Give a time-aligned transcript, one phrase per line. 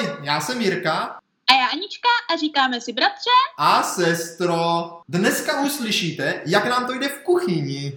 [0.00, 1.20] Ahoj, já jsem Jirka
[1.50, 3.30] A já Anička a říkáme si bratře.
[3.58, 4.56] a sestro.
[5.08, 7.92] Dneska už slyšíte, jak nám to jde v kuchyni.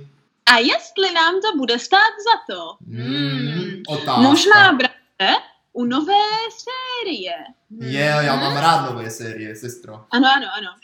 [0.45, 2.77] A jestli nám to bude stát za to?
[2.87, 4.21] Hmm, otázka.
[4.21, 5.41] Možná bratře
[5.73, 7.33] u nové série.
[7.79, 9.93] Je, já mám rád nové série, sestro.
[10.11, 10.75] Ano, ano, ano.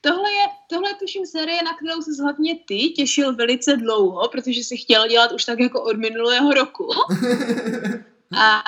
[0.00, 4.64] Tohle je, tohle je tuším série, na kterou se hlavně ty těšil velice dlouho, protože
[4.64, 6.90] si chtěl dělat už tak jako od minulého roku.
[8.38, 8.62] A,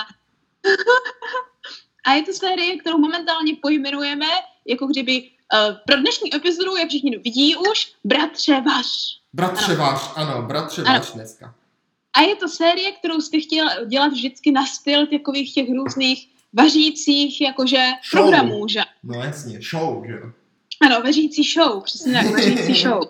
[2.09, 4.27] a je to série, kterou momentálně pojmenujeme,
[4.67, 8.87] jako kdyby uh, pro dnešní epizodu, jak všichni vidí už, Bratře vaš.
[9.33, 10.99] Bratře váš, ano, bratře Ano.
[10.99, 11.55] váš dneska.
[12.17, 17.41] A je to série, kterou jsi chtěl dělat vždycky na styl takových těch různých vařících
[17.41, 17.77] jakože
[18.11, 18.23] Show.
[18.23, 18.81] programů, že?
[19.03, 20.31] No jasně, show, že jo.
[20.81, 23.01] Ano, vařící show, přesně tak, vařící show.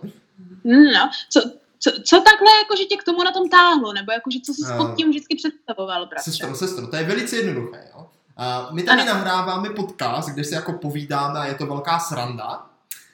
[0.65, 1.41] No, co,
[1.79, 4.77] co, co takhle jakože tě k tomu na tom táhlo, nebo jakože co jsi Eh,
[4.79, 6.31] pod tím vždycky představoval, bratře?
[6.31, 8.07] Sestro, sestro, to je velice jednoduché, jo.
[8.39, 9.15] A my tady Ano.
[9.15, 12.67] nahráváme podcast, kde si jako povídáme a je to velká sranda.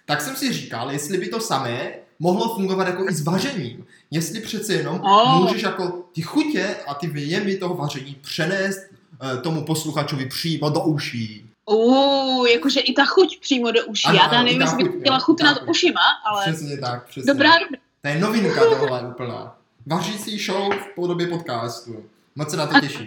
[0.07, 3.87] Tak jsem si říkal, jestli by to samé mohlo fungovat jako i s vařením.
[4.11, 5.41] Jestli přece jenom Oh.
[5.43, 10.81] můžeš jako ty chutě a ty věmy toho vaření přenést eh, tomu posluchačovi přímo do
[10.81, 11.51] uší.
[11.71, 14.09] Uuu, jakože i ta chuť přímo do uší.
[14.09, 16.01] Ano, Já i nevím, jestli bych chtěla chutnat ušima,
[16.31, 17.33] ale Přesně tak, přesně.
[17.35, 17.79] dobrá, dobrá.
[18.03, 19.57] To je novinka tohle úplná.
[19.87, 22.05] Vařící show v podobě podcastu.
[22.37, 23.07] Moc se na to těším.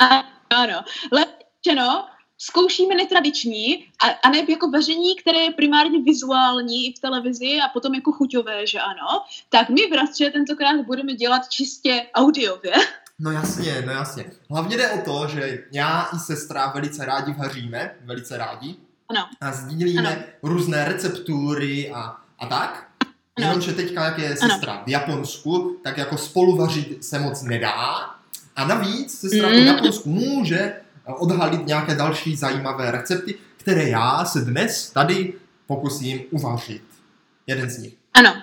[0.00, 2.04] A- Ano, lepšeno,
[2.38, 7.68] zkoušíme netradiční a, a ne jako vaření, které je primárně vizuální i v televizi a
[7.68, 12.72] potom jako chuťové, že ano, tak my, bratře, tentokrát budeme dělat čistě audiově.
[13.18, 14.24] No jasně, no jasně.
[14.50, 18.76] Hlavně jde o to, že já i sestra velice rádi vaříme, velice rádi.
[19.08, 19.28] Ano.
[19.40, 20.22] A sdílíme Ano.
[20.42, 22.88] různé receptury a, a tak.
[23.36, 23.46] Ano.
[23.46, 28.14] Jenomže teďka, jak je sestra v Japonsku, tak jako spolu vařit se moc nedá.
[28.58, 29.66] A navíc sestra v tom Mm.
[29.66, 35.34] Japonsku může eh, odhalit nějaké další zajímavé recepty, které já se dnes tady
[35.66, 36.82] pokusím uvařit.
[37.46, 37.94] Jeden z nich.
[38.14, 38.42] Ano.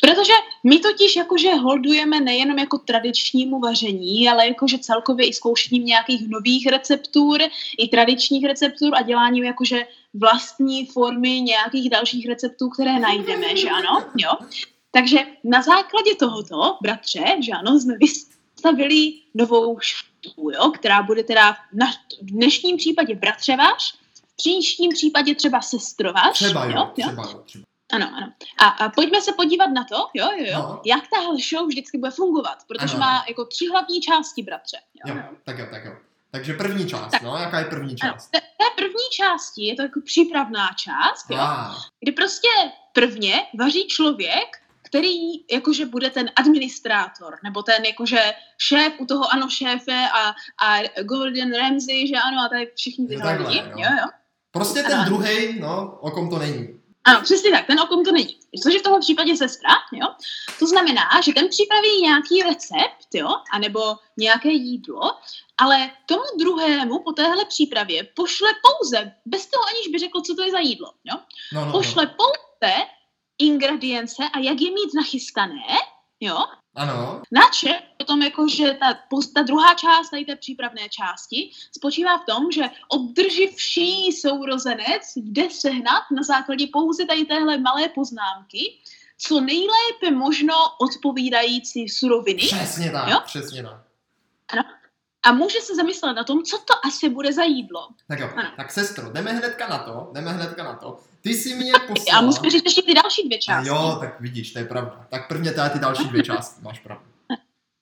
[0.00, 0.32] Protože
[0.64, 6.66] my totiž jakože holdujeme nejenom jako tradičnímu vaření, ale jakože celkově i zkoušením nějakých nových
[6.66, 7.38] receptur,
[7.78, 14.04] i tradičních receptur a děláním jakože vlastní formy nějakých dalších receptů, které najdeme, že ano,
[14.18, 14.30] jo.
[14.90, 17.94] Takže na základě tohoto, bratře, že ano, jsme
[18.66, 21.86] vystavili novou show, jo, která bude teda na,
[22.22, 23.92] v dnešním případě bratře váš,
[24.32, 26.90] v příštím případě třeba sestrovaš, Třeba jo, jo, jo.
[26.92, 27.42] třeba jo.
[27.46, 27.64] Třeba.
[27.92, 28.32] Ano, ano.
[28.60, 30.80] A, a pojďme se podívat na to, jo, jo, jo, No.
[30.84, 33.24] jak tahle show vždycky bude fungovat, protože Ano, má ano.
[33.28, 34.76] jako tři hlavní části, bratře.
[35.06, 35.92] Jo, Jo, tak jo, tak jo.
[36.30, 37.22] Takže první část, Tak.
[37.22, 38.28] no, jaká je první Ano, část?
[38.28, 42.48] v té, té první části je to jako přípravná část, jo, Ah, kdy prostě
[42.92, 44.56] prvně vaří člověk,
[44.92, 50.82] který jakože bude ten administrátor, nebo ten jakože šéf u toho ano šéfe a, a
[51.02, 53.74] Gordon Ramsay, že ano, a tady všichni tyhle takhle, lidi, jo.
[53.76, 54.06] jo, jo.
[54.50, 55.04] prostě ten Ano.
[55.04, 56.68] druhý, no, o kom to není.
[57.04, 58.38] Ano, přesně tak, ten o kom to není.
[58.62, 60.06] Což je v tomhle případě sestra, jo.
[60.58, 63.80] To znamená, že ten připraví nějaký recept, jo, anebo
[64.16, 65.02] nějaké jídlo,
[65.58, 70.42] ale tomu druhému po téhle přípravě pošle pouze, bez toho aniž by řekl, co to
[70.42, 71.16] je za jídlo, jo.
[71.52, 71.72] No, no, no.
[71.72, 72.74] Pošle pouze
[73.46, 75.62] ingredience a jak je mít nachystané,
[76.20, 76.38] jo.
[76.74, 78.98] Ano, Nače potom jako, že ta,
[79.34, 86.02] ta druhá část tady té přípravné části spočívá v tom, že obdrživší sourozenec jde sehnat
[86.16, 88.78] na základě pouze tady téhle malé poznámky
[89.18, 93.16] co nejlépe možno odpovídající suroviny přesně tak, Jo?
[93.24, 93.91] přesně tak.
[95.26, 97.88] A může se zamyslet na tom, co to asi bude za jídlo.
[98.08, 98.48] Tak jo, Ano.
[98.56, 100.98] tak sestro, jdeme hnedka na to, jdeme hnedka na to.
[101.20, 102.20] Ty jsi mě A poslala...
[102.22, 103.68] musíme říct ještě ty další dvě A části.
[103.68, 105.06] jo, tak vidíš, to je pravda.
[105.10, 107.04] Tak prvně teda ty další dvě části, máš pravdu.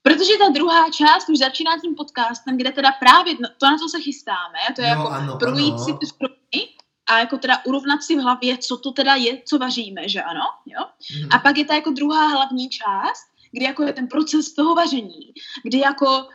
[0.03, 3.89] Protože ta druhá část už začíná tím podcastem, kde teda právě no- to, na co
[3.89, 5.85] se chystáme, to je Jo, jako ano, projít ano.
[5.85, 6.69] si ty suroviny
[7.11, 10.41] a jako teda urovnat si v hlavě, co to teda je, co vaříme, že ano,
[10.67, 10.85] jo?
[11.21, 11.29] Mhm.
[11.33, 15.33] A pak je ta jako druhá hlavní část, kdy jako je ten proces toho vaření,
[15.65, 16.29] kdy jako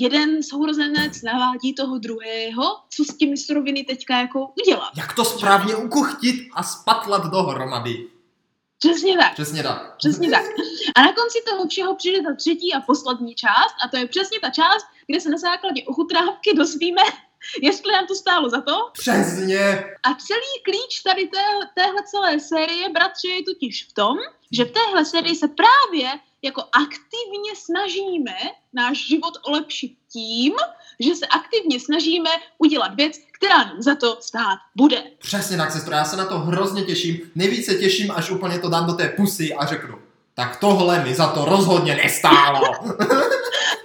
[0.00, 4.90] jeden sourozenec navádí toho druhého, co s těmi suroviny teďka jako udělat.
[4.96, 8.06] Jak to správně ukuchtit a spatlat dohromady.
[8.78, 9.32] Přesně tak.
[9.32, 9.96] Přesně tak.
[9.96, 10.44] Přesně tak.
[10.96, 14.40] A na konci toho všeho přijde ta třetí a poslední část, a to je přesně
[14.40, 17.02] ta část, kde se na základě ochutnávky dozvíme,
[17.62, 18.90] jestli nám to stálo za to.
[18.92, 19.84] Přesně.
[20.02, 21.44] A celý klíč tady té,
[21.74, 24.18] téhle celé série, bratře, je totiž v tom,
[24.52, 26.08] že v téhle sérii se právě
[26.42, 28.36] jako aktivně snažíme
[28.72, 30.54] náš život olepšit tím,
[31.00, 35.04] že se aktivně snažíme udělat věc, která nám za to stát bude.
[35.18, 37.30] Přesně tak, sestro, já se na to hrozně těším.
[37.34, 39.98] Nejvíce těším, až úplně to dám do té pusy a řeknu,
[40.34, 42.60] tak tohle mi za to rozhodně nestálo.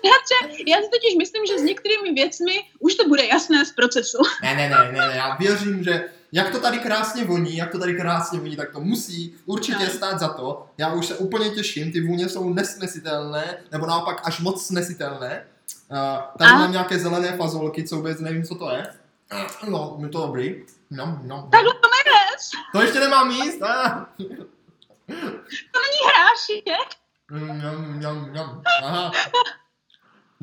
[0.06, 3.72] Já bratře, já si totiž myslím, že s některými věcmi už to bude jasné z
[3.72, 4.18] procesu.
[4.44, 7.80] Ne, ne, ne, ne, ne, já věřím, že jak to tady krásně voní, jak to
[7.80, 9.92] tady krásně voní, tak to musí určitě No.
[9.92, 10.66] stát za to.
[10.78, 15.48] Já už se úplně těším, ty vůně jsou nesnesitelné, nebo naopak až moc snesitelné.
[15.92, 15.98] Uh,
[16.38, 16.56] tady A?
[16.58, 18.88] mám nějaké zelené fazolky, co vůbec nevím, co to je.
[19.70, 20.64] No, je to dobrý.
[20.92, 21.48] No, no.
[21.52, 22.52] Takhle to nevěz.
[22.74, 23.62] To ještě nemám jíst?
[23.64, 24.06] Ah.
[25.08, 26.78] To není hráši, je?
[27.32, 28.62] Mm, Mňam, mňam, mňam.
[28.84, 29.12] Aha.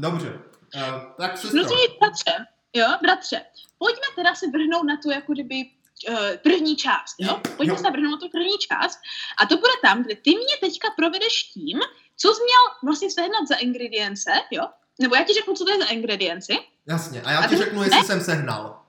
[0.00, 0.40] Dobře.
[0.76, 0.82] Uh,
[1.18, 1.30] tak.
[1.40, 3.40] Prosím tě, bratře, jo, bratře,
[3.78, 5.70] pojďme teda se vrhnout na tu jako kdyby
[6.08, 7.40] uh, první část, jo?
[7.56, 7.82] Pojďme Jo.
[7.84, 8.98] se vrhnout na tu první část
[9.38, 11.80] a to bude tam, kde ty mě teďka provedeš tím,
[12.16, 14.62] co jsi měl vlastně sehnat za ingredience, jo?
[15.00, 16.58] Nebo já ti řeknu, co to je za ingredienci.
[16.86, 18.79] Jasně, a já A ti řeknu, jestli jsem sehnal.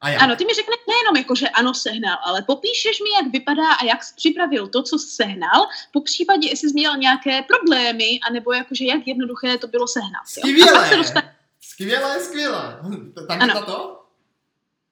[0.00, 0.20] A já.
[0.20, 3.84] Ano, ty mi řekneš nejenom jako, že ano, sehnal, ale popíšeš mi, jak vypadá a
[3.84, 8.52] jak jsi připravil to, co jsi sehnal, po případě, jestli jsi měl nějaké problémy, anebo
[8.52, 10.22] jakože jak jednoduché to bylo sehnat.
[10.46, 10.66] Jo?
[10.68, 10.96] A pak se Skvělé!
[10.96, 11.36] dostane...
[11.60, 12.78] Skvělé, skvělé.
[13.28, 13.54] Tak Ano.
[13.56, 13.94] je to?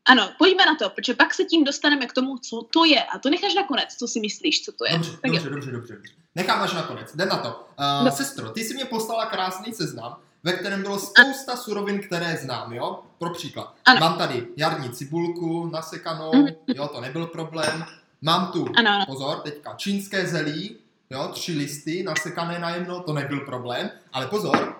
[0.08, 3.02] Ano, pojďme na to, protože pak se tím dostaneme k tomu, co to je.
[3.04, 4.92] A to necháš nakonec, co si myslíš, co to je.
[4.92, 6.12] Dobře, tak dobře, dobře, dobře, dobře.
[6.34, 7.48] Nechám až nakonec, jdem na to.
[7.48, 8.10] Uh, No.
[8.10, 10.16] Sestro, ty jsi mě poslala krásný seznam,
[10.46, 13.00] ve kterém bylo spousta surovin, které znám, jo?
[13.18, 13.74] Pro příklad.
[13.84, 14.00] Ano.
[14.00, 16.48] Mám tady jarní cibulku nasekanou, Mhm.
[16.74, 17.84] jo, to nebyl problém.
[18.22, 20.76] Mám tu, Ano, pozor, teďka čínské zelí,
[21.10, 23.90] jo, tři listy nasekané na jedno, to nebyl problém.
[24.12, 24.76] Ale pozor,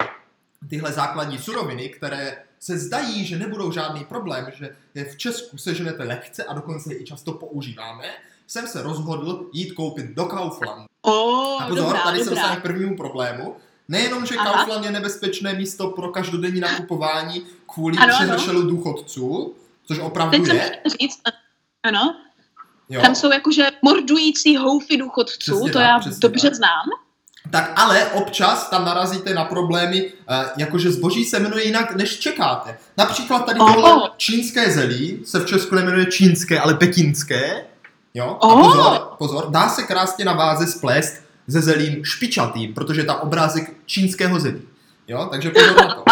[0.70, 6.02] tyhle základní suroviny, které se zdají, že nebudou žádný problém, že je v Česku seženete
[6.04, 8.04] lehce a dokonce je i často používáme,
[8.46, 10.84] jsem se rozhodl jít koupit do Kauflandu.
[11.02, 12.40] O, A pozor, dobrá, tady se dobrá.
[12.42, 13.56] dostane k prvnímu problému.
[13.88, 14.52] Nejenom, že Aha.
[14.52, 17.42] Kaufland je nebezpečné místo pro každodenní nakupování
[17.74, 19.54] kvůli Ano, přehršelu důchodců,
[19.84, 21.20] což opravdu Teď je, říct,
[21.82, 22.16] ano,
[22.88, 26.54] jo, tam jsou jakože mordující houfy důchodců, Přesně to tak, já dobře tak.
[26.56, 26.84] znám.
[27.50, 32.78] tak ale občas tam narazíte na problémy, eh, jakože zboží se jmenuje jinak, než čekáte.
[32.96, 37.64] Například tady tohle čínské zelí se v Česku nemenuje čínské, ale pekinské.
[38.14, 38.38] Jo?
[38.40, 38.64] A Oho.
[38.64, 43.72] pozor, pozor, dá se krásně na váze splést se zelím špičatým, protože je tam obrázek
[43.86, 44.62] čínského zelí.
[45.08, 46.04] Jo, takže pozor na to.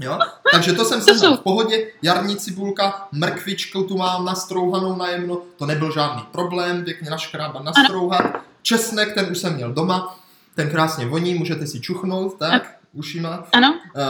[0.00, 0.18] Jo?
[0.52, 5.66] Takže to jsem jsou- v pohodě, jarní cibulka, mrkvičku tu mám nastrouhanou na jemno, to
[5.66, 8.22] nebyl žádný problém, pěkně naškrábat, nastrouhat.
[8.62, 10.18] Česnek, ten už jsem měl doma,
[10.54, 13.44] ten krásně voní, můžete si čuchnout, tak, ušima.
[13.52, 14.02] Ano, Uh,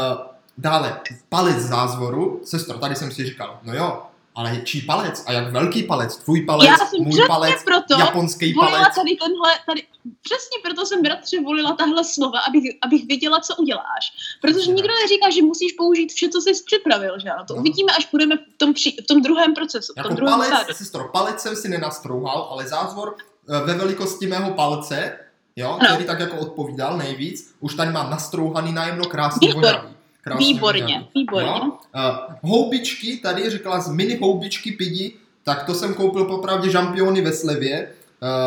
[0.59, 2.41] dále, palec zázvoru.
[2.45, 4.03] Sestro, tady jsem si říkal, no jo,
[4.37, 5.25] ale čí palec?
[5.27, 6.17] A jak velký palec?
[6.17, 8.95] Tvůj palec, já jsem můj palec, proto japonský volila palec.
[8.95, 9.83] tady tenhle, tady,
[10.23, 14.13] přesně proto jsem bratře volila tahle slova, abych, abych viděla, co uděláš.
[14.43, 17.45] Protože nikdo neříká, že musíš použít vše, co jsi připravil, že ano?
[17.49, 17.61] To No.
[17.61, 20.49] uvidíme, až budeme v tom, při, v tom druhém procesu, v tom Jako druhém palec,
[20.49, 20.75] stádiu.
[20.77, 23.15] sestro, palec jsem si nenastrouhal, ale zázvor
[23.49, 25.19] eh, ve velikosti mého palce,
[25.57, 25.89] jo, Ano.
[25.89, 29.96] který tak jako odpovídal nejvíc, už tady mám nastrouhaný najemno krásně Výbor-
[30.27, 31.09] Krásně Výborně, vonavý.
[31.15, 31.49] výborně.
[31.49, 31.63] Jo?
[31.63, 35.13] Uh, houbičky, tady říkala z mini houbičky pidi,
[35.45, 37.89] tak to jsem koupil popravdě žampiony ve slevě.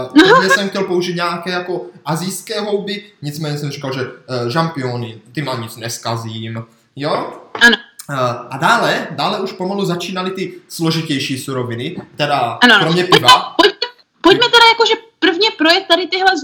[0.05, 5.21] Uh, původně jsem chtěl použít nějaké jako azijské houby, nicméně jsem říkal, že uh, žampiony,
[5.31, 6.63] ty má nic neskazím.
[6.95, 7.33] Jo?
[7.61, 7.77] Ano.
[8.09, 8.15] Uh,
[8.49, 12.79] a dále, dále už pomalu začínaly ty složitější suroviny, teda Ano, ano.
[12.83, 13.53] kromě piva.
[13.57, 13.87] Pojďme,
[14.21, 16.37] pojďme teda jakože prvně projet tady tyhle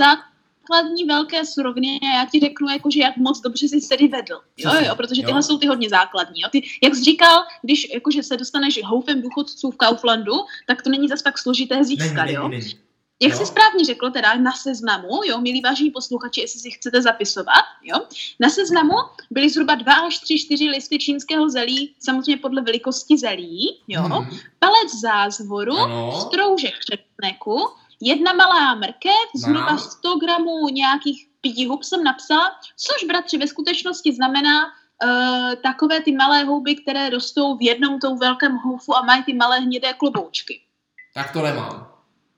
[0.70, 4.40] základní velké suroviny a já ti řeknu, jakože jak moc dobře jsi tedy vedl.
[4.58, 5.26] Jo, jo, protože jo.
[5.26, 6.42] tyhle jsou ty hodně základní.
[6.42, 6.50] Jo.
[6.52, 10.34] Ty, jak jsi říkal, když jakože se dostaneš houfem důchodců v Kauflandu,
[10.68, 12.30] tak to není zas tak složité získat.
[12.30, 12.48] Jo.
[12.48, 12.86] není, není.
[13.22, 13.38] Jak Jo.
[13.38, 17.98] jsi správně řekl, teda na seznamu, jo, milí vážení posluchači, jestli si chcete zapisovat, jo,
[18.40, 18.94] na seznamu
[19.32, 24.30] byly zhruba dva až tři, čtyři listy čínského zelí, samozřejmě podle velikosti zelí, jo, Hmm,
[24.60, 26.12] palec zázvoru, ano.
[26.22, 27.68] stroužek česneku,
[28.02, 29.80] jedna malá mrkev, zhruba Mám.
[29.80, 36.12] 100 gramů nějakých pití hub jsem napsala, což bratři ve skutečnosti znamená uh, takové ty
[36.12, 40.62] malé houby, které rostou v jednom tou velkém houfu a mají ty malé hnědé kloboučky.
[41.14, 41.96] Tak to nemám.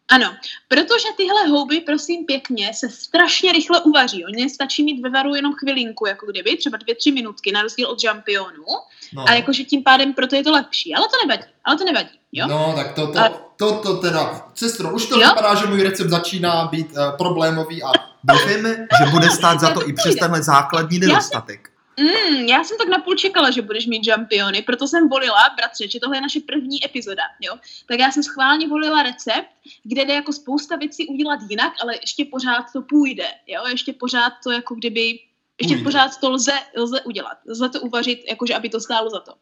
[0.10, 0.36] Ano,
[0.68, 4.26] protože tyhle houby, prosím pěkně, se strašně rychle uvaří.
[4.26, 7.90] Oni stačí mít ve varu jenom chvilinku, jako kdyby, třeba dvě, tři minutky, na rozdíl
[7.90, 8.66] od žampionů.
[9.14, 9.30] No.
[9.30, 10.96] A jakože tím pádem proto je to lepší.
[10.96, 12.48] Ale to nevadí, ale to nevadí, jo?
[12.48, 15.28] No, tak to, to, A- to, to teda, sestro, už to Jo?
[15.28, 17.92] vypadá, že můj recept začíná být uh, problémový a
[18.24, 21.70] doufejme, že bude stát za to i přes tenhle základní nedostatek.
[22.00, 26.00] Mm, já jsem tak napůl čekala, že budeš mít žampiony, proto jsem volila, bratře, že
[26.00, 27.56] tohle je naše první epizoda, jo.
[27.88, 29.48] Tak já jsem schválně volila recept,
[29.84, 33.62] kde jde jako spousta věcí udělat jinak, ale ještě pořád to půjde, jo.
[33.72, 35.20] Ještě pořád to jako kdyby,
[35.62, 35.84] ještě Půjde.
[35.84, 37.38] pořád to lze, lze udělat.
[37.50, 39.34] Lze to uvařit, jakože aby to stálo za to.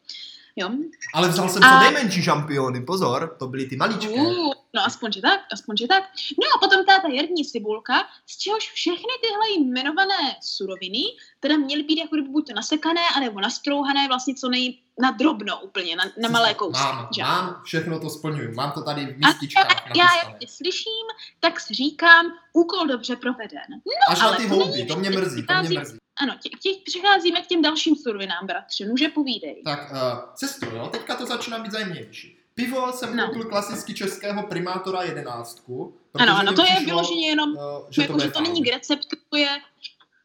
[0.56, 0.70] Jo.
[1.14, 4.08] Ale vzal jsem A- co nejmenší šampiony, pozor, to byly ty maličké.
[4.08, 6.02] Uh, no aspoň, že tak, aspoň, že tak.
[6.42, 7.94] No a potom ta, jarní cibulka,
[8.26, 11.02] z čehož všechny tyhle jmenované suroviny
[11.40, 15.60] teda měly být jako kdyby buď to nasekané, anebo nastrouhané vlastně co nej na drobno
[15.60, 16.82] úplně, na, na malé kousky.
[16.82, 17.22] Mám, že?
[17.22, 18.54] mám, všechno to splňuji.
[18.54, 21.06] Mám to tady v A já, já, jak tě slyším,
[21.40, 23.66] tak si říkám, úkol dobře proveden.
[23.70, 25.98] No, Až na ale ty to houby, to mě mrzí, to mě mrzí.
[26.22, 29.62] Ano, tě, tě, přicházíme k těm dalším surovinám, bratře, nuže povídej.
[29.64, 29.98] Tak, uh,
[30.34, 32.38] sestro, jo, teďka to začíná být zajímavější.
[32.54, 33.26] Pivo jsem No.
[33.26, 35.96] koupil klasicky českého primátora jedenáctku.
[36.14, 38.72] Ano, ano, to je přišlo, vyloženě jenom, uh, že jako, to, že to není k
[38.72, 39.48] receptu, to je,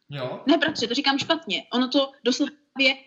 [0.09, 0.43] Jo?
[0.45, 2.51] ne bratře, to říkám špatně, ono to doslova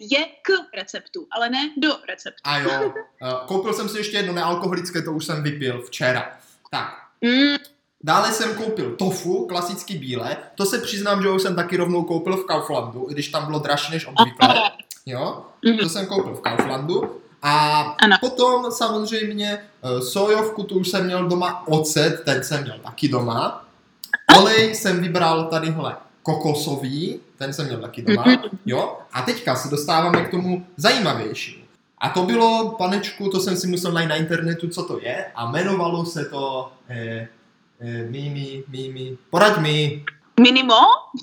[0.00, 2.41] je k receptu, ale ne do receptu.
[2.45, 6.38] A jo, uh, koupil jsem si ještě jedno nealkoholické, to už jsem vypil včera.
[6.71, 7.57] Tak, Mm,
[8.05, 10.37] Dále jsem koupil tofu, klasicky bílé.
[10.55, 13.59] To se přiznám, že už jsem taky rovnou koupil v Kauflandu, i když tam bylo
[13.59, 14.71] dražší než obvykle.
[15.07, 15.79] Jo, mhm.
[15.79, 17.21] to jsem koupil v Kauflandu.
[17.43, 18.17] A Ano.
[18.21, 23.65] potom samozřejmě eh, sojovku, tu už jsem měl doma, ocet, ten jsem měl taky doma.
[24.39, 28.25] Olej jsem vybral tadyhle kokosový, ten jsem měl taky doma.
[28.27, 28.59] Mhm.
[28.67, 31.65] Jo, a teďka se dostáváme k tomu zajímavějšímu.
[31.99, 35.49] A to bylo, panečku, to jsem si musel najít na internetu, co to je, a
[35.51, 37.29] jmenovalo se to eh, eh,
[38.11, 40.04] Mimi, Mimi, poraď mi,
[40.40, 40.75] Minimo?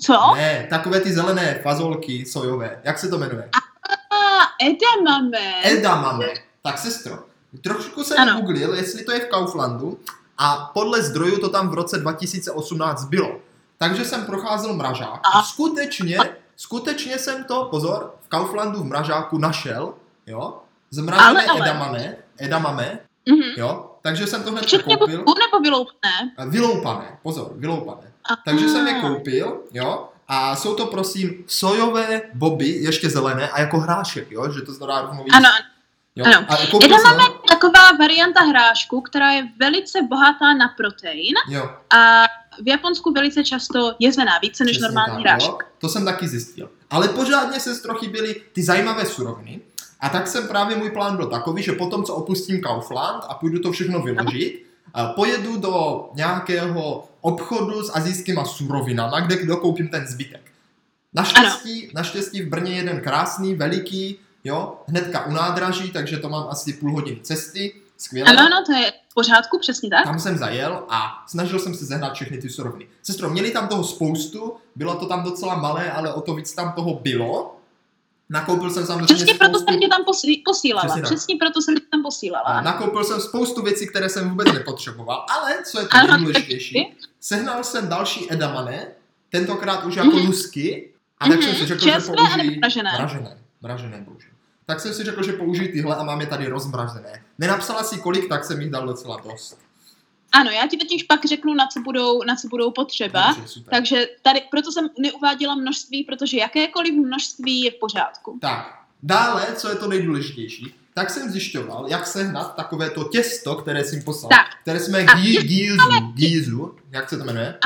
[0.02, 0.34] Co?
[0.34, 3.48] ne, takové ty zelené fazolky sojové, jak se to jmenuje?
[4.10, 5.62] A edamame.
[5.64, 6.26] Edamame.
[6.62, 7.18] Tak sestro,
[7.62, 8.40] trošku jsem Ano.
[8.40, 9.98] googlil, jestli to je v Kauflandu
[10.38, 13.40] a podle zdrojů to tam v roce 2018 bylo.
[13.78, 16.18] Takže jsem procházel mražák a skutečně,
[16.56, 19.94] skutečně jsem to, pozor, v Kauflandu v mražáku našel,
[20.26, 20.58] jo,
[20.90, 21.60] zmražené Ale, ale.
[21.60, 23.42] edamame, edamame, Mhm.
[23.56, 25.18] jo, takže jsem to hned Včetně koupil.
[25.18, 26.32] nebo vyloupené?
[26.38, 28.12] A Vyloupané, pozor, vyloupané.
[28.32, 33.60] A- Takže jsem je koupil, jo, a jsou to prosím sojové boby, ještě zelené a
[33.60, 35.34] jako hrášek, jo, že to znamená rovnou víc.
[35.34, 35.48] Ano.
[36.16, 36.24] Jo.
[36.26, 36.46] ano.
[36.48, 42.22] A koupil jsem, je taková varianta hrášku, která je velice bohatá na protein jo, a
[42.62, 45.50] v Japonsku velice často jezená, více než přesně normální tak, hrášek.
[45.50, 46.70] jo, to jsem taky zjistil.
[46.90, 49.60] Ale pořádně se trochu byly ty zajímavé suroviny.
[50.02, 53.58] A tak jsem právě můj plán byl takový, že potom, co opustím Kaufland a půjdu
[53.58, 54.66] to všechno vyložit,
[55.14, 60.40] pojedu do nějakého obchodu s azijskýma surovinama, kde dokoupím ten zbytek.
[61.14, 66.72] Naštěstí, naštěstí v Brně jeden krásný, veliký, jo, hnedka u nádraží, takže to mám asi
[66.72, 68.30] půl hodiny cesty, skvěle.
[68.30, 70.04] Ano, ano, to je v pořádku, přesně tak.
[70.04, 72.88] Tam jsem zajel a snažil jsem se zehnat všechny ty suroviny.
[73.02, 76.72] Sestro, měli tam toho spoustu, bylo to tam docela malé, ale o to víc tam
[76.72, 77.56] toho bylo.
[78.32, 80.84] Nakoupil jsem samozřejmě Přesně proto spoustu, jsem tě tam posí- posílala.
[80.86, 81.10] Přesně tak.
[81.10, 82.44] Přesně proto jsem tě tam posílala.
[82.44, 87.64] a nakoupil jsem spoustu věcí, které jsem vůbec nepotřeboval, ale co je to nejdůležitější, sehnal
[87.64, 88.86] jsem další edamane,
[89.30, 90.26] tentokrát už jako Mhm.
[90.26, 92.90] lusky, a tak Mhm, jsem si řekl, že čerstvé anebo mražené?
[92.98, 94.26] Mražené, mražené bože.
[94.66, 97.22] Tak jsem si řekl, že použiji tyhle a mám je tady rozmražené.
[97.38, 99.58] Nenapsala si kolik, tak jsem jich dal docela dost.
[100.32, 103.28] Ano, já ti totiž pak řeknu, na co budou, na co budou potřeba.
[103.28, 103.70] Dobře, super.
[103.70, 108.38] Takže tady, proto jsem neuváděla množství, protože jakékoliv množství je v pořádku.
[108.40, 113.84] Tak, dále, co je to nejdůležitější, tak jsem zjišťoval, jak sehnat takové to těsto, které
[113.84, 114.46] jsem poslal, Tak.
[114.62, 117.58] které jsme A gí, těsto gízu, gízu, jak se to jmenuje?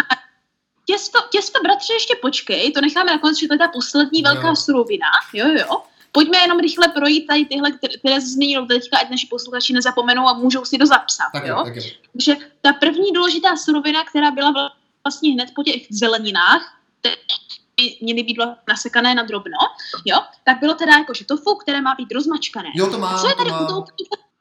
[0.84, 5.06] Těsto, těsto, bratře, ještě počkej, to necháme nakonec, že to je ta poslední velká surovina.
[5.32, 5.82] Jo, jo.
[6.16, 10.32] Pojďme jenom rychle projít tady tyhle, které, jsi zmínil teďka, ať naši posluchači nezapomenou a
[10.32, 11.28] můžou si to zapsat.
[11.32, 11.60] Tak jo?
[11.64, 11.82] tak jo.
[12.12, 14.52] Takže ta první důležitá surovina, která byla
[15.04, 17.16] vlastně hned po těch zeleninách, které
[17.76, 19.58] by měly být nasekané na drobno,
[20.04, 22.68] jo, tak bylo teda jako, že tofu, které má být rozmačkané.
[22.74, 23.84] Jo, to má, Co je to tady u má.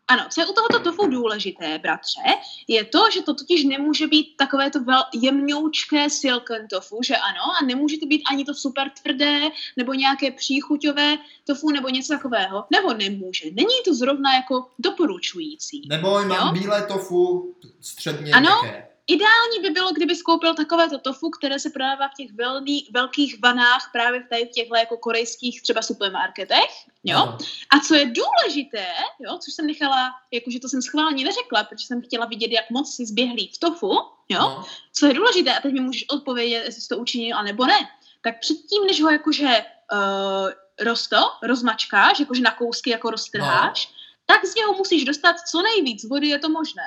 [0.08, 2.22] Ano, co je u tohoto tofu důležité, bratře,
[2.68, 7.42] je to, že to totiž nemůže být takové to vel, jemňoučké silken tofu, že ano,
[7.62, 9.42] a nemůže to být ani to super tvrdé,
[9.78, 13.46] nebo nějaké příchuťové tofu, nebo něco takového, nebo nemůže.
[13.46, 15.88] Není to zrovna jako doporučující.
[15.90, 16.62] Neboj, mám Jo?
[16.62, 18.62] bílé tofu, středně Ano.
[18.62, 18.95] měkké.
[19.08, 23.90] Ideální by bylo, kdyby skoupil takovéto tofu, které se prodává v těch velný, velkých vanách
[23.94, 26.72] právě v tady v těchto jako korejských třeba supermarketech,
[27.04, 27.18] jo.
[27.18, 27.38] Ano.
[27.70, 28.88] A co je důležité,
[29.20, 32.96] jo, což jsem nechala, jakože to jsem schválně neřekla, protože jsem chtěla vidět, jak moc
[32.96, 33.92] si zběhlý v tofu,
[34.30, 34.40] jo.
[34.40, 34.66] No.
[34.94, 37.90] Co je důležité, a teď mi můžeš odpovědět, jestli jsi to učinil, anebo ne,
[38.22, 43.90] tak předtím, než ho jakože uh, rosto, rozmačkáš, jakože na kousky jako roztrháš,
[44.26, 46.84] tak z něho musíš dostat co nejvíc vody, je to možné.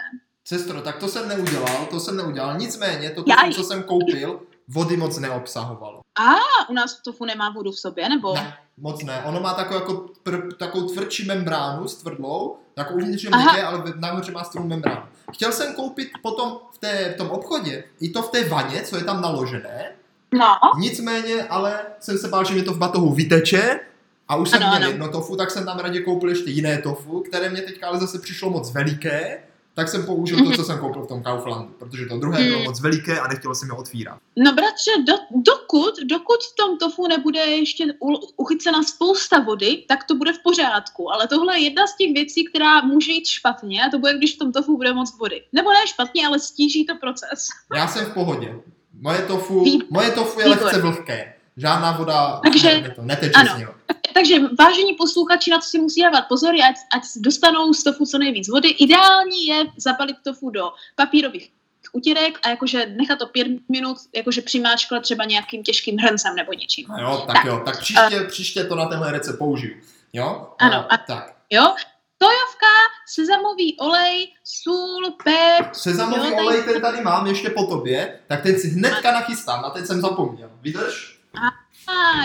[0.48, 2.58] Sestro, tak to jsem neudělal, to jsem neudělal.
[2.58, 6.00] Nicméně, to, tofu, co jsem koupil, vody moc neobsahovalo.
[6.20, 6.34] A
[6.70, 8.34] u nás v tofu nemá vodu v sobě, nebo?
[8.34, 9.22] Ne, moc ne.
[9.24, 13.82] Ono má takovou, jako pr, takovou tvrdší membránu s tvrdlou, jako uvnitř je měkké, ale
[13.96, 15.02] nahoře má strou membránu.
[15.32, 18.96] Chtěl jsem koupit potom v, té, v tom obchodě i to v té vaně, co
[18.96, 19.92] je tam naložené,
[20.32, 20.46] No,
[20.78, 23.80] nicméně, ale jsem se bál, že mi to v batohu vyteče,
[24.28, 24.88] a už jsem Ano, měl ano.
[24.90, 28.18] jedno tofu, tak jsem tam raději koupil ještě jiné tofu, které mě teďka ale zase
[28.18, 29.38] přišlo moc veliké,
[29.78, 32.64] tak jsem použil to, co jsem koupil v tom Kauflandu, protože to druhé bylo Mhm.
[32.64, 34.18] moc veliké a nechtělo se mi otvírat.
[34.37, 40.04] No bratře, do, dokud, dokud v tom tofu nebude ještě u, uchycena spousta vody, tak
[40.04, 41.12] to bude v pořádku.
[41.12, 44.35] Ale tohle je jedna z těch věcí, která může jít špatně a to bude, když
[44.35, 45.42] v tom tofu bude moc vody.
[45.52, 47.49] Nebo ne špatně, ale stíží to proces.
[47.76, 48.54] Já jsem v pohodě.
[49.00, 51.35] Moje tofu, moje tofu je lehce vlhké.
[51.56, 53.50] Žádná voda Takže- ne, ne, to neteče ano.
[53.54, 53.75] z něho.
[54.18, 58.18] Takže vážení posluchači, na co si musí dávat pozor, ať, ať dostanou z tofu co
[58.18, 58.68] nejvíc vody.
[58.68, 61.50] Ideální je zabalit tofu do papírových
[61.92, 66.90] utěrek a jakože nechat to pět minut, jakože přimáčklat třeba nějakým těžkým hrncem nebo něčím.
[66.92, 67.44] A jo, tak, Tak.
[67.44, 69.75] jo, tak příště, příště to na tenhle recept použiju.
[70.12, 70.52] Jo?
[70.58, 71.37] Ano, A, a- tak.
[71.50, 71.75] Jo?
[72.22, 72.75] Sojovka,
[73.08, 78.42] sezamový olej, sůl, pep, Sezamový Jo, tady- olej, ten tady mám ještě po tobě, tak
[78.42, 80.50] ten si hnedka nachystám, na ten jsem zapomněl.
[80.60, 81.18] Vydrž?
[81.34, 81.67] A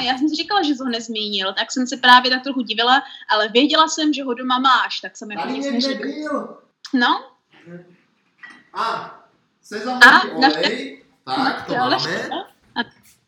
[0.05, 3.47] já jsem si říkala, že ho nezmínil, tak jsem se právě tak trochu divila, ale
[3.49, 6.57] věděla jsem, že ho doma máš, tak jsem jako nic byl.
[6.93, 7.25] No,
[8.73, 9.19] A,
[9.63, 12.49] sezamový A, olej, tak, to ale- máme.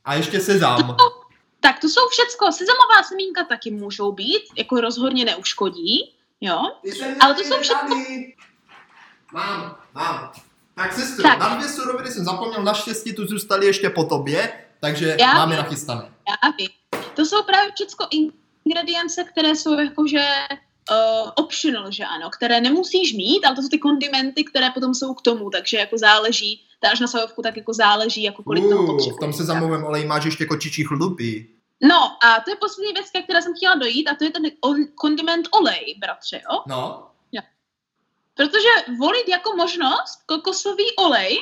[0.06, 0.98] A ještě sezam.
[1.60, 2.52] tak to jsou všecko.
[2.52, 6.62] Sezamová semínka taky můžou být, jako rozhodně neuškodí, jo.
[7.20, 8.36] Ale to jsou všechno- tady.
[9.34, 10.32] Mám, mám.
[10.76, 11.40] Tak sestro, Tak.
[11.40, 15.64] na dvě suroviny jsem zapomněl, naštěstí tu zůstaly ještě po tobě, takže Já máme vím.
[15.64, 16.02] nachystané.
[16.30, 16.70] Já vím.
[17.16, 20.26] To jsou právě všecko ingredience, které jsou jakože
[20.92, 25.14] uh, optional, že ano, které nemusíš mít, ale to jsou ty kondimenty, které potom jsou
[25.14, 29.18] k tomu, takže jako záleží, dáš na sojovku, tak jako záleží, jako kolik toho Uh,
[29.18, 31.50] v tom sezamovém oleji máš ještě kočičí chlupy.
[31.84, 34.44] No a to je poslední věc, ke které jsem chtěla dojít a to je ten
[34.96, 36.64] kondiment olej, bratře, jo?
[36.68, 37.08] No,
[38.36, 41.42] Protože volit jako možnost kokosový olej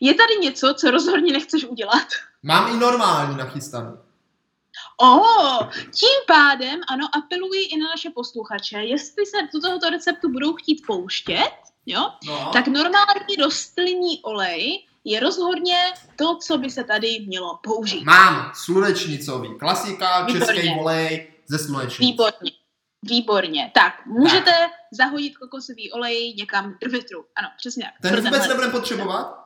[0.00, 2.06] je tady něco, co rozhodně nechceš udělat.
[2.42, 3.92] mám i normální nachystaný.
[5.02, 5.20] O,
[5.94, 10.82] tím pádem, ano, apeluji i na naše posluchače, jestli se do tohoto receptu budou chtít
[10.86, 11.50] pouštět,
[11.86, 12.50] jo, No.
[12.52, 15.78] tak normální rostlinný olej je rozhodně
[16.16, 18.04] to, co by se tady mělo použít.
[18.04, 20.46] Mám slunečnicový, klasika, Výborně.
[20.46, 22.08] český olej ze slunečnic.
[22.10, 22.50] Výborně.
[23.02, 23.70] Výborně.
[23.74, 24.52] Tak, můžete
[24.92, 27.24] zahodit kokosový olej někam do větru.
[27.36, 27.92] Ano, přesně tak.
[28.02, 29.45] Ten vůbec tenhle- nebudem potřebovat?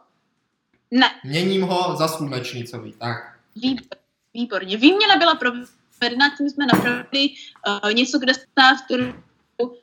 [0.90, 3.16] Ne, Měním ho za slunečnicový, tak.
[3.57, 3.88] výborně.
[4.35, 4.76] výborně.
[4.76, 7.31] Výměna byla provedena, tím jsme napravili
[7.85, 8.76] uh, něco, kde stát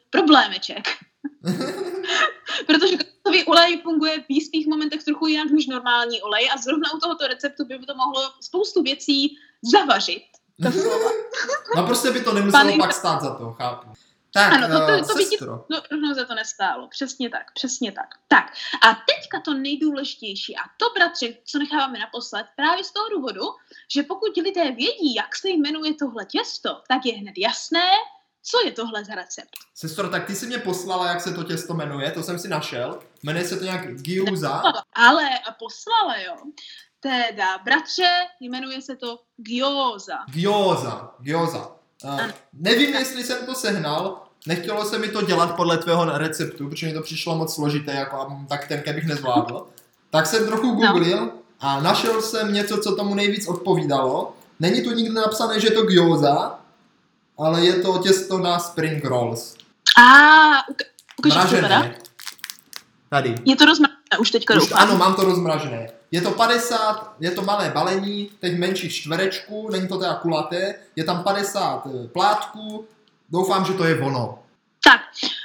[0.10, 0.88] problémeček.
[2.68, 7.00] Protože kokosový olej funguje v jistých momentech trochu jinak než normální olej a zrovna u
[7.00, 9.38] tohoto receptu by to mohlo spoustu věcí
[9.72, 10.24] zavařit.
[11.76, 13.90] No prostě by to nemuselo Pan- pak stát za to, chápu.
[14.38, 15.38] Tak, Ano, to- to- eh, to by ti-.
[15.70, 16.88] No, rovnou za to nestálo.
[16.88, 18.08] Přesně tak, přesně tak.
[18.28, 18.54] Tak,
[18.88, 23.42] a teďka to nejdůležitější, a to, bratře, co necháváme naposled, právě z toho důvodu,
[23.92, 27.88] že pokud lidé vědí, jak se jmenuje tohle těsto, tak je hned jasné,
[28.44, 29.50] co je tohle za recept.
[29.76, 33.00] Sestro, tak ty jsi mě poslala, jak se to těsto jmenuje, to jsem si našel.
[33.24, 34.64] Jmenuje se to nějak Giuza.
[34.94, 36.36] Ale a poslala, jo.
[37.00, 40.18] Teda, bratře, jmenuje se to gyoza.
[40.32, 41.72] Gyoza, gyoza.
[42.04, 42.22] Uh,
[42.54, 46.94] nevím, jestli jsem to sehnal, nechtělo se mi to dělat podle tvého receptu, protože mi
[46.94, 49.66] to přišlo moc složité, jako tak ten bych nezvládl.
[50.10, 50.74] Tak jsem trochu No.
[50.74, 54.34] googlil a našel jsem něco, co tomu nejvíc odpovídalo.
[54.60, 56.60] Není tu nikde napsané, že je to gyoza,
[57.38, 59.56] ale je to těsto na spring rolls.
[59.98, 60.04] A,
[60.72, 60.86] uka-
[61.20, 61.86] ukažeš to teda?
[63.10, 63.36] Tady.
[63.46, 65.88] Je to rozmražené už teďka Už, ano, mám to rozmražené.
[66.12, 71.04] Je to 50, je to malé balení, teď menších čtverečků, není to teda kulaté, je
[71.04, 72.86] tam 50 eh, plátků,
[73.30, 74.40] doufám, že to je ono.
[74.84, 75.02] Tak,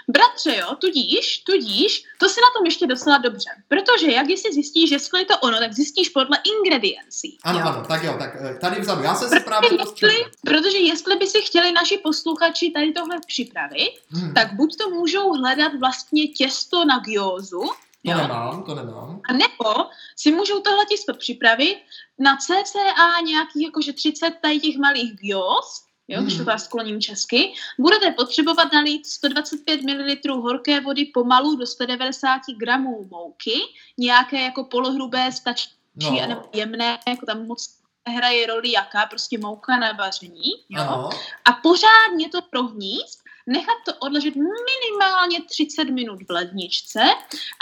[0.08, 3.50] bratře, jo, tudíž, tudíž, to si na tom ještě docela dobře.
[3.68, 7.38] Protože jak jestli zjistíš, že jestli je to ono, tak zjistíš podle ingrediencí.
[7.44, 7.66] Ano, jo.
[7.66, 11.16] ano, tak jo, tak eh, tady vzadu, já jsem si Protože právě jestli, protože jestli
[11.16, 16.28] by si chtěli naši posluchači tady tohle připravit, Hmm, tak buď to můžou hledat vlastně
[16.28, 17.62] těsto na gyozu,
[18.04, 19.20] to jo, nemám, to nemám.
[19.28, 21.76] a nebo si můžou tohle těsto připravit
[22.18, 26.26] na cca nějakých jakože 30 tady těch malých gyos, jo, Hmm.
[26.26, 32.40] když to vás skloním česky, budete potřebovat nalít 125 ml horké vody pomalu do 190
[32.58, 33.54] gramů mouky,
[33.98, 36.10] nějaké jako polohrubé stačí, No.
[36.10, 36.26] no.
[36.26, 37.68] nebo jemné, jako tam moc
[38.08, 40.80] hraje roli jaká, prostě mouka na vaření, jo.
[40.82, 41.10] Ano,
[41.44, 47.00] A pořádně to prohníst, nechat to odležet minimálně 30 minut v ledničce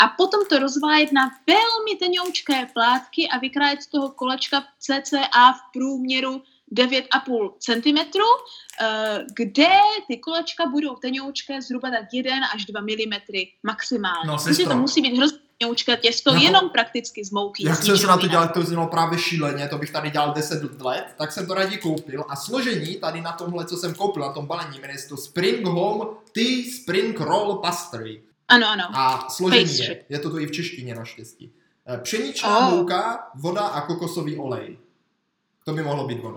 [0.01, 5.73] a potom to rozvájet na velmi tenoučké plátky a vykrájet z toho kolečka cca v
[5.73, 7.99] průměru 9,5 cm,
[8.83, 9.69] eh, kde
[10.09, 13.15] ty kolečka budou tenoučké zhruba tak 1 až 2 mm
[13.63, 14.27] maximálně.
[14.29, 14.69] No, sestro.
[14.71, 16.41] to musí být hrozně měučka těsto, No.
[16.41, 17.67] jenom prakticky z mouky.
[17.67, 20.81] Jak jsem se na to dělal, to znělo právě šíleně, to bych tady dělal 10
[20.81, 24.33] let, tak jsem to raději koupil a složení tady na tomhle, co jsem koupil, na
[24.33, 28.23] tom balení, jmenuje to Spring Home Tea Spring Roll Pastry.
[28.49, 28.85] Ano, ano.
[28.95, 30.05] A složení je, Pastry.
[30.09, 31.53] je to tu i v češtině naštěstí.
[31.87, 32.75] Eh, Pšeničná Oh.
[32.75, 34.79] mouka, voda a kokosový olej.
[35.65, 36.37] To by mohlo být ono.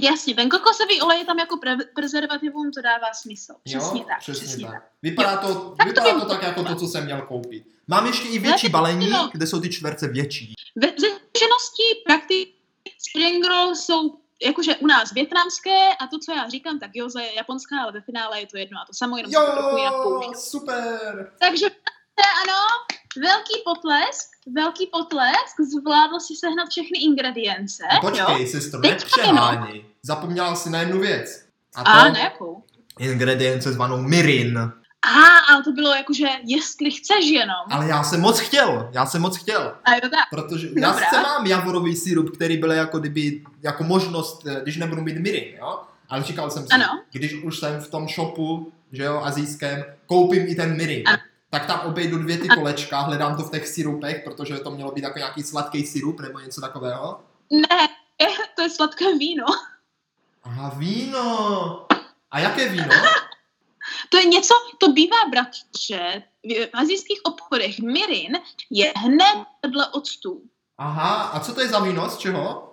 [0.00, 3.52] Jasně, ten kokosový olej je tam jako pre- prezervativum, to dává smysl.
[3.64, 4.06] Přesně jo?
[4.08, 4.74] tak, přesně, přesně tak.
[4.74, 4.90] tak.
[5.02, 7.64] Vypadá to, Tak to vypadá by to tak jako to, co jsem měl koupit.
[7.88, 10.52] Mám ještě i větší balení, kde jsou ty čtverce větší.
[10.76, 12.54] Ve ze zkušeností prakticky
[13.74, 17.92] jsou jakože u nás větnamské a to, co já říkám, tak jo, je japonská, ale
[17.92, 20.34] ve finále je to jedno a to samo, jenom to trochu jinak Jo, používá.
[20.40, 21.32] super.
[21.40, 21.66] Takže
[22.42, 22.58] ano,
[23.16, 28.00] velký potlesk, velký potlesk, zvládl si sehnat všechny ingredience, A jo?
[28.00, 29.84] počkej, sestro, nepřeháni.
[30.02, 31.44] Zapomněla si na jednu věc.
[31.74, 32.62] A to A nějakou.
[32.98, 34.58] ingredience zvanou mirin.
[34.58, 37.56] A, ale to bylo jakože, jestli chceš jenom.
[37.70, 39.74] Ale já jsem moc chtěl, já jsem moc chtěl.
[39.84, 40.28] A jo tak.
[40.30, 41.06] Protože já Dobrá.
[41.08, 45.44] sice mám javorový syrup, který byl jako kdyby, jako možnost, eh, když nebudu mít mirin,
[45.58, 45.80] jo?
[46.08, 47.02] Ale říkal jsem si, Ano.
[47.12, 51.02] když už jsem v tom shopu, že jo, azijském, koupím i ten mirin.
[51.06, 51.18] Ano.
[51.50, 55.04] Tak tam obejdu dvě ty kolečka, hledám to v těch syrupech, protože to mělo být
[55.04, 57.20] jako nějaký sladký syrup nebo něco takového.
[57.50, 57.88] Ne,
[58.56, 59.44] to je sladké víno.
[60.42, 61.86] Aha, víno.
[62.30, 62.94] A jaké víno?
[64.08, 68.38] To je něco, to bývá, bratře, v azijských obchodech mirin
[68.70, 70.42] je hned vedle octů.
[70.78, 72.10] Aha, a co to je za víno?
[72.10, 72.67] Z čeho?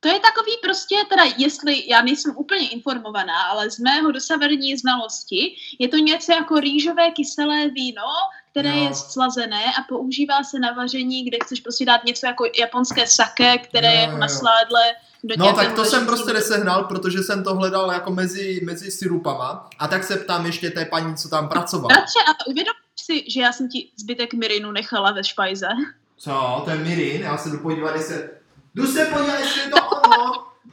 [0.00, 5.56] To je takový prostě, teda jestli, já nejsem úplně informovaná, ale z mého dosavadní znalosti
[5.78, 8.02] je to něco jako rýžové kyselé víno,
[8.50, 8.84] které Jo.
[8.84, 13.58] je slazené a používá se na vaření, kde chceš prostě dát něco jako japonské sake,
[13.58, 14.82] které Jo, je jako na sládle.
[15.24, 19.70] Do No tak to jsem prostě nesehnal, protože jsem to hledal jako mezi, mezi syrupama.
[19.78, 21.88] A tak se ptám ještě té paní, co tam pracovala.
[21.88, 25.68] Bratře, a uvědom si, že já jsem ti zbytek mirinu nechala ve špajze.
[26.16, 27.22] Co, to je mirin?
[27.22, 28.28] Já se jdu podívat, jestli...
[28.74, 29.77] Jdu se podívat, jestli je to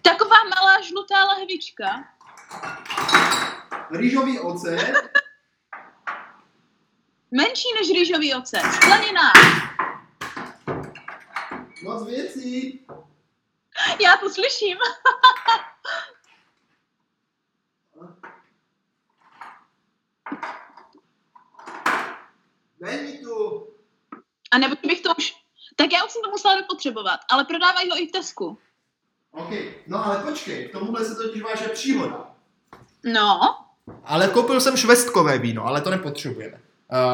[0.02, 1.86] Taková malá žlutá lahvička.
[3.92, 4.96] Rýžový ocet.
[7.32, 8.64] Menší než rýžový ocet.
[8.74, 9.32] Skleněná.
[11.84, 12.86] Moc věcí.
[14.00, 14.78] Já to slyším.
[22.80, 23.68] Není tu.
[24.52, 25.36] A nebo bych to už...
[25.76, 28.60] Tak já už jsem to musela dopotřebovat, ale prodávají ho i v Tesku.
[29.36, 29.50] OK,
[29.88, 32.18] no ale počkej, k tomuhle se totiž váže příhoda.
[33.04, 33.40] No,
[34.06, 36.58] Ale koupil jsem švestkové víno, ale to nepotřebujeme.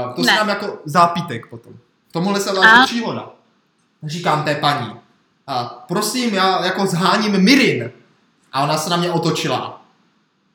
[0.08, 0.28] Uh, to Ne.
[0.32, 1.74] si dám jako zápitek potom.
[2.10, 2.84] K tomuhle se váže A?
[2.86, 3.30] příhoda.
[4.04, 5.00] Říkám té paní.
[5.48, 7.92] A prosím, já jako zháním mirin.
[8.54, 9.82] A ona se na mě otočila.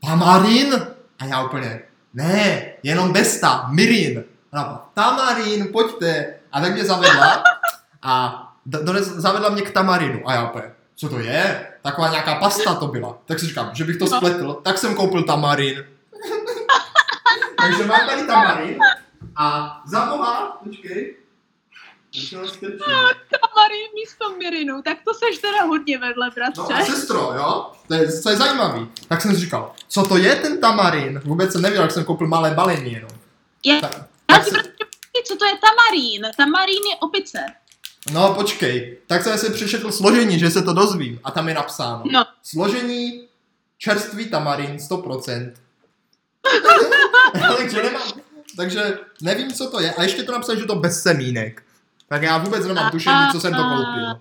[0.07, 0.87] Tamarin?
[1.19, 1.81] A já úplně,
[2.15, 4.25] ne, jenom besta, mirin.
[4.53, 6.35] Ona, tamarin, pojďte.
[6.53, 7.43] A tak mě zavedla
[8.03, 10.29] a do, do, zavedla mě k tamarinu.
[10.29, 11.73] A já úplně, co to je?
[11.83, 13.19] Taková nějaká pasta to byla.
[13.27, 14.17] Tak si říkám, že bych to No.
[14.17, 15.85] spletl, tak jsem koupil tamarin.
[17.61, 18.79] Takže mám tady tamarin
[19.37, 21.17] a za boha, počkej,
[22.11, 22.37] strčí.
[23.57, 26.93] Marie místo Mirinu, tak to seš teda hodně vedle, No a bratře.
[26.93, 27.73] sestro, jo?
[27.89, 28.89] To je, to je zajímavý.
[29.09, 31.21] Tak jsem si říkal, co to je ten tamarin?
[31.25, 33.11] Vůbec jsem nevěděl, jak jsem koupil malé balení jenom.
[33.65, 36.23] Je, Tak, já tak se, prostě co to je tamarín.
[36.37, 37.39] Tamarín je opice.
[38.13, 41.21] No počkej, tak jsem si přečetl složení, že se to dozvím.
[41.25, 42.03] A tam je napsáno.
[42.13, 42.25] No.
[42.43, 43.29] Složení
[43.79, 45.53] čerstvý tamarin 100%.
[47.57, 48.13] takže nemám,
[48.57, 49.95] takže nevím, co to je.
[49.95, 51.63] A ještě to napsal, že to bez semínek.
[52.09, 54.21] Tak já vůbec nemám tušení, co jsem to koupil.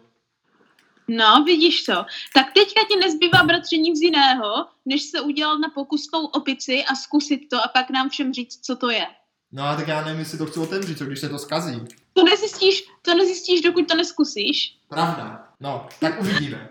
[1.08, 1.94] No, vidíš to.
[2.34, 6.96] Tak teďka ti nezbývá, bratře, nic jiného, než se udělat na pokus tou opici a
[6.96, 9.06] zkusit to a pak nám všem říct, co to je.
[9.52, 11.82] No a tak já nevím, jestli to chci otevřít, co když se to skazí.
[12.16, 14.76] To nezjistíš, to nezjistíš, dokud to neskusíš.
[14.90, 15.48] Pravda.
[15.60, 16.70] No, tak uvidíme.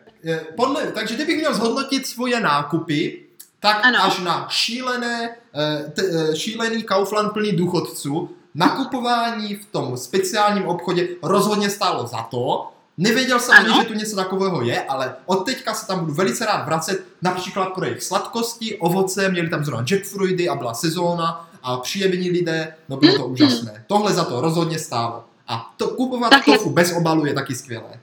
[0.56, 3.24] Podle, takže kdybych měl zhodnotit svoje nákupy,
[3.60, 3.98] tak Ano.
[4.04, 11.08] až na šílené, eh, t, eh, šílený Kaufland plný důchodců, nakupování v tom speciálním obchodě
[11.22, 12.70] rozhodně stálo za to.
[12.98, 16.46] Nevěděl jsem ani, že tu něco takového je, ale od teďka se tam budu velice
[16.46, 21.76] rád vracet, například pro jejich sladkosti, ovoce, měli tam zrovna jackfruity a byla sezóna a
[21.76, 23.84] příjemní lidé, no bylo to úžasné.
[23.86, 25.24] Tohle za to rozhodně stálo.
[25.48, 28.00] A to kupovat Tak je- tofu bez obalu je taky skvělé.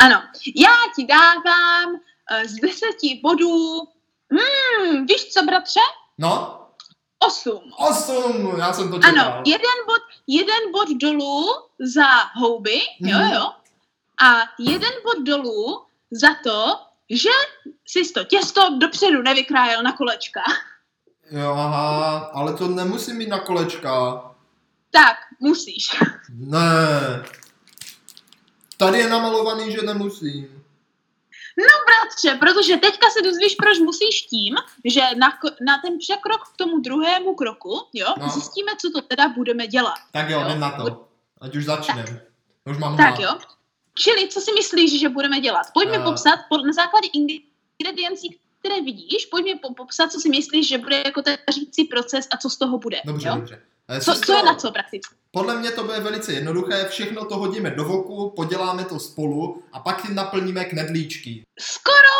[0.00, 0.22] Ano,
[0.56, 3.78] já ti dávám eh, z deseti bodů,
[4.30, 5.80] hmm, víš co, bratře?
[6.18, 6.56] No,
[7.26, 7.60] Osm.
[7.78, 9.10] osm, já jsem to čekal.
[9.26, 11.46] Ano, jeden bod, jeden bod dolů
[11.78, 13.32] za houby, jo, Mhm.
[13.32, 13.52] jo,
[14.22, 17.28] a jeden bod dolů za to, že
[17.86, 20.40] jsi to těsto dopředu nevykrájel na kolečka.
[21.30, 24.22] Jo, aha, ale to nemusím mít na kolečka.
[24.90, 25.86] Tak, musíš.
[26.30, 27.22] Ne.
[28.76, 30.56] Tady je namalovaný, že nemusím.
[31.58, 35.28] No bratře, protože teďka se dozvíš, proč musíš tím, že na,
[35.66, 38.28] na ten překrok k tomu druhému kroku, jo, No.
[38.28, 39.94] zjistíme, co to teda budeme dělat.
[40.12, 40.46] Tak jo, Jo.
[40.46, 41.08] jdem na to.
[41.40, 42.20] Ať už začneme.
[42.70, 43.20] Už mám Tak hlad.
[43.20, 43.38] jo.
[43.94, 45.66] Čili, co si myslíš, že budeme dělat?
[45.74, 46.02] Pojďme Eh.
[46.04, 47.08] popsat po, na základě
[47.78, 52.28] ingrediencí, které vidíš, pojďme po, popsat, co si myslíš, že bude jako ten řící proces
[52.34, 53.00] a co z toho bude.
[53.04, 53.34] Dobře, jo?
[53.34, 53.62] dobře.
[53.88, 55.14] Eh, Co, co je na co prakticky?
[55.30, 59.80] Podle mě to bude velice jednoduché, všechno to hodíme do voku, poděláme to spolu a
[59.80, 61.42] pak tím naplníme knedlíčky.
[61.60, 62.16] Skoro,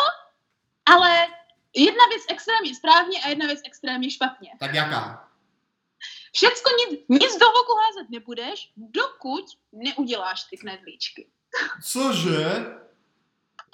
[0.85, 1.27] ale
[1.75, 4.51] jedna věc extrémně správně a jedna věc extrémně špatně.
[4.59, 5.27] Tak jaká?
[6.33, 11.27] Všecko nic, nic do voku házet nebudeš, dokud neuděláš ty knedlíčky.
[11.83, 12.65] Cože?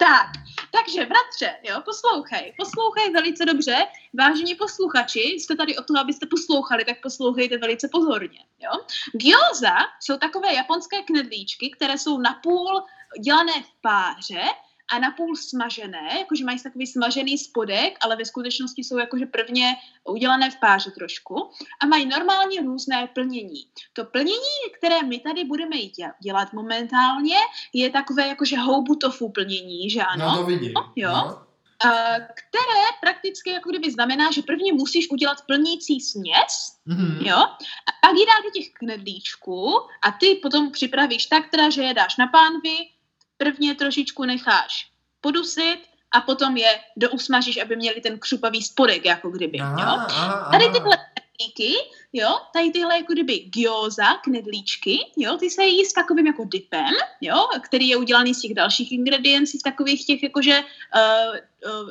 [0.00, 0.26] Tak,
[0.72, 3.76] takže bratře, jo, poslouchej, poslouchej velice dobře,
[4.18, 8.70] vážení posluchači, jste tady o to, abyste poslouchali, tak poslouchejte velice pozorně, jo.
[9.12, 12.82] Gyoza jsou takové japonské knedlíčky, které jsou napůl
[13.24, 14.42] dělané v páře
[14.92, 19.74] a napůl smažené, jakože mají takový smažený spodek, ale ve skutečnosti jsou jakože prvně
[20.04, 21.50] udělané v páře trošku
[21.82, 23.66] a mají normálně různé plnění.
[23.92, 27.36] To plnění, které my tady budeme dě- dělat momentálně,
[27.72, 30.24] je takové jakože houbu tofu plnění, že ano?
[30.30, 30.72] No to vidím.
[30.96, 31.10] jo.
[31.12, 31.44] No.
[32.34, 37.18] Které prakticky jako kdyby znamená, že prvně musíš udělat plnící směs, Mhm.
[37.26, 41.82] jo, a pak ji dát do těch knedlíčků a ty potom připravíš tak teda, že
[41.82, 42.76] je dáš na pánvi,
[43.38, 45.78] prvně trošičku necháš podusit
[46.12, 49.64] a potom je dousmažíš, aby měli ten křupavý spodek, jako kdyby, jo.
[49.64, 50.96] Aha, aha, Tady tyhle
[51.38, 51.74] knedlíky,
[52.12, 56.94] jo, tady tyhle jako kdyby gyoza, knedlíčky, jo, ty se jí s takovým jako dipem,
[57.20, 61.36] jo, který je udělaný z těch dalších ingrediencí, z takových těch jakože uh,
[61.72, 61.90] uh,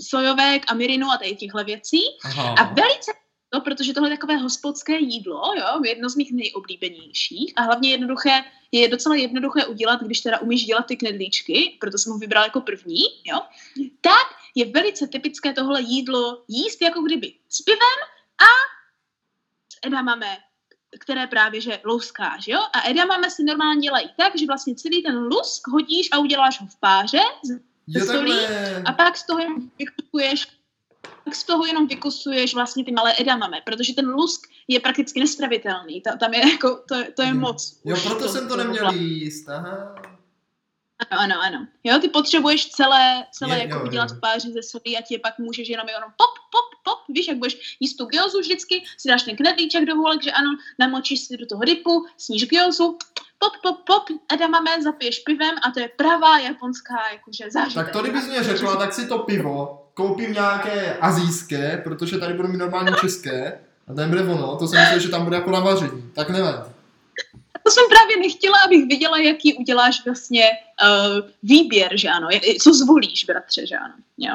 [0.00, 2.00] sojovek a mirinu a tady těchhle věcí.
[2.24, 2.54] Aha.
[2.58, 3.12] A velice
[3.54, 7.52] No, protože tohle je takové hospodské jídlo, jo, jedno z mých nejoblíbenějších.
[7.56, 12.12] A hlavně jednoduché, je docela jednoduché udělat, když teda umíš dělat ty knedlíčky, proto jsem
[12.12, 13.40] ho vybral jako první, jo,
[14.00, 17.98] tak je velice typické tohle jídlo jíst jako kdyby s pivem
[18.40, 18.50] a
[19.72, 20.36] s edamame,
[21.00, 25.18] které právě že louskáš, jo, a edamame si normálně dělají tak, že vlastně celý ten
[25.18, 27.20] lusk hodíš a uděláš ho v páře
[27.86, 28.38] Jo, solí
[28.84, 29.70] a pak z toho jenom
[31.24, 36.00] pak z toho jenom vykusuješ vlastně ty malé edamame, protože ten lusk je prakticky nestravitelný.
[36.00, 37.40] Ta, tam je jako, to, to je Mhm.
[37.40, 37.80] moc.
[37.84, 39.94] Jo, proto jsem to neměl vlastně- jíst, aha.
[41.10, 41.66] Ano, ano, ano.
[41.84, 44.16] Jo, ty potřebuješ celé, celé Je- jako jo, udělat jo.
[44.16, 47.28] v páři ze solí a ti je pak můžeš jenom jenom pop, pop, pop, víš,
[47.28, 51.20] jak budeš jíst tu gyozu vždycky, si dáš ten knedlíček do hůlek, že ano, namočíš
[51.20, 52.98] si do toho dipu, sníš gyozu,
[53.38, 57.84] pop, pop, pop, edamame, zapiješ pivem a to je pravá japonská jakože zážitek.
[57.84, 62.48] Tak to kdybys mě řekla, tak si to pivo koupím nějaké azijské, protože tady budu
[62.48, 63.58] mít normálně české.
[63.88, 66.10] A tam bude ono, to jsem myslel, že tam bude jako navaření.
[66.14, 66.74] Tak nevadí.
[67.66, 72.28] To jsem právě nechtěla, abych viděla, jaký uděláš vlastně uh, výběr, že ano,
[72.62, 73.94] co zvolíš, bratře, že ano.
[74.18, 74.34] Jo?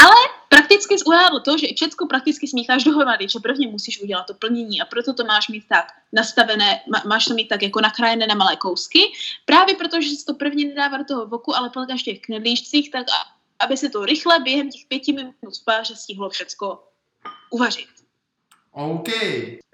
[0.00, 0.14] Ale
[0.48, 4.34] prakticky jsi ujádl to, že i všecko prakticky smícháš dohromady, že prvně musíš udělat to
[4.34, 8.26] plnění a proto to máš mít tak nastavené, má, máš to mít tak jako nakrájené
[8.26, 9.00] na malé kousky,
[9.44, 13.06] právě protože se to prvně nedává do toho voku, ale v těch knedlíčcích, tak
[13.60, 16.88] aby se to rychle během těch pěti minut v páře stihlo všecko
[17.50, 17.88] uvařit.
[18.72, 19.08] OK.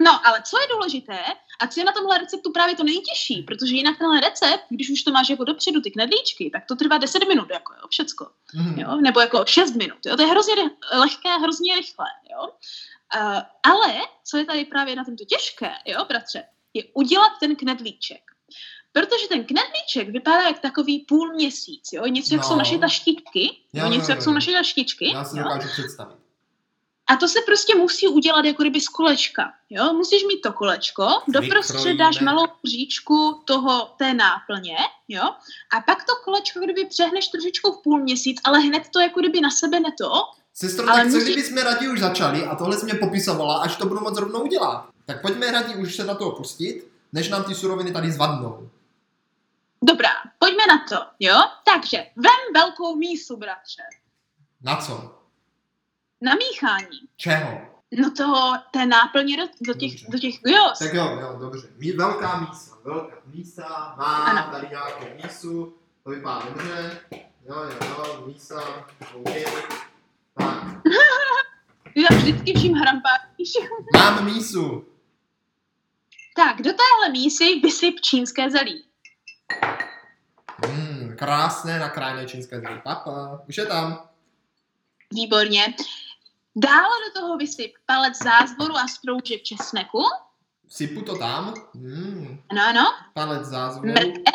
[0.03, 1.19] No, ale co je důležité,
[1.59, 5.03] a co je na tomhle receptu právě to nejtěžší, protože jinak tenhle recept, když už
[5.03, 8.79] to máš jako dopředu ty knedlíčky, tak to trvá 10 minut, jako jo, všecko, Mhm.
[8.79, 10.53] jo, nebo jako 6 minut, jo, to je hrozně
[10.93, 12.47] lehké, hrozně rychlé, jo.
[13.15, 18.21] Uh, ale, co je tady právě na tomto těžké, jo, bratře, je udělat ten knedlíček.
[18.93, 22.47] Protože ten knedlíček vypadá jak takový půl měsíc, jo, něco jak No.
[22.47, 24.23] jsou naše taštičky, jo, něco jo, jak jo.
[24.23, 26.15] jsou naše taštičky, Já si dokážu představit.
[27.07, 29.53] A to se prostě musí udělat jako kdyby z kolečka.
[29.69, 29.93] Jo?
[29.93, 34.75] Musíš mít to kolečko, doprostřed dáš malou říčku toho, té náplně,
[35.07, 35.23] jo?
[35.77, 39.41] a pak to kolečko kdyby přehneš trošičku v půl měsíc, ale hned to jako kdyby
[39.41, 40.11] na sebe neto.
[40.53, 43.57] Sestro, Ale tak co musí- kdyby jsme raději už začali a tohle jsi mě popisovala,
[43.61, 44.89] až to budu moc rovnou udělat.
[45.05, 48.69] Tak pojďme raději už se na to pustit, než nám ty suroviny tady zvadnou.
[49.83, 51.35] Dobrá, pojďme na to, jo?
[51.65, 53.83] Takže, vem velkou mísu, bratře,
[54.61, 55.17] Na co?
[56.21, 56.99] na míchání.
[57.17, 57.61] Čeho?
[57.91, 60.07] No toho, té náplně do, do těch, Dobře.
[60.11, 60.79] do těch gyos.
[60.79, 61.67] Tak jo, jo, dobře.
[61.77, 64.51] Mí, velká mísa, velká mísa, má Ano.
[64.51, 66.99] tady nějakou mísu, to vypadá dobře.
[67.45, 68.61] Jo, jo, jo, mísa,
[69.15, 69.29] OK.
[70.37, 70.63] Tak,
[72.09, 73.21] tam vždycky vším hrampáš.
[73.93, 74.85] mám mísu.
[76.35, 78.85] tak, do téhle mísy vysyp čínské zelí.
[80.65, 82.79] Hmm, krásné nakrájené čínské zelí.
[82.83, 84.07] Papa, už je tam.
[85.13, 85.73] Výborně.
[86.55, 90.03] Dále do toho vysyp palec zázvoru a stroužek česneku.
[90.69, 91.53] sypu to tam.
[91.75, 92.83] Hmm, Ano, ano.
[93.13, 93.87] palec zázvoru.
[93.87, 94.31] Mrkve.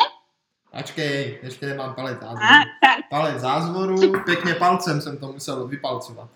[0.73, 2.43] Ačkej, ještě nemám palec zázvoru.
[2.45, 3.09] A, tak.
[3.09, 6.29] Palec zázvoru, pěkně palcem jsem to musel vypalcovat.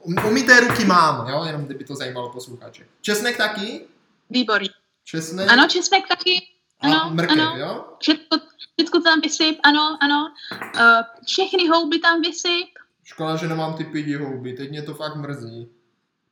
[0.00, 2.86] Um- Umyté ruky mám, jo, jenom kdyby to zajímalo posluchače.
[3.00, 3.86] Česnek taky?
[4.30, 4.68] Výborně.
[5.04, 6.48] Česnek Ano, česnek taky.
[6.80, 7.56] A ano, mrkev, ano.
[7.56, 7.84] jo?
[7.98, 8.38] Všechno,
[8.78, 10.32] všechno tam vysyp, ano, ano.
[10.52, 12.68] Uh, všechny houby tam vysyp.
[13.04, 15.68] Škoda, že nemám ty pidi houby, teď mě to fakt mrzí.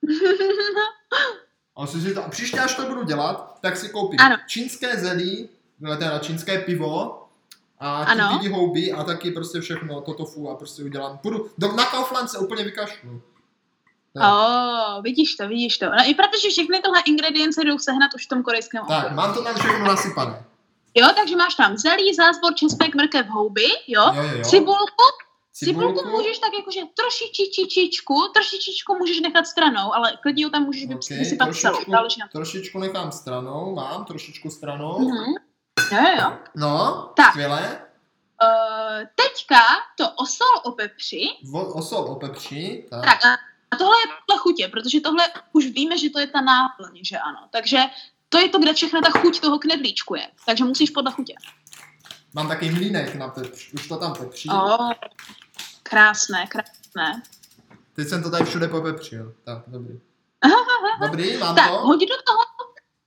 [1.76, 4.36] A si to, příště, až to budu dělat, tak si koupím Ano.
[4.46, 5.48] čínské zelí,
[5.80, 7.22] no, teda čínské pivo,
[7.78, 8.40] a ty Ano.
[8.50, 11.18] houby a taky prostě všechno, to tofu a prostě udělám.
[11.18, 13.22] Půjdu, do, na Kaufland se úplně vykašlu.
[14.20, 14.32] Tak.
[14.32, 15.86] oh, vidíš to, vidíš to.
[15.86, 19.14] No i protože všechny tyhle ingredience jdou sehnat už v tom korejském Tak, obchodu.
[19.16, 20.44] mám to tam všechno nasypané.
[20.94, 24.02] Jo, takže máš tam zelí, zázvor, česnek, mrkev, houby, jo.
[24.14, 24.44] Jo, jo, jo.
[24.44, 25.04] Cibulku,
[25.52, 26.16] cibulku Cibulku.
[26.18, 31.18] můžeš tak jakože trošičičičičku, trošičičku můžeš nechat stranou, ale klidně ji tam můžeš Ok, okay,
[31.18, 34.98] vysypat celou, záleží na trošičku nechám stranou, mám trošičku stranou.
[34.98, 35.34] Mhm.
[35.92, 36.32] Jo, jo.
[36.54, 37.30] No, Tak.
[37.30, 37.82] skvěle.
[38.42, 39.60] Uh, teďka
[39.98, 42.84] to osol opepři, Vo- Osol opepří.
[42.90, 43.04] Tak.
[43.04, 43.20] tak
[43.70, 47.18] a, tohle je podle chutě, protože tohle už víme, že to je ta náplň, že
[47.18, 47.38] ano.
[47.50, 47.78] Takže
[48.28, 50.28] to je to, kde všechna ta chuť toho knedlíčku je.
[50.46, 51.34] Takže musíš podle chutě.
[52.34, 54.48] Mám taky mlínek na pepř, už to tam pepří.
[54.48, 54.92] Oh,
[55.82, 57.22] krásné, krásné.
[57.92, 59.34] Teď jsem to tady všude popepřil.
[59.44, 60.00] Tak, dobrý.
[61.00, 61.76] Dobrý, mám Tak, to.
[61.76, 62.38] hoď do toho,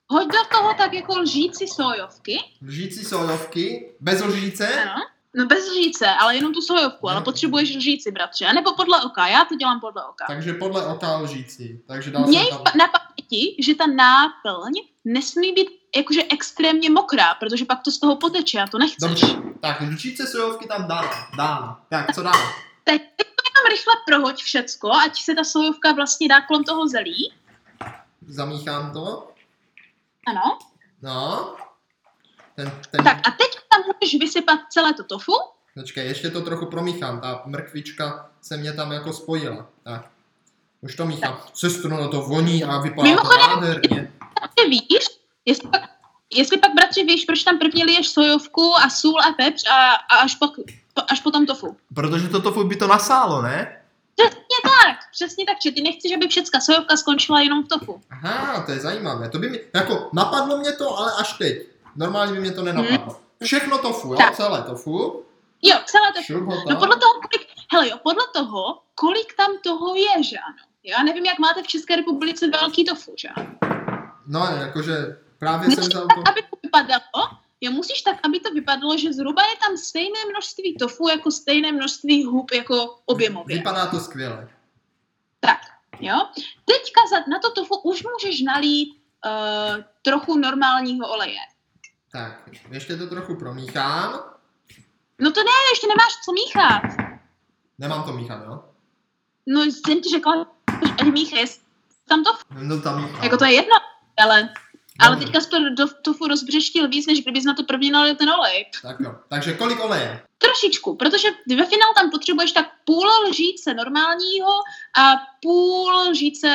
[0.09, 2.37] hoď do toho tak jako lžíci sojovky.
[2.61, 4.81] Lžící sojovky, bez lžíce.
[4.81, 5.05] Ano.
[5.35, 7.23] No bez lžíce, ale jenom tu sojovku, ale Mhm.
[7.23, 8.45] potřebuješ lžíci, bratře.
[8.45, 10.25] A nebo podle oka, já to dělám podle oka.
[10.27, 11.79] Takže podle oka lžící.
[11.87, 12.61] Takže dal Měj tam...
[12.77, 14.71] na paměti, že ta náplň
[15.05, 19.09] nesmí být jakože extrémně mokrá, protože pak to z toho poteče a to nechceš.
[19.09, 19.27] Dobře,
[19.61, 21.09] tak lžíce sojovky tam dána.
[21.37, 21.81] Dána.
[21.89, 22.21] Tak, co?
[22.83, 26.87] Teď teď to jenom rychle prohoď všecko, ať se ta sojovka vlastně dá kolem toho
[26.87, 27.33] zelí.
[28.27, 29.27] Zamíchám to.
[30.27, 30.57] Ano.
[31.01, 31.55] No.
[32.59, 33.03] Ten, ten...
[33.03, 35.31] Tak a teď tam můžeš vysypat celé to tofu.
[35.79, 37.21] Počkej, ještě to trochu promíchám.
[37.21, 39.67] Ta mrkvička se mě tam jako spojila.
[39.83, 40.09] Tak.
[40.81, 41.37] Už to míchám.
[41.53, 44.11] Sestro, no to voní a vypadá to Mimochodem- nádherně.
[44.55, 45.05] Ty víš,
[45.45, 45.81] jestli pak,
[46.33, 50.15] jestli pak bratři víš, proč tam prvně liješ sojovku a sůl a pepř a, a
[50.15, 50.51] až, pak,
[51.11, 51.77] až potom tofu.
[51.95, 53.81] Protože to tofu by to nasálo, ne?
[54.15, 58.01] Přesně tak, přesně tak, že ty nechceš, aby všecka sojovka skončila jenom v tofu.
[58.09, 59.29] Aha, to je zajímavé.
[59.29, 61.57] To by mi, jako, napadlo mě to, ale až teď.
[61.95, 63.19] Normálně by mě to nenapadlo.
[63.43, 64.17] Všechno tofu, jo?
[64.17, 64.35] Tak.
[64.35, 65.25] Celé tofu.
[65.61, 66.45] Jo, celé tofu.
[66.69, 70.57] No podle toho, kolik, hele jo, podle toho, kolik tam toho je, že ano.
[70.83, 73.49] Já nevím, jak máte v České republice velký tofu, že ano.
[74.27, 76.31] No, jakože právě jsem Musíš vzal tak, to.
[76.31, 80.77] aby to vypadalo, jo, musíš tak, aby to vypadalo, že zhruba je tam stejné množství
[80.77, 83.57] tofu, jako stejné množství hub, jako objemově.
[83.57, 84.49] Vypadá to skvěle.
[85.39, 85.59] Tak,
[85.99, 86.15] jo.
[86.65, 88.89] Teďka za, na to tofu už můžeš nalít
[89.25, 91.39] uh, trochu normálního oleje.
[92.11, 92.41] Tak,
[92.71, 94.11] ještě to trochu promíchám.
[95.21, 96.81] No to ne, ještě nemáš co míchat.
[97.77, 98.63] Nemám to míchat, jo?
[99.47, 100.45] No jsem ti řekla,
[101.05, 101.45] že míchej
[102.07, 103.23] tam to, No tam míchám.
[103.23, 103.75] jako to je jedno,
[104.23, 104.49] ale,
[104.99, 105.25] ale Dobře.
[105.25, 108.65] teďka jsi to do tofu rozbřeštil víc, než kdybys na to první nalil ten olej.
[108.81, 109.15] Tak jo.
[109.29, 110.23] Takže kolik oleje?
[110.37, 114.49] Trošičku, protože ve finále tam potřebuješ tak půl lžíce normálního
[114.99, 116.47] a půl lžíce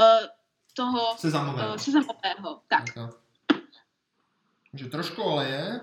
[0.00, 0.26] uh,
[0.74, 1.68] toho Sezamové.
[1.68, 2.60] uh, sezamového.
[2.68, 3.10] Tak, Tak jo.
[4.70, 5.80] Takže trošku oleje.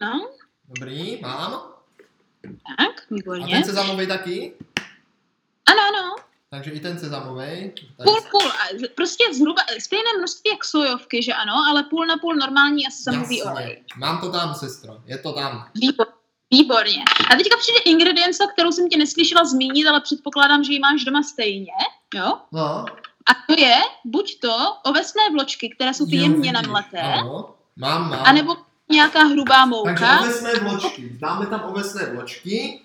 [0.00, 0.28] no,
[0.68, 1.50] Dobrý, mám.
[2.42, 3.54] tak, A výborně.
[3.54, 4.52] ten sezamový taky?
[5.66, 6.16] Ano, ano,
[6.50, 7.72] Takže i ten sezamový.
[8.04, 12.16] půl, půl, a z- prostě zhruba stejné množství jak sojovky, že ano, ale půl na
[12.16, 13.84] půl normální a sezamový olej.
[13.96, 15.02] Mám to tam, sestro.
[15.06, 15.68] Je to tam.
[15.74, 16.06] Výbor,
[16.50, 17.04] výborně.
[17.32, 21.22] A teďka přijde ingredience, kterou jsem tě neslyšela zmínit, ale předpokládám, že ji máš doma
[21.22, 21.72] stejně,
[22.14, 22.38] jo?
[22.52, 22.84] No.
[23.26, 27.54] A to je buď to ovesné vločky, které jsou ty jemně namleté, Ano.
[27.76, 28.22] Mám, mám.
[28.24, 28.56] anebo
[28.90, 29.66] nějaká hrubá Takže
[30.04, 30.20] mouka.
[30.20, 31.16] ovesné vločky.
[31.20, 32.80] Dáme tam ovesné vločky.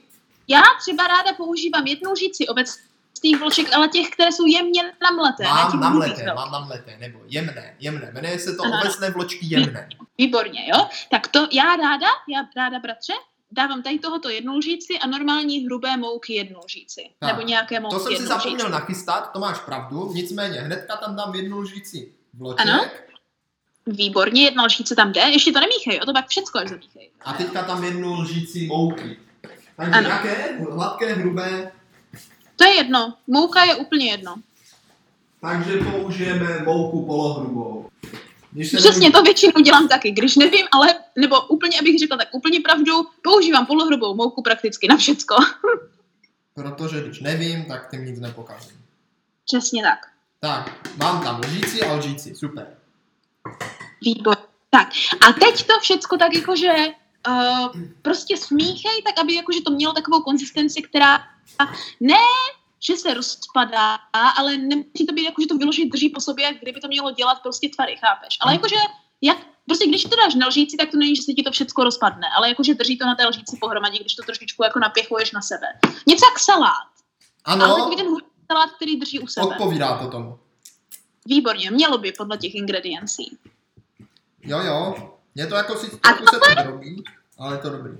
[0.48, 5.44] Já třeba ráda používám jednu lžíci ovesných vloček, ale těch, které jsou jemně namleté.
[5.44, 6.36] Mám namleté, jo.
[6.36, 8.12] mám namleté, nebo jemné, jemné.
[8.14, 9.90] Jmenuje se to Ano, ovesné vločky jemné.
[10.18, 10.88] Výborně, jo?
[11.12, 13.14] Tak to já ráda, já ráda, bratře,
[13.52, 17.10] dávám tady tohoto jednu lžíci a normální hrubé mouky jednu lžíci.
[17.20, 21.16] Tak, Nebo nějaké mouky To jsem si zapomněl nachystat, to máš pravdu, nicméně hnedka tam
[21.16, 22.86] dám jednu lžíci vloček Ano.
[23.88, 25.22] Výborně, jedna lžíce tam jde.
[25.22, 26.06] Ještě to nemíchej, jo?
[26.06, 27.10] To pak všecko až zamíchej.
[27.26, 29.18] a teďka tam jednu lžíci mouky.
[29.76, 30.10] Takže Ano.
[30.10, 30.58] jaké?
[30.72, 31.72] Hladké, hrubé.
[32.56, 33.14] To je jedno.
[33.28, 34.36] Mouka je úplně jedno.
[35.42, 37.90] Takže použijeme mouku polohrubou.
[38.52, 40.12] Když se Přesně, to většinou dělám taky.
[40.12, 44.98] Když nevím, ale, nebo úplně, abych řekla tak úplně pravdu, používám polohrubou mouku prakticky na
[44.98, 45.36] všecko.
[46.54, 48.78] Protože když nevím, tak tím nic nepokazím.
[49.46, 50.00] Přesně tak.
[50.40, 52.68] Tak, mám tam lžíci a lžíci, super.
[54.02, 54.38] Výbor.
[54.70, 54.90] Tak.
[55.30, 56.74] A teď to všecko tak jakože
[57.28, 57.68] uh,
[58.02, 61.24] prostě smíchej, tak aby jakože to mělo takovou konzistenci, která
[62.00, 62.18] ne
[62.80, 66.62] že se rozpadá, ale nemusí to být jako, že to vyložit drží po sobě, jak
[66.62, 68.38] kdyby to mělo dělat prostě tvary, chápeš?
[68.42, 68.76] Ale jakože,
[69.22, 71.84] jak, prostě když to dáš na lžíci, tak to není, že se ti to všechno
[71.84, 75.42] rozpadne, ale jakože drží to na té lžíci pohromadě, když to trošičku jako napěchuješ na
[75.42, 75.68] sebe.
[76.08, 76.88] Něco jak salát.
[77.46, 78.08] Ano, Ale takový ten
[78.52, 79.48] salát, který drží u sebe.
[79.48, 80.40] odpovídá to tomu.
[81.26, 83.38] Výborně, mělo by podle těch ingrediencí.
[84.48, 84.96] Jo, jo.
[85.36, 87.04] Je to jako si A trochu se to drobí,
[87.40, 87.92] ale je to dobrý.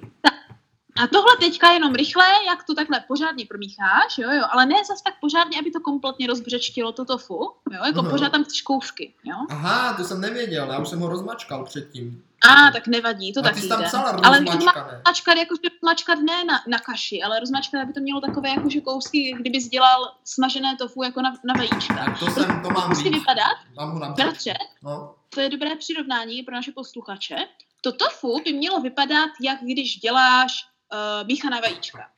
[1.04, 5.02] A tohle teďka jenom rychle, jak to takhle pořádně promícháš, jo, jo, ale ne zas
[5.02, 8.10] tak pořádně, aby to kompletně rozbřečtilo to tofu, jo, jako Aha.
[8.10, 9.36] pořád tam chceš kousky, jo.
[9.50, 12.24] Aha, to jsem nevěděl, já už jsem ho rozmačkal předtím.
[12.50, 13.88] A, tak nevadí, to A ty taky jsi tam jde.
[13.88, 18.50] psala Ale rozmačkat, jakože rozmačkat ne na, na kaši, ale rozmačkat, aby to mělo takové
[18.50, 21.96] jakože kousky, kdyby dělal smažené tofu jako na, na vajíčka.
[21.96, 26.44] Tak to jsem, to mám Musí vypadat, Mám ho bratře, No, to je dobré přirovnání
[26.44, 27.36] pro naše posluchače.
[27.82, 30.52] To tofu by mělo vypadat, jak když děláš
[30.94, 32.10] uh, míchaná vajíčka.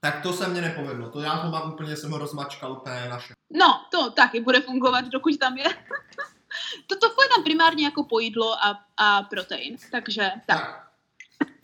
[0.00, 1.10] tak to se mně nepovedlo.
[1.10, 3.34] To já ho mám úplně, jsem ho rozmačkal úplně naše.
[3.50, 5.64] No, to taky bude fungovat, dokud tam je.
[6.86, 10.60] to tofu je tam primárně jako pojídlo a, a protein, takže tak.
[10.60, 10.88] Tak.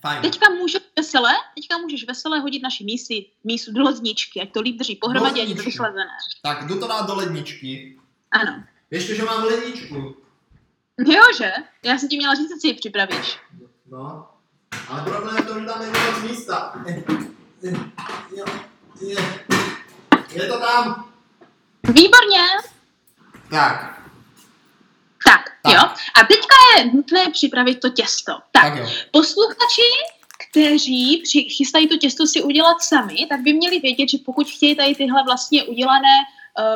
[0.00, 0.22] Fajn.
[0.22, 4.76] Teďka můžeš veselé, teďka můžeš veselé hodit naši mísi, mísu do ledničky, ať to líp
[4.76, 6.10] drží pohromadě, ať to vychlazené.
[6.42, 7.98] Tak jdu to dát do ledničky.
[8.30, 8.64] Ano.
[8.90, 10.23] Ještě, že mám ledničku.
[10.98, 11.52] Jo, že?
[11.82, 13.38] Já jsem ti měla říct, co si ji připravíš.
[13.90, 14.28] No.
[14.88, 16.72] Ale problém je v tom, že tam není moc místa.
[18.36, 18.44] Jo,
[19.00, 19.16] je.
[20.32, 21.10] Je to tam.
[21.82, 22.46] Výborně.
[23.50, 24.00] Tak,
[25.24, 25.74] Tak, Tak.
[25.74, 25.80] jo.
[26.14, 28.32] A teďka je nutné připravit to těsto.
[28.52, 28.86] Tak, tak jo.
[29.10, 29.82] posluchači,
[30.50, 34.76] kteří při, chystají to těsto si udělat sami, tak by měli vědět, že pokud chtějí
[34.76, 36.16] tady tyhle vlastně udělané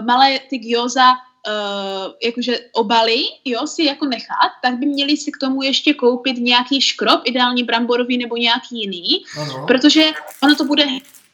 [0.00, 1.14] uh, malé ty gyoza
[1.47, 6.36] uh, jakože obaly, jo, si jako nechat, tak by měli si k tomu ještě koupit
[6.39, 9.64] nějaký škrob, ideálně bramborový nebo nějaký jiný, Ano.
[9.66, 10.11] protože
[10.43, 10.86] ono to bude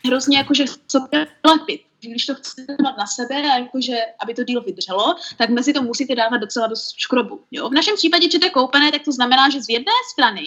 [0.07, 1.81] hrozně jakože sobě lepit.
[2.01, 5.83] Když to chcete dát na sebe a jakože, aby to díl vydrželo, tak mezi to
[5.83, 7.41] musíte dávat docela dost škrobu.
[7.51, 7.69] Jo?
[7.69, 10.45] V našem případě, že to je koupené, tak to znamená, že z jedné strany,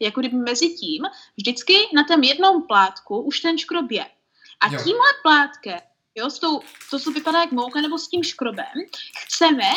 [0.00, 1.02] jako kdyby mezi tím,
[1.36, 4.06] vždycky na tom jednom plátku už ten škrob je.
[4.60, 4.80] A Jo.
[4.84, 5.80] tímhle plátkem,
[6.14, 8.66] jo, s tou, to, co vypadá jak mouka nebo s tím škrobem,
[9.18, 9.68] chceme,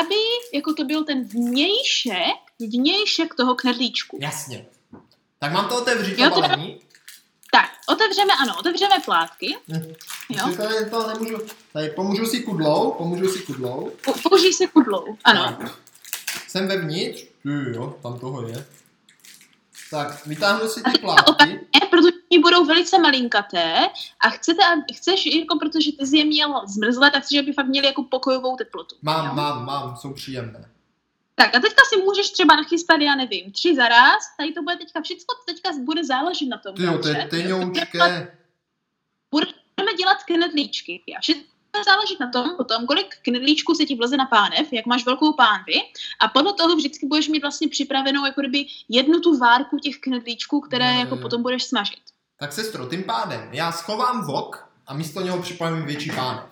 [0.00, 0.14] aby
[0.54, 4.18] jako to byl ten vnějšek, vnějšek toho knedlíčku.
[4.20, 4.66] Jasně.
[5.38, 6.56] Tak mám to otevřít Jo, to teda-?
[7.52, 9.56] Tak, otevřeme, ano, otevřeme plátky.
[9.68, 9.92] Hm.
[10.28, 10.44] Jo.
[10.46, 11.38] Protože Tady to nemůžu,
[11.72, 13.92] tady pomůžu si kudlou, pomůžu si kudlou.
[14.04, 15.56] Po- Použij si kudlou, ano.
[15.60, 15.78] Tak.
[16.48, 17.24] Jsem vevnitř.
[17.74, 18.66] Jo, tam toho je.
[19.90, 21.60] Tak, vytáhnu si ty plátky.
[22.38, 23.88] Budou velice malinkaté
[24.20, 24.62] a chcete,
[24.94, 28.56] chceš, jako protože ty jsi je měl zmrzlé, tak chceš, aby fakt měli jako pokojovou
[28.56, 28.96] teplotu.
[29.02, 29.34] Mám, jo?
[29.34, 30.68] mám, mám, jsou příjemné.
[31.34, 34.76] Tak a teďka si můžeš třeba nachystat, já nevím, tři za raz, tady to bude
[34.76, 36.74] teďka všechno, teďka bude záležet na tom.
[36.74, 37.28] Ty jo, to je.
[39.30, 41.02] Budeme dělat knedlíčky.
[41.18, 44.86] A všechno bude záležet na tom, potom, kolik knedlíčků se ti vleze na pánev, jak
[44.86, 45.74] máš velkou pánvi
[46.20, 50.60] a podle toho vždycky budeš mít vlastně připravenou jako kdyby jednu tu várku těch knedlíčků,
[50.60, 52.11] které jo, jako potom budeš smažit.
[52.42, 56.42] Tak sestro, tím pádem já schovám vok a místo něho připravím větší pánev.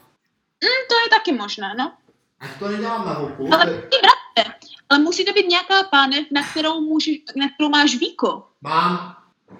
[0.88, 1.92] To je taky možné, no.
[2.40, 3.54] Ať to nedělám na voku.
[3.54, 4.54] Ale, ty bratře,
[4.88, 8.46] ale musí to být nějaká pánev, na kterou, můžeš, na kterou máš víko.
[8.60, 9.16] Mám.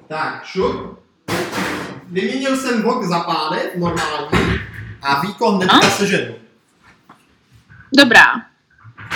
[0.09, 0.99] Tak, šup.
[2.07, 4.61] Vyměnil jsem vok za pánev, normální.
[5.03, 6.35] A víko hnedka seženu.
[7.97, 8.27] Dobrá.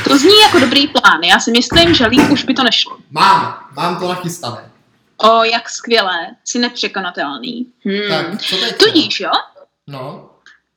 [0.04, 1.20] To zní jako dobrý plán.
[1.22, 2.98] Já si myslím, že líp už by to nešlo.
[3.10, 4.73] Mám, mám to nachystané.
[5.24, 6.36] O, jak skvělé.
[6.44, 7.72] Jsi nepřekonatelný.
[7.84, 8.08] Hmm.
[8.08, 8.76] Tak, co teď?
[8.76, 9.30] Tudíž, jo?
[9.86, 10.30] No,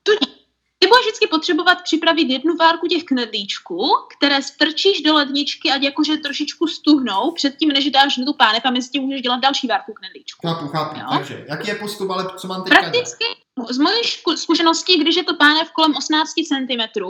[0.03, 0.37] Tudíž.
[0.79, 6.17] Ty budeš vždycky potřebovat připravit jednu várku těch knedlíčků, které strčíš do ledničky, ať jakože
[6.17, 9.93] trošičku stuhnou, předtím, než dáš na tu pánev a mezi tím můžeš dělat další várku
[9.93, 10.47] knedlíčku.
[10.47, 10.99] chápu, chápu.
[10.99, 11.05] Jo.
[11.09, 12.91] Takže, jaký je postup, ale co mám teďka dělat?
[12.91, 13.25] Prakticky
[13.69, 14.01] z mojí
[14.35, 17.01] zkušenosti, když je to pánev kolem 18 cm,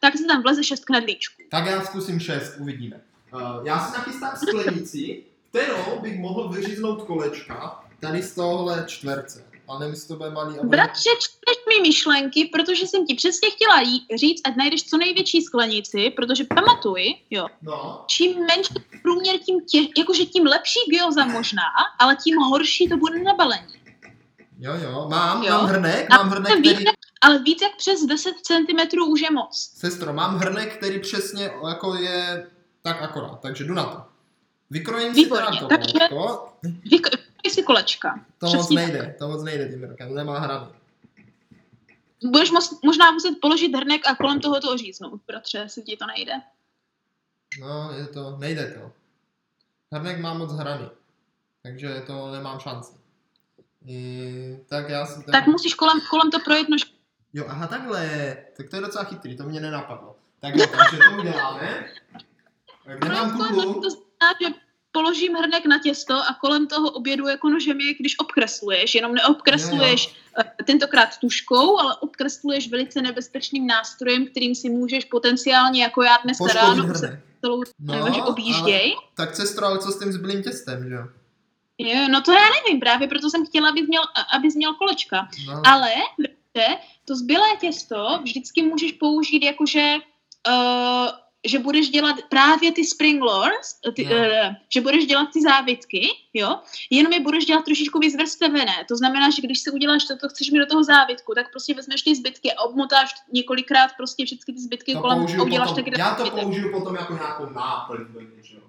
[0.00, 1.42] tak se tam vleze 6 knedlíčků.
[1.50, 3.00] Tak já zkusím šest, uvidíme.
[3.32, 5.24] Uh, já si nachystám sklenici,
[5.60, 9.44] kterou bych mohl vyříznout kolečka tady z tohohle čtverce.
[9.68, 10.54] Ale nevím, jestli to bude malý.
[10.54, 14.96] bude- Bratře, čteš mi myšlenky, protože jsem ti přesně chtěla jí- říct, ať najdeš co
[14.96, 21.24] největší sklenici, protože pamatuj, jo, No, čím menší průměr, tím tě, jakože tím lepší gyoza
[21.24, 21.62] možná,
[21.98, 23.74] ale tím horší to bude na balení.
[24.58, 25.50] jo, jo, mám, Jo.
[25.52, 26.68] mám hrnek, mám hrnek, který...
[26.68, 26.90] více,
[27.20, 29.70] ale víc jak přes 10 cm už je moc.
[29.76, 32.46] Sestro, mám hrnek, který přesně jako je
[32.82, 34.15] tak akorát, takže jdu na to.
[34.70, 36.52] Vykrojím si teda Výborně, takže- kolečko.
[36.62, 38.24] Vyk- si kolečka.
[38.38, 40.66] To moc nejde, to moc nejde tím hrnkem, to nemá hrany.
[42.24, 42.50] Budeš
[42.84, 46.32] možná muset položit hrnek a kolem toho to oříznout, bratře, jestli ti to nejde.
[47.60, 48.92] No, je to, nejde to.
[49.92, 50.88] Hrnek má moc hrany,
[51.62, 52.92] takže to nemám šanci.
[53.86, 56.82] I, tak já si Tak musíš kolem, kolem to projet nož.
[57.32, 58.36] Jo, aha, takhle.
[58.56, 60.16] Tak to je docela chytrý, to mě nenapadlo.
[60.40, 61.84] Tak jo, takže to uděláme.
[62.98, 63.72] Kde mám to znamená,
[64.42, 64.48] že
[64.92, 70.16] položím hrnek na těsto a kolem toho obědu jako nožem je, když obkresluješ, jenom neobkresluješ
[70.40, 76.54] eh, tentokrát tuškou, ale obkresluješ velice nebezpečným nástrojem, kterým si můžeš potenciálně, jako já Poškodit
[76.54, 76.94] ráno,
[77.40, 78.94] celou No, objížděj.
[79.16, 81.04] Tak sestro, ale co s tím zbylým těstem, že jo?
[81.78, 84.02] Jo, no to já nevím, právě proto jsem chtěla, abys měl,
[84.36, 85.28] abys měl kolečka.
[85.46, 85.92] No, Ale
[87.04, 89.94] to zbylé těsto vždycky můžeš použít jakože,
[90.48, 91.08] uh,
[91.44, 94.16] že budeš dělat právě ty spring rolls, ty, No.
[94.16, 96.58] uh, že budeš dělat ty závitky, jo,
[96.90, 98.84] jenom je budeš dělat trošičku vyzvrstevené.
[98.88, 101.74] To znamená, že když si uděláš to, co chceš mít do toho závitku, tak prostě
[101.74, 105.84] vezmeš ty zbytky a obmotáš několikrát prostě všechny ty zbytky to kolem, použiju uděláš potom,
[105.84, 106.42] taky já to zbytek.
[106.44, 107.98] použiju potom jako nějakou náplň.
[108.12, 108.62] do něčeho.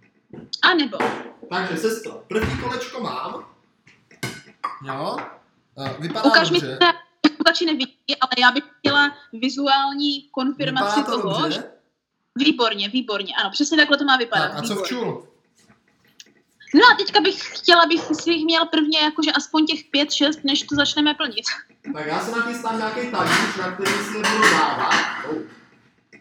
[0.62, 0.98] A nebo,
[1.50, 3.46] Takže sestro, první kolečko mám.
[4.86, 5.18] Jo.
[5.86, 6.78] Eh, Vypadá ukáž mi, dobře.
[7.22, 11.72] to posluchači nevidí, ale já bych chtěla vizuální konfirmaci to toho, dobře.
[12.38, 13.34] Výborně, výborně.
[13.36, 14.48] Ano, přesně takhle to má vypadat.
[14.48, 14.88] Tak, a co v výborně.
[14.88, 15.28] čulu?
[16.74, 20.44] No a teďka bych chtěla, abych si jich měl prvně jakože aspoň těch pět, šest,
[20.44, 21.46] než to začneme plnit.
[21.94, 24.94] Tak já se nachystám nějaký talíř, na který si je budu dávat.
[25.30, 25.38] Oh.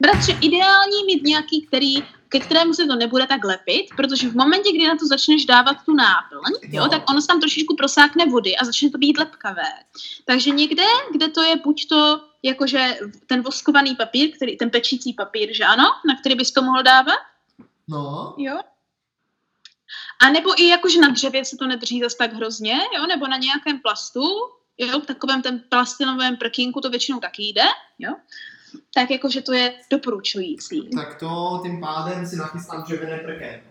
[0.01, 4.73] Bratře, ideální mít nějaký, který, ke kterému se to nebude tak lepit, protože v momentě,
[4.73, 8.57] kdy na to začneš dávat tu náplň, jo, tak ono se tam trošičku prosákne vody
[8.57, 9.73] a začne to být lepkavé.
[10.25, 15.55] Takže někde, kde to je buď to jakože ten voskovaný papír, který, ten pečící papír,
[15.55, 17.19] že ano, na který bys to mohl dávat,
[17.89, 18.59] No, Jo.
[20.27, 23.37] A nebo i jakože na dřevě se to nedrží zas tak hrozně, jo, nebo na
[23.37, 24.23] nějakém plastu,
[24.79, 27.65] jo, v takovém ten plastinovém prkínku to většinou taky jde,
[27.99, 28.15] jo.
[28.95, 30.91] Tak jakože to je doporučující.
[30.91, 33.69] tak to tím pádem si nachystám dřevěné prkénko.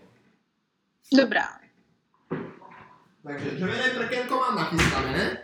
[1.12, 1.48] Dobrá.
[3.26, 5.38] Takže dřevěné prkénko mám nachystané.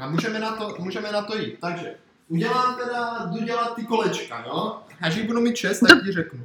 [0.00, 1.58] A můžeme na to, můžeme na to jít.
[1.60, 1.96] Takže
[2.32, 4.76] udělám teda, jdu dělat ty kolečka, jo?
[5.00, 6.40] Až jich budu mít šest, tak ti řeknu.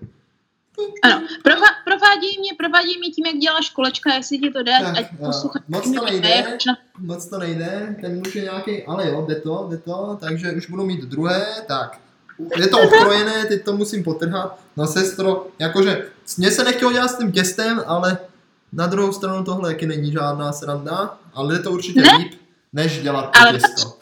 [1.03, 4.97] Ano, Prova, provádí mě, provádí mě tím, jak děláš kolečka, jestli ti to jde, Tak,
[4.97, 6.57] ať eh, posluchači moc to nejde.
[6.67, 10.51] na- Moc to nejde, ten už je nějaký, ale jo, jde to, jde to, takže
[10.51, 11.99] už budu mít druhé, tak.
[12.57, 14.59] Je to obkrojené, teď to musím potrhat.
[14.77, 18.17] No sestro, jakože, mně se nechtělo dělat s tím těstem, ale
[18.73, 22.17] na druhou stranu tohle taky není žádná sranda, ale je to určitě Ne.
[22.17, 22.33] líp,
[22.73, 23.96] než dělat to Ale- těsto.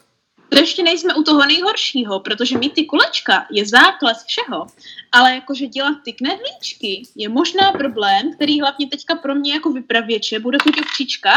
[0.48, 4.66] To ještě nejsme u toho nejhoršího, protože mít ty kolečka je základ všeho.
[5.12, 10.38] Ale jakože dělat ty knedlíčky je možná problém, který hlavně teďka pro mě jako vypravěče
[10.38, 11.30] bude chuť křička,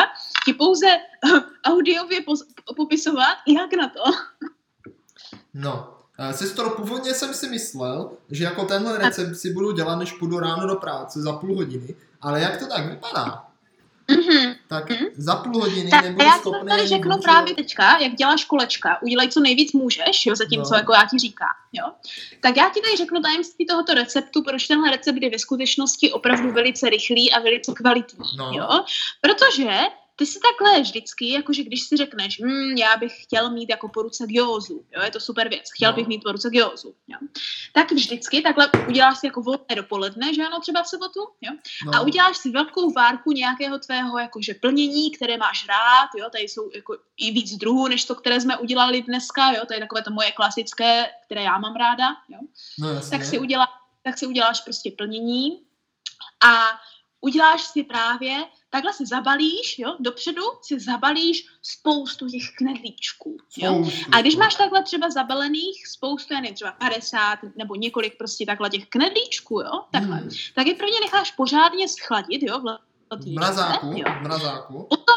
[0.45, 0.87] ti pouze
[1.65, 2.45] audiově pos-
[2.75, 4.03] popisovat, jak na to.
[5.53, 10.11] No, eh, sestro, původně jsem si myslel, že jako tenhle recept si budu dělat, než
[10.11, 13.43] půjdu ráno do práce za půl hodiny, ale jak to tak vypadá?
[14.11, 14.55] Mhm.
[14.71, 15.05] Tak Mhm.
[15.17, 18.45] za půl hodiny Tak nebudu já schopný tady ani řeknu vůbec- právě teďka, jak děláš
[18.45, 19.01] kolečka.
[19.01, 20.77] Udělej, co nejvíc můžeš, jo, zatímco No.
[20.77, 21.47] jako já ti říkám.
[21.73, 21.85] Jo.
[22.41, 26.51] Tak já ti tady řeknu tajemství tohoto receptu, proč tenhle recept je ve skutečnosti opravdu
[26.51, 28.25] velice rychlý a velice kvalitní.
[28.37, 28.51] No.
[28.53, 28.83] Jo.
[29.21, 29.79] Protože
[30.19, 34.01] ty si takhle vždycky, jakože když si řekneš, hm, já bych chtěl mít jako po
[34.01, 35.95] ruce gyozu, jo, je to super věc, chtěl No.
[35.95, 37.17] bych mít po ruce gyozu, jo.
[37.73, 41.51] Tak vždycky takhle uděláš si jako volné dopoledne, že ano, třeba v sobotu, jo.
[41.85, 41.91] no.
[41.95, 46.71] A uděláš si velkou várku nějakého tvého jakože plnění, které máš rád, jo, tady jsou
[46.75, 50.11] jako i víc druhů, než to, které jsme udělali dneska, jo, to je takové to
[50.11, 52.39] moje klasické, které já mám ráda, jo.
[52.79, 53.17] no jasně.
[53.17, 53.67] Tak si, udělá,
[54.03, 55.61] tak si uděláš prostě plnění
[56.45, 56.79] a
[57.21, 63.83] uděláš si právě, takhle si zabalíš, jo, dopředu si zabalíš spoustu těch knedlíčků, jo.
[64.11, 68.69] A když máš takhle třeba zabalených spoustu, já nevím, třeba 50 nebo několik prostě takhle
[68.69, 70.29] těch knedlíčků, jo, takhle, Hmm.
[70.55, 74.05] tak je pro ně necháš pořádně schladit, jo, v mrazáku, jo.
[74.19, 74.83] v mrazáku.
[74.89, 75.15] Potom,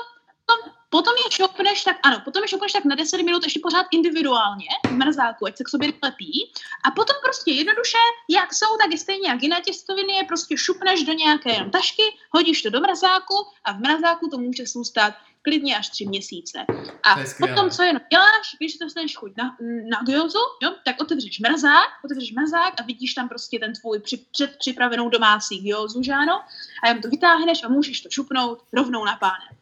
[0.92, 4.68] potom, je šopneš tak, ano, potom je šopneš tak na 10 minut ještě pořád individuálně
[4.86, 6.52] v mrazáku, ať se k sobě lepí.
[6.84, 11.04] A potom prostě jednoduše, jak jsou, tak je stejně jak jiné těstoviny, je prostě šupneš
[11.04, 13.34] do nějaké tašky, hodíš to do mrazáku
[13.64, 16.58] a v mrazáku to může zůstat klidně až tři měsíce.
[17.02, 19.56] A To potom, co jenom děláš, když dostaneš chuť na,
[19.90, 24.16] na gyozu, jo, tak otevřeš mrazák, otevřeš mrazák a vidíš tam prostě ten tvůj při,
[24.32, 26.40] předpřipravenou domácí gyozu, že ano?
[26.82, 29.61] A jenom to vytáhneš a můžeš to šupnout rovnou na páne.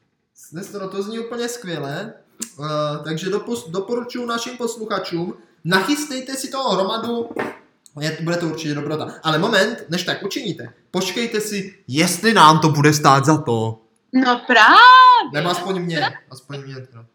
[0.53, 2.15] Nestoro, to zní úplně skvěle,
[2.57, 2.67] uh,
[3.05, 5.35] takže dopos, doporučuji našim posluchačům,
[5.65, 7.31] nachystejte si toho hromadu,
[8.01, 9.15] je, bude to určitě dobrota.
[9.23, 13.79] Ale moment, než tak učiníte, počkejte si, jestli nám to bude stát za to.
[14.13, 15.31] No právě.
[15.33, 17.07] Nebo aspoň mě, aspoň mě teda.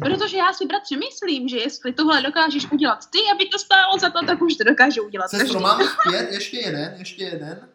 [0.00, 4.10] Protože já si, bratře, myslím, že jestli tohle dokážeš udělat ty, aby to stálo za
[4.10, 7.68] to, tak už to dokáže udělat Sestro, máme pět, ještě jeden, ještě jeden.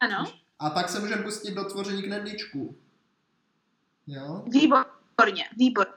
[0.00, 0.24] Ano,
[0.58, 2.76] A pak se můžeme pustit do tvoření knedlíčků.
[4.06, 4.42] Jo?
[4.46, 5.92] výborně, výborně.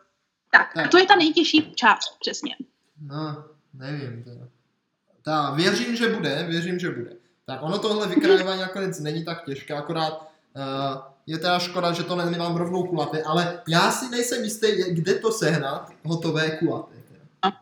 [0.52, 0.86] Tak, Tak.
[0.86, 2.56] a to je ta nejtěžší část, přesně.
[3.02, 3.44] No,
[3.74, 4.24] nevím.
[4.24, 4.46] Teda.
[5.22, 7.16] Ta, věřím, že bude, věřím, že bude.
[7.46, 10.22] Tak ono tohle vykrajování nakonec není tak těžké, akorát
[10.56, 15.14] uh, je teda škoda, že to nemám rovnou kulaté, ale já si nejsem jistý, kde
[15.16, 16.96] to sehnat, hotové kulaté.
[17.08, 17.54] teda.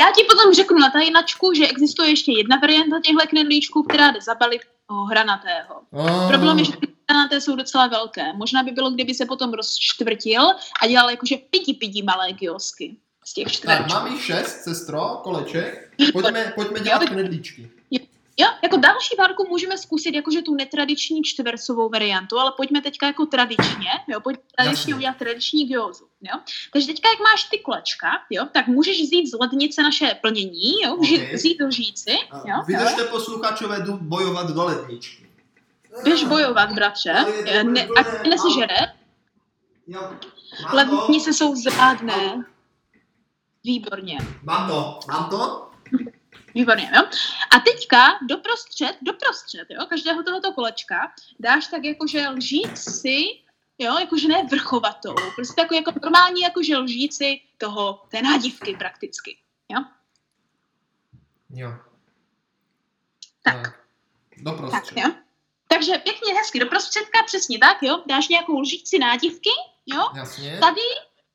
[0.00, 4.20] Já ti potom řeknu na tajnačku, že existuje ještě jedna varianta těchto knedlíčků, která jde
[4.20, 5.80] zabalit toho hranatého.
[5.90, 6.72] Oh, Problém je, že
[7.12, 8.32] hranaté jsou docela velké.
[8.32, 10.42] Možná by bylo, kdyby se potom rozčtvrtil
[10.82, 13.92] a dělal jakože pidi pidi malé kiosky z těch Tak, čtverečků.
[13.92, 15.90] mám jich šest, sestro, koleček.
[16.12, 17.70] Pojďme, pojďme dělat knedlíčky.
[18.36, 23.26] Jo, jako další várku můžeme zkusit jakože tu netradiční čtvercovou variantu, ale pojďme teďka jako
[23.26, 26.40] tradičně, jo, pojďme tradičně udělat tradiční gyozu, jo.
[26.72, 30.94] Takže teďka, jak máš ty kolečka, jo, tak můžeš vzít z lednice naše plnění, jo,
[30.94, 31.16] okay.
[31.16, 31.32] Ok.
[31.32, 32.62] vzít lžíci, jo, jo.
[32.66, 35.21] Vydržte posluchačové jdu bojovat do ledničky.
[36.04, 37.14] Běž bojovat, bratře,
[37.46, 38.76] Eh, ne, ať nesežere,
[40.72, 42.44] lednice jsou zrádné.
[43.64, 44.18] Výborně.
[44.42, 45.70] Mám to, mám to?
[46.54, 47.02] Výborně, jo.
[47.56, 53.24] A teďka doprostřed, doprostřed, jo, každého tohoto kolečka dáš tak jakože lžíci,
[53.78, 59.38] jo, jakože ne vrchovatou, prostě takový jako normální jakože lžíci toho, té nádivky prakticky,
[59.68, 59.84] jo.
[61.50, 61.70] Jo.
[63.42, 63.54] Tak.
[63.54, 63.62] Tak.
[63.62, 63.78] Tak,
[64.44, 64.96] Doprostřed.
[64.96, 65.10] jo.
[65.72, 69.50] Takže pěkně hezky do prostředka, přesně tak, jo, dáš nějakou lžíci nádivky,
[69.86, 70.02] jo.
[70.14, 70.58] Jasně.
[70.60, 70.80] Tady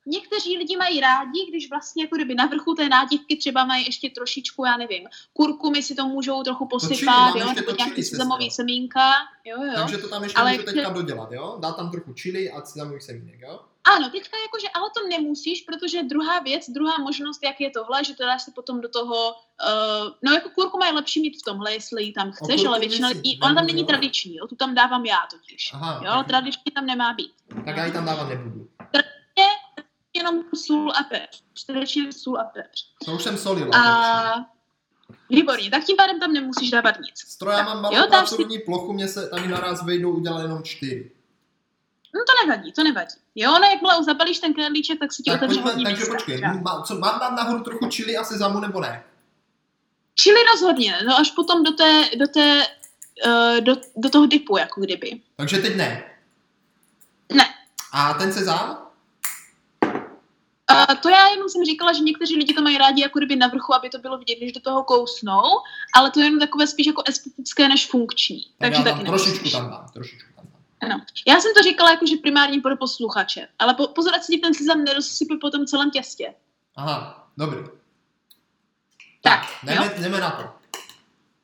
[0.08, 4.10] někteří lidi mají rádi, když vlastně jako kdyby na vrchu té nádivky třeba mají ještě
[4.10, 8.52] trošičku, já nevím, kurkumy si to můžou trochu posypat, jo, ještě nebo to nějaký sezamový
[8.52, 9.12] semínka,
[9.46, 9.74] jo, jo.
[9.76, 11.58] Takže to tam ještě Ale můžu jak- teďka dodělat, jo?
[11.62, 13.60] Dá tam trochu chili a cizamových semínek, jo?
[13.96, 18.14] Ano, teďka jakože, ale to nemusíš, protože druhá věc, druhá možnost, jak je tohle, že
[18.16, 21.74] to dáš si potom do toho, uh, no jako kurkuma je lepší mít v tomhle,
[21.74, 23.88] jestli ji tam chceš, ale většina lidí, ona tam není jo?
[23.88, 27.32] tradiční, jo, tu tam dávám já totiž, Aha, jo, ale tradiční tam nemá být.
[27.66, 28.68] tak já ji tam dávat nebudu.
[30.18, 32.86] Jenom sůl a pepř, tradiční sůl a pepř.
[33.06, 33.78] To už jsem solila.
[33.78, 34.34] A
[35.30, 37.20] výborně, tak tím pádem tam nemusíš dávat nic.
[37.20, 40.42] Stroj, já mám malou Jo, dáš si- pracovní plochu, mě se tady naraz vejdou udělat
[40.42, 41.12] jenom čtyři.
[42.16, 43.16] No to nevadí, to nevadí.
[43.36, 46.14] Jo, no jakmile zabalíš ten knedlíček, tak si ti Tak otevře pojďme, takže místa.
[46.14, 49.04] počkej, má, co, mám dát nahoru trochu chili a sezamu nebo ne?
[50.16, 52.68] Čili rozhodně, no až potom do té, do té,
[53.26, 55.22] uh, do, do toho dipu, jako kdyby.
[55.36, 56.04] Takže teď ne.
[57.34, 57.46] Ne.
[57.92, 58.87] A ten sezam?
[61.02, 63.74] To já jenom jsem říkala, že někteří lidi to mají rádi jako kdyby na vrchu,
[63.74, 65.42] aby to bylo vidět, když do toho kousnou,
[65.96, 68.42] ale to je jenom takové spíš jako estetické než funkční.
[68.44, 70.62] Tak Takže já taky trošičku tam dám, trošičku tam dám.
[70.82, 71.02] Ano.
[71.28, 74.38] Já jsem to říkala jako, že primárně pro posluchače, ale po, pozor, ať se ti
[74.38, 76.34] ten sezam nerozsype po tom celém těstě.
[76.76, 77.60] Aha, dobrý.
[79.22, 79.92] Tak, jdeme, jo.
[80.02, 80.44] jdeme na to.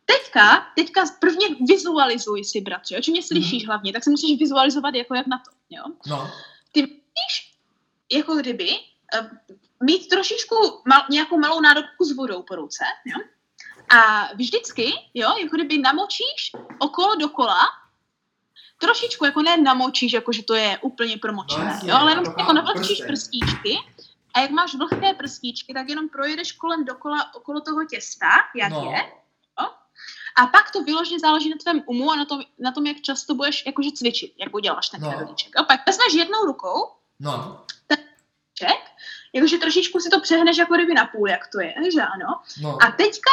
[0.06, 3.68] Teďka, teďka prvně vizualizuj si, bratře, či mě slyšíš Mhm.
[3.68, 5.84] hlavně, tak si musíš vizualizovat jako jak na to, jo.
[6.08, 6.32] No,
[6.72, 7.54] Ty musíš
[8.12, 8.70] jako kdyby
[9.84, 10.56] mít trošičku
[10.88, 13.20] mal, nějakou malou nádobku s vodou po ruce, jo.
[13.98, 17.60] A vždycky, jo, jako kdyby namočíš okolo dokola,
[18.78, 22.26] trošičku, jako ne namočíš, jako že to je úplně No promočené, jasně, jo, ale jenom
[22.26, 23.08] to jako chápu, navlhčíš prstem.
[23.08, 23.78] prstíčky
[24.36, 28.92] a jak máš vlhké prstíčky, tak jenom projedeš kolem dokola okolo toho těsta, jak no.
[28.92, 29.12] je,
[30.36, 33.36] a pak to vyloženě záleží na tvém umu a na tom, na tom jak často
[33.36, 35.12] budeš jakože cvičit, jak uděláš ten No.
[35.12, 35.52] knedlíček.
[35.58, 35.64] Jo?
[35.68, 37.66] Pak vezmeš jednou rukou, No,
[38.54, 38.82] ček,
[39.34, 42.42] jakože trošičku si to přehneš jako kdyby na půl, jak to je, že ano.
[42.62, 42.78] no.
[42.84, 43.32] A teďka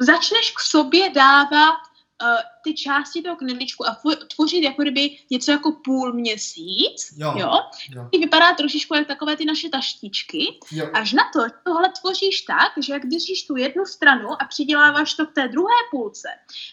[0.00, 1.78] začneš k sobě dávat
[2.22, 2.28] uh,
[2.64, 3.96] ty části toho knedlíčku a
[4.34, 7.32] tvořit jako kdyby něco jako půl měsíc, Jo.
[7.36, 7.50] jo.
[7.94, 8.08] jo.
[8.12, 10.58] Ty vypadá trošičku jak takové ty naše taštičky.
[10.72, 10.90] jo.
[10.94, 15.14] Až na to, že tohle tvoříš tak, že jak držíš tu jednu stranu a přiděláváš
[15.14, 16.28] to k té druhé půlce,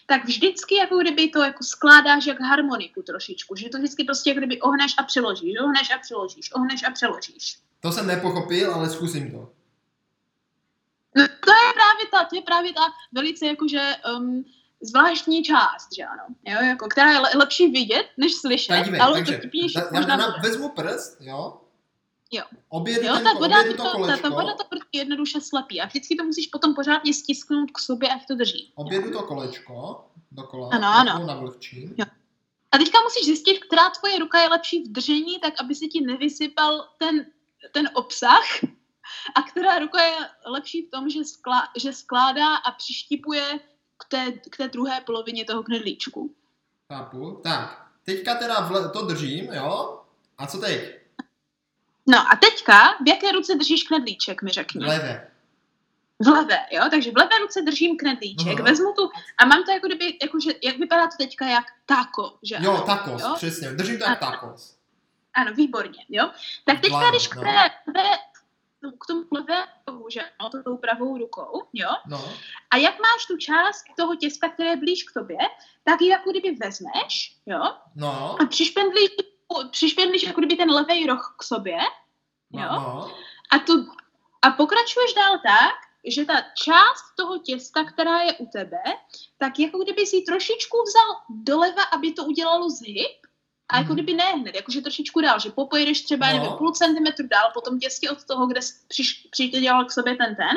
[0.06, 4.38] tak vždycky jako kdyby to jako skládáš jak harmoniku trošičku, že to vždycky prostě jako
[4.38, 7.56] kdyby ohneš a přeložíš, ohneš a přeložíš, ohneš a přeložíš.
[7.86, 9.38] To jsem nepochopil, ale zkusím to.
[11.16, 12.80] No to je právě ta, to je právě ta
[13.12, 14.44] velice jakože um,
[14.80, 19.00] zvláštní část, že ano, jo, jako, která je le- lepší vidět, než slyšet, Tak dívej,
[19.00, 20.48] ale takže to vtipnější ta- možná já bude.
[20.48, 21.60] vezmu prst, jo?
[22.30, 22.42] Jo.
[22.68, 25.80] Objedu, Jo, ten, ta voda, to to, ta, kolečko, ta voda to prostě jednoduše slepí
[25.80, 28.72] a vždycky to musíš potom pořádně stisknout k sobě, ať to drží.
[28.74, 31.10] objedu to kolečko, dokola, Ano, ano.
[31.12, 31.94] trochu navlhčím.
[31.98, 32.04] Jo.
[32.72, 36.00] A teďka musíš zjistit, která tvoje ruka je lepší v držení, tak aby se ti
[36.00, 37.26] nevysypal ten,
[37.72, 38.44] ten obsah
[39.34, 43.58] a která ruka je lepší v tom, že, sklá, že skládá a přištipuje
[43.96, 46.34] k té, k té druhé polovině toho knedlíčku.
[46.92, 47.40] Chápu.
[47.42, 50.00] Tak, teďka teda vle, to držím, jo?
[50.38, 50.96] A co teď?
[52.08, 54.84] No a teďka, v jaké ruce držíš knedlíček, mi řekni.
[54.84, 55.30] V levé.
[56.20, 56.82] V levé, jo?
[56.90, 58.62] Takže v levé ruce držím knedlíček, Aha.
[58.62, 62.56] vezmu tu a mám to jako kdyby, jakože, jak vypadá to teďka jak taco, že
[62.60, 62.84] Jo,
[63.18, 63.34] jo?
[63.36, 63.70] přesně.
[63.70, 64.56] Držím to jak Ano.
[65.36, 66.30] Ano, výborně, jo?
[66.64, 68.92] Tak teďka, Dlaně, když k, no.
[68.92, 71.88] k tomu levému, že ano, to tou pravou rukou, jo?
[72.06, 72.24] No,
[72.70, 75.38] A jak máš tu část toho těsta, které je blíž k tobě,
[75.84, 77.62] tak ji jako kdyby vezmeš, jo?
[77.94, 79.08] no, A přišpendlíš,
[79.70, 81.78] přišpendlíš jako kdyby ten levý roh k sobě,
[82.50, 82.68] no, jo?
[82.72, 83.14] no.
[83.50, 83.72] A, tu,
[84.42, 85.74] a pokračuješ dál tak,
[86.06, 86.34] že ta
[86.64, 88.82] část toho těsta, která je u tebe,
[89.38, 93.26] tak jako kdyby si trošičku vzal doleva, aby to udělalo zhyb,
[93.68, 93.94] a jako Mhm.
[93.94, 96.32] kdyby ne hned, jakože trošičku dál, že popojedeš třeba, No.
[96.32, 96.42] no.
[96.42, 100.36] nevím, půl centimetru dál po tom těstě od toho, kde přiš, přidělal k sobě ten
[100.36, 100.56] ten,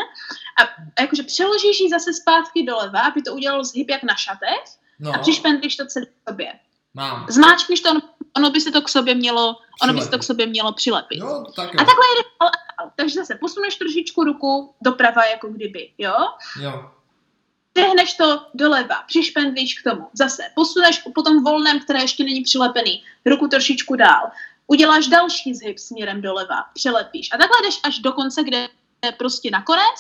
[0.60, 0.64] a,
[0.98, 4.64] a jakože přeložíš ji zase zpátky doleva, aby to udělalo zhyb jak na šatech,
[5.00, 5.14] no.
[5.14, 6.54] a přišpendlíš to celé k sobě.
[6.94, 7.26] Mám.
[7.30, 8.02] Zmáčkneš to, ono,
[8.38, 10.20] ono by se to k sobě mělo, ono by se to Přilepit.
[10.20, 11.18] k sobě mělo přilepit.
[11.20, 11.78] Jo, tak A jo.
[11.78, 12.44] takhle jde a
[12.84, 12.92] dál.
[12.96, 16.14] Takže zase posuneš trošičku ruku doprava, jako kdyby, jo?
[16.62, 16.92] Jo,
[17.82, 20.08] Přehneš to doleva, přišpendlíš k tomu.
[20.14, 24.32] Zase posuneš po tom volném, které ještě není přilepený, ruku trošičku dál.
[24.68, 27.30] Uděláš další zhyb směrem doleva, přelepíš.
[27.32, 28.68] A takhle jdeš až do konce, kde
[29.06, 29.96] je prostě nakonec.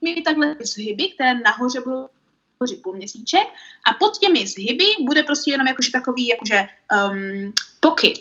[0.00, 2.08] Mít takhle zhyby, které nahoře budou
[2.56, 3.46] tvořit půlměsíček
[3.90, 6.68] a pod těmi zhyby bude prostě jenom jakože takový jakože
[7.10, 8.18] um, pocket.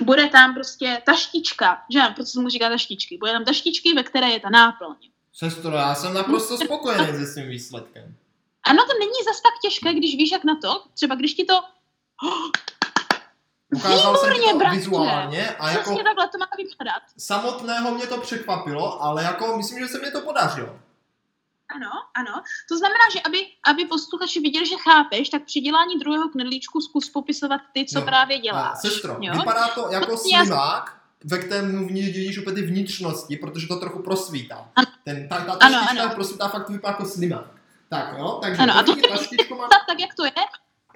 [0.00, 3.18] Bude tam prostě taštička, že proto se mu říká taštičky.
[3.18, 4.94] Bude tam taštičky, ve které je ta náplň.
[5.32, 8.14] sestro, já jsem naprosto spokojený se svým výsledkem.
[8.66, 10.84] Ano, to není zas tak těžké, když víš, jak na to.
[10.94, 11.54] Třeba když ti to...
[13.76, 14.78] Ukázal jsem ti Výborně, to bratře.
[14.78, 17.02] vizuálně a jako Přesně takhle to má vypadat.
[17.18, 20.78] samotného mě to překvapilo, ale jako myslím, že se mě to podařilo.
[21.74, 22.42] Ano, ano.
[22.68, 27.08] To znamená, že aby, aby posluchači viděli, že chápeš, tak při dělání druhého knedlíčku zkus
[27.10, 28.78] popisovat ty, co No, právě A děláš.
[28.80, 29.32] sestro, jo?
[29.34, 34.68] vypadá to jako Já- slimák, ve kterém vidíš úplně ty vnitřnosti, protože to trochu prosvítá.
[34.76, 34.86] Ano.
[35.04, 36.14] Ten, ta, ta Ano, taštička ano.
[36.14, 37.59] prosvítá fakt to vypadá jako slimák.
[37.90, 39.68] Tak jo, takže Ano, a to taštičku mám...
[39.86, 40.32] tak, jak to je,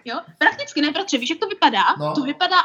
[0.05, 1.85] jo, prakticky ne, bratře, víš, jak to vypadá?
[1.99, 2.15] No.
[2.15, 2.57] To vypadá,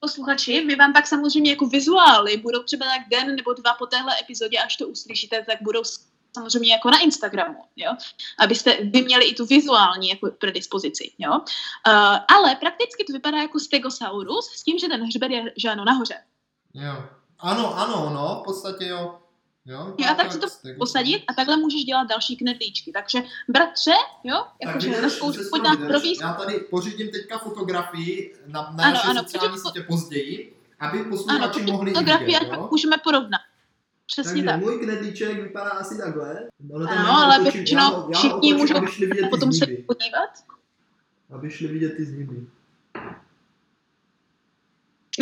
[0.00, 4.20] posluchači, my vám pak samozřejmě jako vizuály, budou třeba tak den nebo dva po téhle
[4.20, 5.82] epizodě, až to uslyšíte, tak budou
[6.34, 7.92] samozřejmě jako na Instagramu, jo,
[8.38, 11.32] abyste vy měli i tu vizuální jako predispozici, jo.
[11.32, 15.84] Uh, ale prakticky to vypadá jako stegosaurus s tím, že ten hřbet je, že ano,
[15.84, 16.14] nahoře.
[16.74, 17.04] Jo.
[17.38, 19.19] Ano, ano, no, v podstatě jo.
[19.64, 20.46] Jo, Jo, a tak si to
[20.78, 22.92] Posadit a takhle můžeš dělat další knedlíčky.
[22.92, 23.92] Takže bratře,
[24.24, 25.88] jo, jakože rozkouš, pojď nás vydrž.
[25.88, 26.20] províst.
[26.20, 31.04] Já tady pořídím teďka fotografii na, na Ano, naše ano, sociální poříď- sítě později, aby
[31.04, 33.40] posluchači mohli i fotografie, vidět, ať pak můžeme porovnat.
[34.06, 34.60] Přesně Takže tak.
[34.60, 36.48] můj knedlíček vypadá asi takhle.
[36.70, 40.30] Tam Ano, ale většinou všichni můžou A potom se podívat.
[41.30, 42.46] Aby šli vidět ty zniby.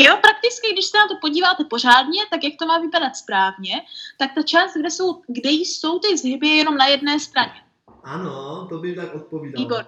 [0.00, 3.72] Jo, prakticky, když se na to podíváte pořádně, tak jak to má vypadat správně,
[4.18, 7.62] tak ta část, kde jsou, kde jsou ty zhyby, je jenom na jedné straně.
[8.02, 9.64] Ano, to by tak odpovídalo.
[9.64, 9.86] Výbor.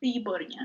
[0.00, 0.56] Výborně.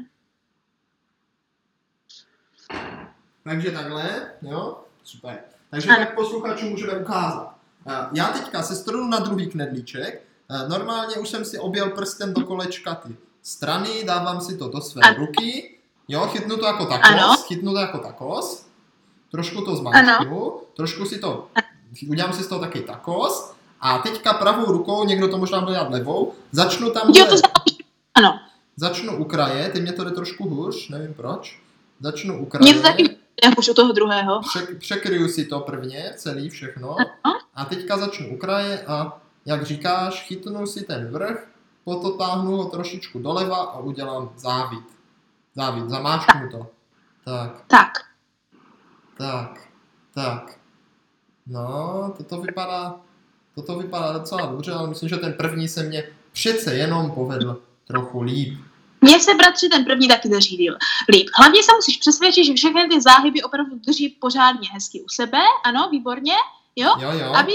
[3.43, 4.83] Takže takhle, jo?
[5.03, 5.43] Super.
[5.69, 5.97] Takže Ano.
[6.05, 7.55] tak posluchačům můžeme ukázat.
[7.87, 10.23] Eh, Já teďka se stranu na druhý knedlíček.
[10.49, 14.81] Eh, Normálně už jsem si objel prstem do kolečka ty strany, dávám si to do
[14.81, 15.17] své Ano.
[15.17, 15.76] ruky.
[16.07, 17.35] Jo, chytnu to jako takos, Ano.
[17.47, 18.65] chytnu to jako takos.
[19.31, 21.47] Trošku to zmáčknu, trošku si to,
[22.09, 23.53] udělám si z toho taky takos.
[23.81, 27.35] A teďka pravou rukou, někdo to možná bude dělat levou, začnu tam, Jo, to.
[28.13, 28.39] Ano,
[28.75, 31.59] začnu u kraje, teď mě to jde trošku hůř, nevím proč.
[31.99, 32.73] Začnu u mě kraje.
[32.73, 33.17] to taky
[33.57, 34.41] už u toho druhého.
[34.41, 36.95] Přek, překryju si to prvně, celý všechno.
[37.23, 37.39] Ano.
[37.55, 41.47] A teďka začnu u kraje a jak říkáš, chytnu si ten vrch,
[41.83, 44.83] potáhnu ho trošičku doleva a udělám závit.
[45.57, 46.67] Závit, zamáčknu to.
[47.25, 48.09] Tak, Tak,
[49.17, 49.59] tak,
[50.13, 50.59] tak.
[51.47, 52.95] No, toto vypadá,
[53.55, 58.21] toto vypadá docela dobře, ale myslím, že ten první se mě přece jenom povedl trochu
[58.21, 58.59] líp.
[59.01, 60.73] mně se, bratři, ten první taky daří líp.
[61.09, 61.27] líp.
[61.37, 65.39] Hlavně se musíš přesvědčit, že všechny ty záhyby opravdu drží pořádně hezky u sebe.
[65.63, 66.33] Ano, výborně.
[66.75, 67.33] Jo, Jo, jo.
[67.35, 67.53] aby...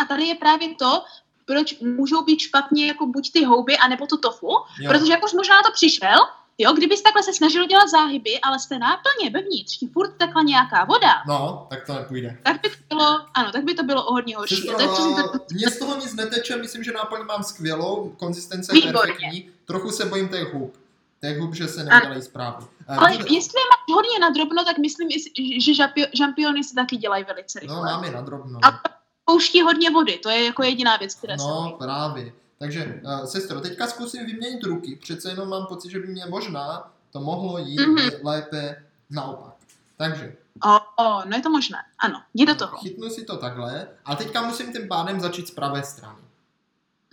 [0.00, 1.04] A tady je právě to,
[1.44, 4.48] proč můžou být špatně jako buď ty houby, anebo to tofu,
[4.80, 4.90] jo.
[4.90, 6.18] protože jak už možná to přišel,
[6.58, 10.84] jo, kdybys takhle se snažil dělat záhyby, ale jste náplně vevnitř, ti furt tekla nějaká
[10.84, 12.38] voda, No, tak to nepůjde.
[12.42, 14.56] tak by to bylo, ano, tak by to bylo o hodně horší.
[14.56, 14.88] Sestro, To je
[15.52, 20.04] mně z toho nic neteče, myslím, že náplň mám skvělou, konzistence je perfektní, trochu se
[20.04, 20.76] bojím těch hub.
[21.20, 22.66] Těch hub, že se nedělají správně.
[22.88, 25.08] Eh, Ale bude- jestli je máš hodně na drobno, tak myslím,
[25.60, 27.76] že žampio- žampiony se taky dělají velice rychle.
[27.76, 28.58] No, mám je na drobno.
[28.64, 28.80] A
[29.24, 32.32] pouští hodně vody, to je jako jediná věc, která se No, právě.
[32.58, 36.92] Takže, uh, sestro, teďka zkusím vyměnit ruky, přece jenom mám pocit, že by mě možná
[37.12, 37.96] to mohlo jít Mhm.
[37.96, 38.24] mm-hmm.
[38.24, 39.54] lépe naopak.
[39.96, 40.36] Takže.
[40.64, 41.78] O, o, no je to možné.
[41.98, 42.76] Ano, jdi do toho.
[42.78, 43.88] Chytnu si to takhle.
[44.04, 46.18] A teďka musím tím pádem začít z pravé strany.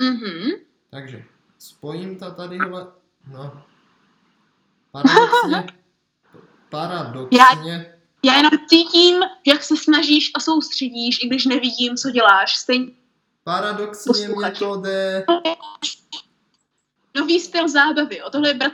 [0.01, 0.49] Mhm.
[0.89, 1.23] Takže
[1.59, 2.87] spojím to tadyhle.
[3.31, 3.61] No.
[4.91, 5.65] Paradoxně.
[6.69, 7.93] Paradoxně.
[8.25, 9.15] Já jenom cítím,
[9.47, 12.57] jak se snažíš a soustředíš, i když nevidím, co děláš.
[12.57, 12.91] Stejně
[13.43, 15.25] Paradoxně mě to jde.
[17.15, 18.21] nový styl zábavy.
[18.23, 18.73] O tohle je brat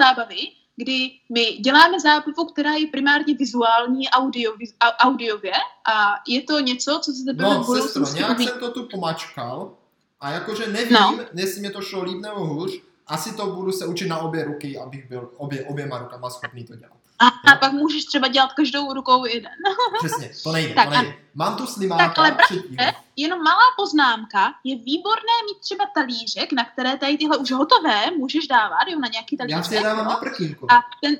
[0.00, 0.36] zábavy,
[0.76, 4.52] kdy my děláme zábavu, která je primárně vizuální, audio,
[4.98, 5.52] audiově
[5.94, 9.74] a je to něco, co se teprve No, sestro, nějak jsem to tu pomačkal
[10.20, 11.18] a jakože nevím, No.
[11.34, 12.72] jestli mě to šlo líp nebo hůř,
[13.06, 16.76] asi to budu se učit na obě ruky, abych byl obě, oběma rukama schopný to
[16.76, 16.96] dělat.
[17.22, 19.52] A, a pak můžeš třeba dělat každou rukou jeden.
[19.98, 21.14] Přesně, to nejde, Tak to nejde.
[21.34, 22.76] Mám tu slimáka Tak, ale předtím.
[23.16, 28.46] Jenom malá poznámka, je výborné mít třeba talířek, na které tady tyhle už hotové můžeš
[28.46, 29.56] dávat, jo, na nějaký talířek.
[29.56, 30.72] Já si je dávám na prkínku.
[30.72, 31.16] A, ten,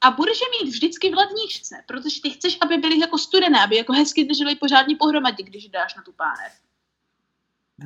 [0.00, 3.76] a budeš je mít vždycky v ledničce, protože ty chceš, aby byly jako studené, aby
[3.76, 6.52] jako hezky držely pořádně pohromadě, když dáš na tu pánev.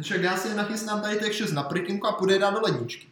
[0.02, 3.08] Však já si nachystám tady těch šest na prkínku a půjde dát do ledničky.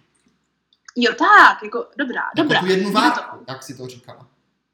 [0.97, 2.61] Jo, tak, jako dobrá, Jako dobrá.
[2.61, 4.27] tu jednu várku, jak si to říkala.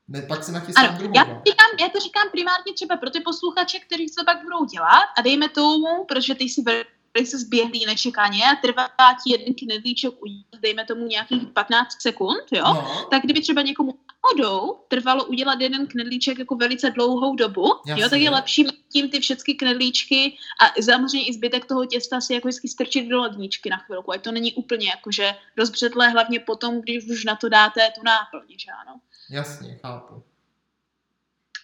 [0.09, 3.21] Ne, pak si nachystám Ano, druhou já, říkám, já to říkám primárně třeba pro ty
[3.21, 6.63] posluchače, kteří to pak budou dělat a dejme tomu, protože ty jsi
[7.17, 8.89] velice zběhlý nečekaně a trvá
[9.25, 12.65] ti jeden knedlíček udělat, dejme tomu nějakých 15 sekund, jo?
[12.65, 13.95] No, tak kdyby třeba někomu
[14.27, 18.03] náhodou trvalo udělat jeden knedlíček jako velice dlouhou dobu, Jasně.
[18.03, 22.21] jo, tak je lepší mít tím ty všechny knedlíčky a samozřejmě i zbytek toho těsta
[22.21, 26.41] si jako hezky strčit do ledničky na chvilku, ať to není úplně jakože rozbřetlé, hlavně
[26.41, 29.01] potom, když už na to dáte tu náplň, že ano.
[29.31, 30.23] jasně, chápu.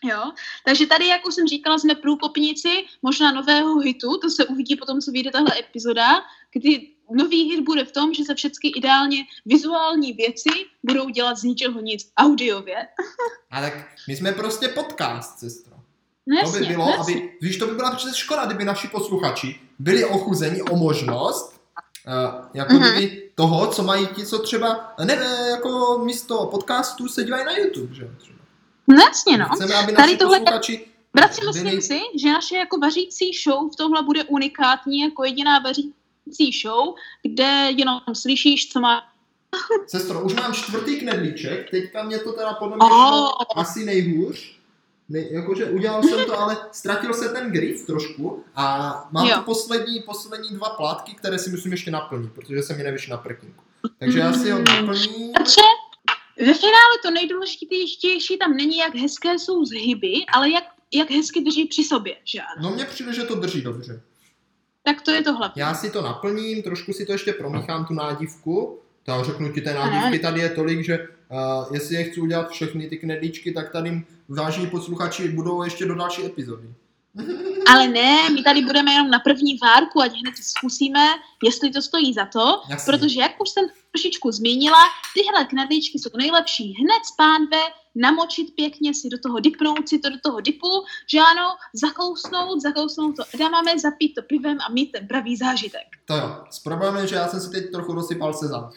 [0.05, 0.33] Jo,
[0.65, 2.69] takže tady, jak už jsem říkala, jsme průkopníci
[3.03, 6.23] možná nového hitu, to se uvidí potom, co vyjde tahle epizoda,
[6.53, 10.49] kdy nový hit bude v tom, že se všechny ideálně vizuální věci
[10.83, 12.77] budou dělat z ničeho nic audiově.
[13.51, 15.73] A tak my jsme prostě podcast, sestro.
[16.27, 17.15] No To jasně, by bylo, no jasně.
[17.15, 21.61] aby, víš, to by byla přece škoda, kdyby naši posluchači byli ochuzeni o možnost,
[22.07, 22.83] uh, jako Mhm.
[22.93, 25.15] kdyby toho, co mají ti, co třeba, ne,
[25.51, 28.39] jako místo podcastu se dívají na YouTube, že jo, třeba.
[28.89, 29.49] No jasně, no.
[29.55, 33.77] Chceme, aby Tady tohle- posluchači Bratři, byli- myslím si, že naše jako vařící show v
[33.77, 37.45] tomhle bude unikátní jako jediná vařící show, kde
[37.77, 39.03] jenom slyšíš, co má...
[39.87, 43.31] Sestro, už mám čtvrtý knedlíček, teďka mě to teda podle mě Oh.
[43.57, 44.57] asi nejhůř.
[45.09, 49.37] Ne, jakože udělal jsem to, ale ztratil se ten grif trošku a mám Jo.
[49.37, 53.17] tu poslední, poslední dva plátky, které si musím ještě naplnit, protože se mi nevyšly na
[53.17, 53.63] prkinku.
[53.99, 55.33] Takže já si ho naplním.
[55.33, 55.61] Takže
[56.39, 61.65] ve finále to nejdůležitější tam není, jak hezké jsou zhyby, ale jak, jak hezky drží
[61.65, 62.69] při sobě, že ano?
[62.69, 64.03] No mně přijde, že to drží dobře.
[64.83, 65.61] Tak to je to hlavní.
[65.61, 68.79] Já si to naplním, trošku si to ještě promíchám, tu nádivku.
[69.03, 72.89] To řeknu ti, té nádivky tady je tolik, že uh, jestli je chci udělat všechny
[72.89, 76.69] ty knedlíčky, tak tady vážení posluchači budou ještě do další epizody.
[77.69, 81.09] Ale ne, my tady budeme jenom na první várku, ať hned zkusíme,
[81.45, 82.93] jestli to stojí za to, Jasně.
[82.93, 84.79] protože jak už jsem trošičku zmínila,
[85.15, 87.59] tyhle knedlíčky jsou nejlepší hned z pánve,
[87.95, 93.17] namočit pěkně si do toho dipnout si to do toho dipu, že ano, zakousnout, zakousnout
[93.17, 95.87] to edamame, zapít to pivem a mít ten pravý zážitek.
[96.05, 98.71] To jo, s problémem je, že já jsem si teď trochu rozsypal sezam.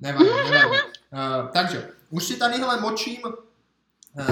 [0.00, 0.80] Nevadí, nevadí.
[1.12, 4.22] Uh, takže, už si tadyhle močím uh,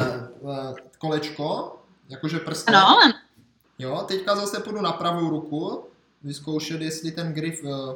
[0.41, 1.78] uh, kolečko,
[2.09, 2.75] jakože prstem.
[2.75, 2.97] Ano,
[3.79, 5.85] Jo, teďka zase půjdu na pravou ruku,
[6.23, 7.95] vyzkoušet, jestli ten grif, uh,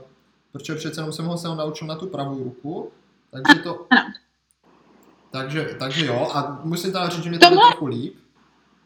[0.53, 2.93] protože přece jenom jsem ho se naučil na tu pravou ruku,
[3.31, 3.87] takže to...
[3.91, 4.13] Ano.
[5.31, 8.17] Takže, takže jo, a musím teda říct, že mě to Tohle- trochu líp.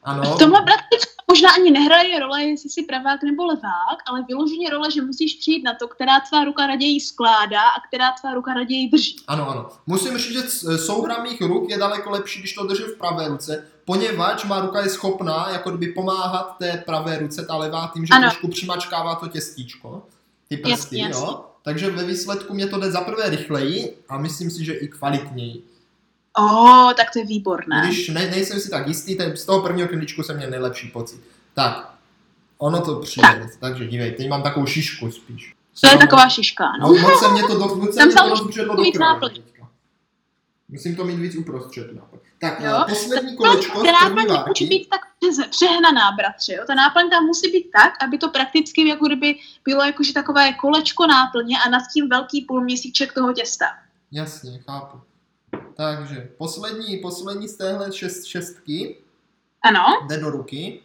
[0.02, 0.22] Ano.
[0.22, 4.90] v tomhle bratřičku možná ani nehraje role, jestli jsi pravák nebo levák, ale vyloženě role,
[4.90, 8.88] že musíš přijít na to, která tvá ruka raději skládá a která tvá ruka raději
[8.88, 9.16] drží.
[9.26, 9.68] Ano, ano.
[9.86, 13.68] Musím říct, že souhra mých ruk je daleko lepší, když to držím v pravé ruce,
[13.86, 18.14] poněvadž má ruka je schopná jako kdyby pomáhat té pravé ruce, ta levá, tím, že
[18.14, 18.28] Ano.
[18.28, 20.02] trošku přimačkává to těstíčko,
[20.48, 21.44] ty prsty, Jasně, jo.
[21.62, 25.62] Takže ve výsledku mě to jde za prvé rychleji a myslím si, že i kvalitněji.
[26.38, 27.82] O, tak to je výborné.
[27.86, 31.20] Když ne, nejsem si tak jistý, ten, z toho prvního knedlíčku jsem měl nejlepší pocit.
[31.54, 31.94] Tak,
[32.58, 35.54] ono to přijde, takže dívej, teď mám takovou šišku spíš.
[35.80, 36.92] To je taková šiška, no.
[36.92, 39.42] No, moc se mě to, do, moc se mě to krve náplň.
[40.68, 41.92] Musím to mít víc uprostřed.
[41.96, 42.20] náplň.
[42.40, 42.70] Tak, Jo.
[42.70, 42.84] jo.
[42.88, 45.00] poslední kolečko Ta náplň musí být tak
[45.50, 46.54] přehnaná, bratře.
[46.54, 46.64] Jo?
[46.66, 51.06] Ta náplň tam musí být tak, aby to prakticky jako kdyby bylo jakože takové kolečko
[51.06, 53.64] náplně a nad tím velký půlměsíček toho těsta.
[54.12, 55.00] Jasně, chápu.
[55.76, 58.98] Takže, poslední, poslední z téhle šest, šestky
[59.62, 60.82] Ano, jde do ruky.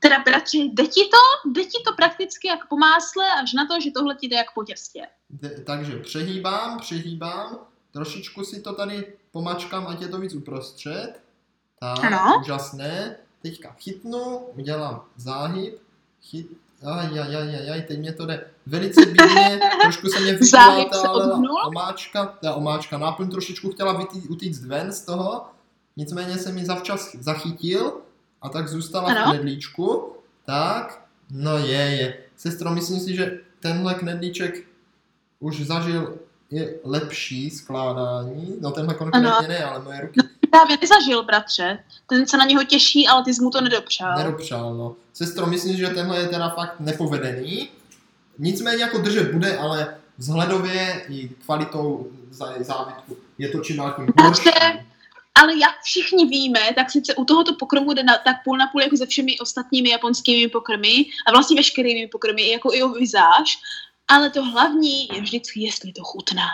[0.00, 1.50] teda bratře, jde ti to?
[1.50, 4.54] Jde ti to prakticky jak po másle, až na to, že tohle ti jde jak
[4.54, 5.06] po těstě.
[5.30, 7.58] Jde, takže přehýbám, přehýbám.
[7.92, 11.20] Trošičku si to tady pomačkám, ať je to víc uprostřed.
[11.80, 12.40] Tak, Ano.
[12.40, 13.16] úžasné.
[13.42, 15.74] Teďka chytnu, udělám záhyb,
[16.22, 16.46] chyt,
[16.82, 20.46] aj, aj, aj, aj, aj, teď mě to jde velice bídně, trošku se mě vypla
[20.92, 21.12] se ta
[21.66, 25.44] omáčka, ta omáčka náplň trošičku chtěla vytý, utíct ven z toho,
[25.96, 28.00] nicméně jsem ji zavčas zachytil
[28.42, 29.32] a tak zůstala v Ano.
[29.32, 30.12] knedlíčku.
[30.46, 32.18] Tak, no je, je.
[32.36, 34.64] Sestro, myslím si, že tenhle knedlíček
[35.40, 36.18] už zažil
[36.50, 39.48] je lepší skládání, no tenhle konkrétně Ano.
[39.48, 40.20] ne, ale moje ruky
[40.50, 41.78] Právě nezažil, bratře.
[42.08, 44.16] Ten se na něho těší, ale ty jsi mu to nedopřál.
[44.18, 44.96] Nedopřál, no.
[45.14, 47.68] Sestro, myslím, že tenhle je teda fakt nepovedený.
[48.38, 54.24] Nicméně jako držet bude, ale vzhledově i kvalitou zá- závitku je to čím dál tím
[54.24, 54.50] horší.
[55.34, 58.82] Ale jak všichni víme, tak sice u tohoto pokrmu jde na, tak půl na půl
[58.82, 63.58] jako se všemi ostatními japonskými pokrmy a vlastně veškerými pokrmy, jako i o vizáž,
[64.08, 66.48] ale to hlavní je vždycky, jestli to chutná.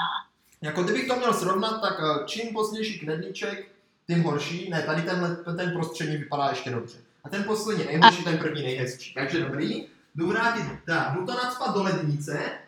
[0.62, 3.72] Jako kdybych to měl srovnat, tak eh, čím poslednější knedlíček,
[4.06, 4.70] tím horší.
[4.70, 6.98] Ne, tady tenhle, ten prostřední vypadá ještě dobře.
[7.24, 9.14] A ten poslední nejhorší, ten první nejhezčí.
[9.14, 9.86] Takže dobrý.
[10.14, 12.58] Jdu vrátit, tak, jdu to nadspat do lednice.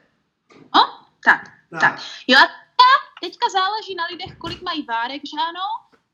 [1.25, 1.81] Tak, Tak.
[1.81, 2.01] Tak.
[2.27, 2.49] jo a
[3.21, 5.61] teďka záleží na lidech, kolik mají várek, že ano?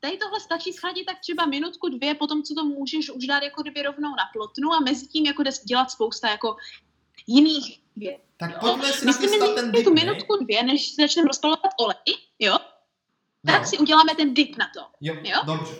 [0.00, 3.62] Tady tohle stačí schladit tak třeba minutku, dvě, potom co to můžeš už dát jako
[3.62, 6.56] kdyby rovnou na plotnu a mezi tím jako jde dělat spousta jako
[7.34, 8.20] jiných věcí.
[8.36, 8.58] Tak Jo.
[8.60, 12.56] pojďme si nachystat ten si dip, tu minutku, dvě, než začneme rozpalovat olej, jo?
[13.44, 13.52] No.
[13.52, 14.80] Tak si uděláme ten dip na to.
[15.00, 15.38] Jo, jo?
[15.46, 15.74] dobře.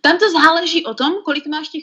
[0.00, 1.82] Tam to záleží o tom, kolik máš těch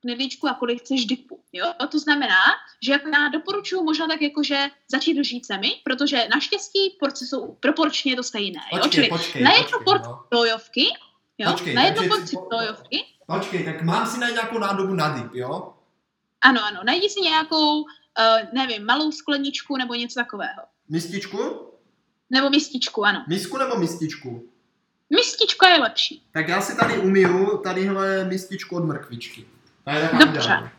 [0.00, 1.40] knedlíčků a kolik chceš dipu.
[1.52, 1.72] Jo?
[1.90, 2.40] To znamená,
[2.82, 8.22] že jako já doporučuji možná tak jakože začít lžícemi, protože naštěstí porce jsou proporčně to
[8.22, 8.60] stejné.
[8.72, 8.78] Jo?
[8.82, 10.24] Počkej, Čili počkej, na jednu porci no.
[10.34, 10.86] sojovky,
[11.38, 11.50] jo?
[11.52, 15.74] Počkej, na jednu porci sojovky, Počkej, tak mám si najít nějakou nádobu na dip, jo?
[16.40, 17.86] Ano, ano, najdi si nějakou, uh,
[18.52, 20.62] nevím, malou skleničku nebo něco takového.
[20.88, 21.70] Mističku?
[22.30, 23.24] Nebo mističku, ano.
[23.28, 24.50] Misku nebo mističku?
[25.10, 26.22] Mistička je lepší.
[26.32, 29.46] Tak já si tady umiju tadyhle mističku od mrkvičky.
[29.84, 30.40] Ta je taková Dobře.
[30.40, 30.70] ideální.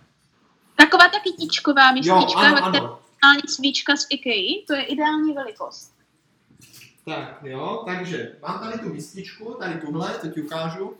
[0.75, 5.33] Taková ta kytičková Jo, mistička, ano, ve které normální svíčka z IKEA, to je ideální
[5.33, 5.93] velikost.
[7.05, 10.97] Tak, jo, takže mám tady tu mističku, tady tuhle, teď ti ukážu.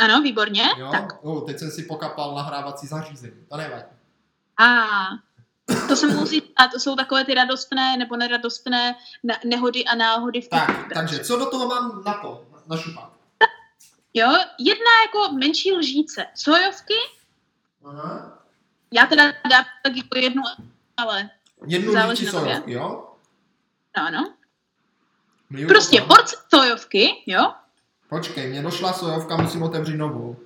[0.00, 0.62] Ano, výborně.
[0.76, 1.12] Jo, Tak.
[1.22, 3.84] oh, teď jsem si pokapal nahrávací zařízení, to nevadí.
[4.58, 4.86] A
[5.88, 8.94] to se musí a to jsou takové ty radostné nebo neradostné
[9.44, 10.88] nehody a náhody v Tak, kuchyni.
[10.94, 13.12] takže co do toho mám na to, na šupat?
[14.14, 14.26] Jo,
[14.58, 16.94] jedna jako menší lžíce sojovky,
[17.84, 18.38] Aha.
[18.92, 20.42] já teda dám tak jako jednu,
[20.96, 21.30] ale
[21.66, 23.08] Jednu lžíci sojovky, jo?
[23.96, 24.34] no, ano.
[25.68, 27.52] Prostě porce sojovky, jo,
[28.10, 30.36] Počkej, mě došla sojovka, musím otevřít novou.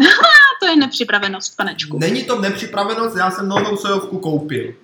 [0.00, 0.02] a
[0.60, 1.98] to je nepřipravenost, panečku.
[1.98, 4.74] Není to nepřipravenost, já jsem novou sojovku koupil.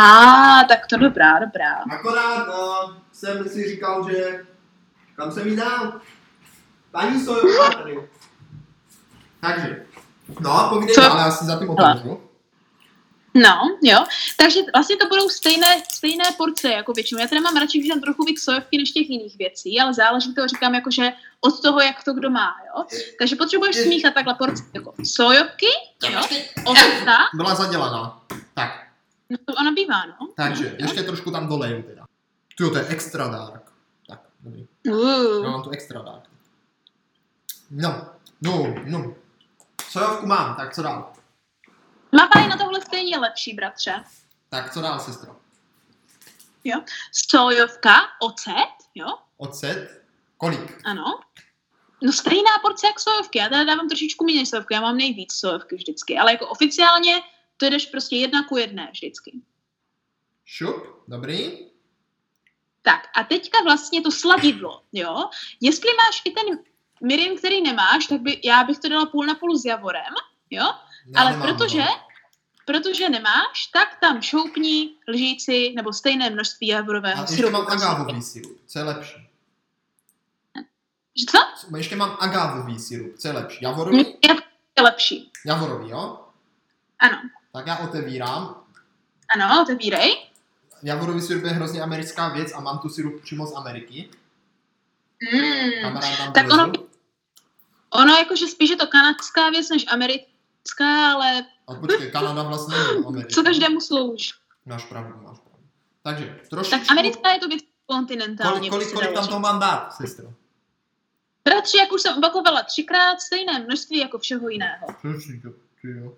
[0.00, 1.74] A, tak to dobrá, dobrá.
[1.90, 4.46] Akorát uh, jsem si říkal, že
[5.16, 6.00] kam jsem jí dal?
[6.90, 7.98] Paní sojovka tady.
[9.40, 9.82] Takže,
[10.40, 11.00] no, povídej Co?
[11.00, 12.20] dál, já si za tím otevřu.
[13.42, 14.04] No, jo.
[14.36, 17.20] Takže vlastně to budou stejné, stejné porce jako většinou.
[17.20, 20.34] Já teda mám radši, když tam trochu víc sojovky než těch jiných věcí, ale záleží
[20.34, 22.84] to, říkám, jakože od toho, jak to kdo má, jo.
[23.18, 25.66] Takže potřebuješ smíchat takhle porce jako sojovky,
[26.10, 26.20] jo,
[26.64, 28.22] ovca, Byla zadělaná.
[28.54, 28.86] Tak,
[29.30, 30.28] no to ona bývá, no.
[30.36, 32.04] takže, no, ještě trošku tam doleju teda.
[32.58, 33.62] Ty to je extra dark.
[34.08, 34.66] Tak, dobrý.
[34.88, 36.24] Uh, Já mám tu extra dark.
[37.70, 38.06] No,
[38.42, 39.14] no, no.
[39.90, 41.12] Sojovku mám, tak co dál?
[42.12, 44.04] Mapa je na tohle stejně lepší, bratře.
[44.48, 45.36] Tak co dál, sestro?
[47.12, 49.06] Sojovka, ocet, jo,
[49.36, 50.02] Ocet?
[50.36, 50.80] Kolik?
[50.84, 51.20] ano.
[52.02, 55.76] No stejná porce jak sojovky, já teda dávám trošičku méně sojovky, já mám nejvíc sojovky
[55.76, 57.20] vždycky, ale jako oficiálně
[57.56, 59.32] to jdeš prostě jedna ku jedné vždycky.
[60.44, 61.66] Šup, dobrý.
[62.82, 65.30] Tak a teďka vlastně to sladidlo, jo.
[65.60, 66.58] Jestli máš i ten
[67.02, 70.14] mirin, který nemáš, tak by, já bych to dala půl na půl s javorem,
[70.50, 70.64] jo.
[71.14, 71.86] Já Ale nemám, protože, no.
[72.64, 78.58] protože nemáš, tak tam šoupni lžíci nebo stejné množství javorového A ještě mám agávový sirup,
[78.66, 79.28] co je lepší?
[81.28, 81.38] Co?
[81.76, 83.58] Ještě mám agávový sirup, co je lepší?
[83.64, 83.98] Javorový?
[83.98, 84.34] Je
[84.74, 85.32] to lepší.
[85.46, 86.24] Javorový, jo?
[86.98, 87.18] Ano,
[87.52, 88.64] Tak já otevírám.
[89.34, 90.26] ano, otevírej.
[90.82, 94.08] Javorový sirup je hrozně americká věc a mám tu sirup přímo z Ameriky.
[95.32, 95.82] Mm.
[95.82, 96.72] Tam Tak ono,
[97.90, 100.30] ono jakože spíš je to kanadská věc než americká,
[100.84, 103.34] ale A počkej, Kanada vlastně Amerika.
[103.34, 104.30] co každému slouží.
[104.66, 105.66] Máš pravdu, máš pravdu.
[106.02, 106.78] Takže, trošičku...
[106.78, 108.70] Tak americká je to věc kontinentálně.
[108.70, 110.32] Kolik, kolik, se kolik tam toho mám dát, sestro?
[111.44, 114.86] Bratři, jak už jsem opakovala třikrát, stejné množství jako všeho jiného.
[115.82, 116.12] Ty jo.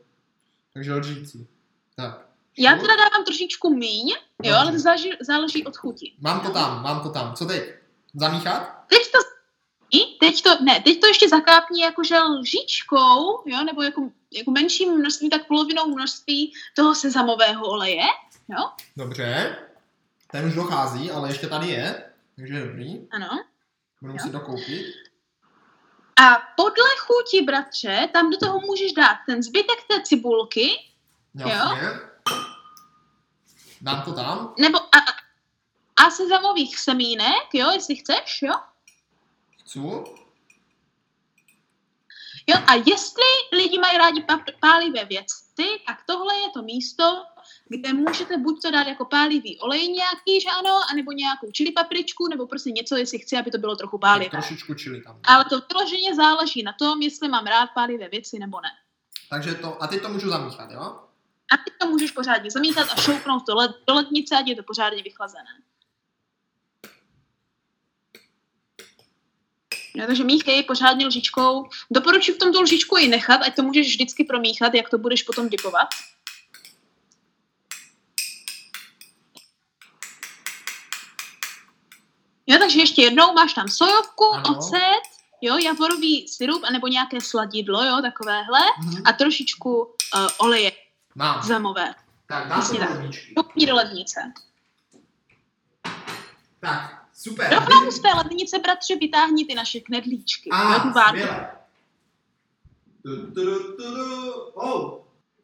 [0.74, 1.48] Takže lžící.
[1.96, 2.26] Tak.
[2.58, 4.54] Já teda dávám trošičku míň, jo, Dobře.
[4.56, 6.12] ale to záleží, záleží od chuti.
[6.20, 7.34] Mám to tam, mám to tam.
[7.34, 7.74] Co teď?
[8.14, 8.84] Zamíchat?
[8.86, 9.18] Teď to,
[10.20, 15.30] teď to, ne, teď to ještě zakápni jakože lžičkou, jo, nebo jako, jako menším množství,
[15.30, 18.06] tak polovinou množství toho sezamového oleje,
[18.48, 18.70] jo.
[18.96, 19.56] Dobře.
[20.30, 22.04] Ten už dochází, ale ještě tady je.
[22.36, 23.08] Takže dobrý.
[23.10, 23.44] Ano.
[24.00, 24.86] Budu muset dokoupit.
[26.22, 30.70] A podle chuti, bratře, tam do toho můžeš dát ten zbytek té cibulky,
[31.34, 31.88] Jasně.
[33.80, 34.54] Dám to tam.
[34.58, 34.98] nebo a,
[36.06, 38.54] a sezamových semínek, jo, jestli chceš, jo.
[39.70, 39.78] Chci.
[42.46, 44.24] Jo, a jestli lidi mají rádi
[44.60, 47.04] pálivé věci, tak tohle je to místo,
[47.68, 52.28] kde můžete buď to dát jako pálivý olej nějaký, že ano, anebo nějakou čili papričku,
[52.28, 54.30] nebo prostě něco, jestli chci, aby to bylo trochu pálivé.
[54.30, 55.20] trošičku čili tam.
[55.24, 58.70] Ale to vyloženě záleží na tom, jestli mám rád pálivé věci nebo ne.
[59.30, 61.00] Takže to, a teď to můžu zamíchat, jo?
[61.52, 64.62] A ty to můžeš pořádně zamítat a šoupnout to led, do lednice, ať je to
[64.62, 65.50] pořádně vychlazené.
[69.94, 71.68] Jo, takže míchej pořádně lžičkou.
[71.90, 75.22] Doporučuji v tom tu lžičku i nechat, ať to můžeš vždycky promíchat, jak to budeš
[75.22, 75.88] potom dipovat.
[82.46, 84.58] Jo, takže ještě jednou máš tam sojovku, Ano.
[84.58, 85.02] ocet,
[85.40, 89.02] jo, javorový syrup, anebo nějaké sladidlo, jo, takovéhle, Mhm.
[89.06, 90.72] a trošičku uh, oleje
[91.14, 91.42] Mám.
[91.42, 91.94] zemové.
[92.26, 93.34] Tak, dám to Přesně do ledničky.
[93.66, 94.20] Do lednice.
[96.60, 97.50] Tak, super.
[97.54, 100.50] Rovnou z té lednice, bratře, vytáhni ty naše knedlíčky.
[100.50, 101.18] A, várku.
[101.18, 101.50] skvěle.
[103.02, 104.32] Tu, tu, tu, tu, tu.
[104.54, 105.00] Oh,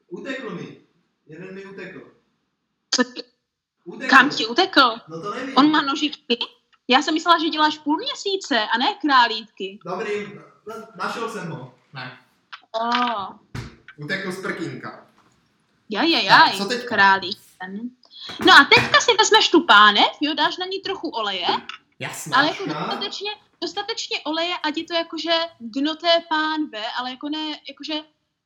[0.09, 0.81] utekl mi.
[1.27, 2.13] Jeden mi utekl.
[3.85, 4.11] Utekl.
[4.11, 4.95] kam ti utekl?
[5.09, 5.57] No to nevím.
[5.57, 6.39] On má nožičky?
[6.89, 9.79] Já jsem myslela, že děláš půl měsíce a ne králítky.
[9.85, 10.27] Dobrý,
[10.69, 11.75] na- našel jsem ho.
[11.95, 12.19] Ne,
[12.73, 13.29] Oh.
[13.97, 15.07] utekl z prkínka.
[15.91, 16.25] Jaj, jaj,
[16.89, 17.39] králík.
[17.61, 17.81] ten.
[18.47, 21.47] No a teďka si vezmeš tu pánev, jo, dáš na ní trochu oleje,
[21.99, 22.37] Jasná.
[22.37, 27.61] ale jako dostatečně, dostatečně oleje, ať je to jakože dno té pánve, ale jako ne,
[27.69, 27.95] jakože,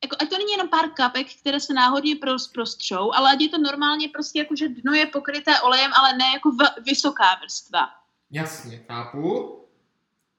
[0.03, 2.15] jako, ať to není jenom pár kapek, které se náhodně
[2.53, 6.51] prostřou, ale ať je to normálně prostě jakože dno je pokryté olejem, ale ne jako
[6.51, 7.89] v, vysoká vrstva.
[8.31, 9.57] Jasně, chápu.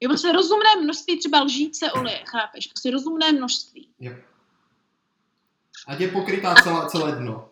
[0.01, 2.66] Jo, prostě rozumné množství třeba lžíce oleje, chápeš?
[2.66, 3.88] Prostě rozumné množství.
[4.01, 4.12] Jo.
[5.86, 7.51] Ať je pokrytá celé, celé dno.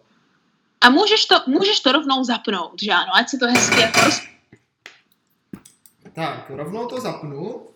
[0.80, 4.20] A můžeš to, můžeš to rovnou zapnout, že ano, ať se to hezky jako roz...
[6.14, 7.66] Tak, rovnou to zapnu.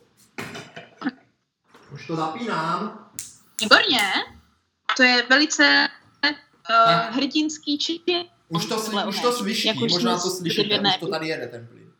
[1.92, 3.10] Už to zapínám.
[3.60, 4.00] Výborně.
[4.96, 5.88] To je velice
[6.24, 8.24] uh, hrdinský čin.
[8.48, 11.46] Už to, sli, už to slyší, Jak už možná to slyšíte, už to tady jede
[11.46, 11.92] ten plyn.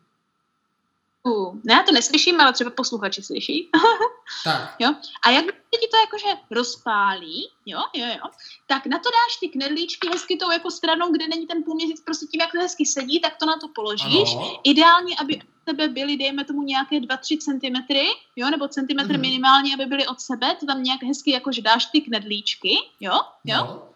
[1.23, 3.71] Uh, ne, já to neslyším, ale třeba posluchači slyší.
[4.45, 4.75] Tak,
[5.23, 8.25] A jak se ti to jakože rozpálí, jo, jo, jo,
[8.67, 12.27] tak na to dáš ty knedlíčky hezky tou jako stranou, kde není ten půlměsíc, prostě
[12.27, 14.35] tím, jak to hezky sedí, tak to na to položíš.
[14.35, 14.61] ano.
[14.65, 17.95] Ideálně, aby od tebe byly, dejme tomu, nějaké 2-3 cm,
[18.37, 19.21] jo, nebo centimetr Mhm.
[19.21, 23.13] minimálně, aby byly od sebe, to tam nějak hezky jakože dáš ty knedlíčky, jo,
[23.45, 23.57] jo.
[23.57, 23.94] No.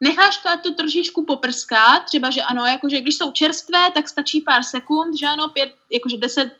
[0.00, 4.40] Necháš to, ať to trošičku poprská, třeba, že ano, jakože když jsou čerstvé, tak stačí
[4.40, 6.50] pár sekund, že ano, pět, jakože 10-15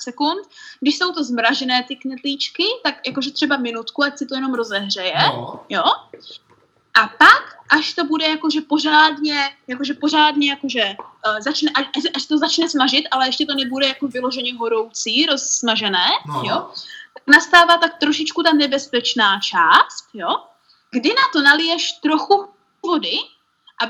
[0.00, 0.46] sekund.
[0.80, 5.14] Když jsou to zmražené ty knedlíčky, tak jakože třeba minutku, ať si to jenom rozehřeje,
[5.26, 5.60] No.
[5.68, 5.82] jo.
[6.94, 10.84] A pak, až to bude jakože pořádně, jakože pořádně, jakože
[11.26, 11.86] uh, začne, až,
[12.16, 16.42] až to začne smažit, ale ještě to nebude jako vyloženě horoucí, rozsmažené, No.
[16.44, 16.70] jo,
[17.14, 20.28] tak nastává tak trošičku ta nebezpečná část, jo,
[20.90, 22.48] kdy na to naliješ trochu
[22.86, 23.12] vody
[23.80, 23.84] a,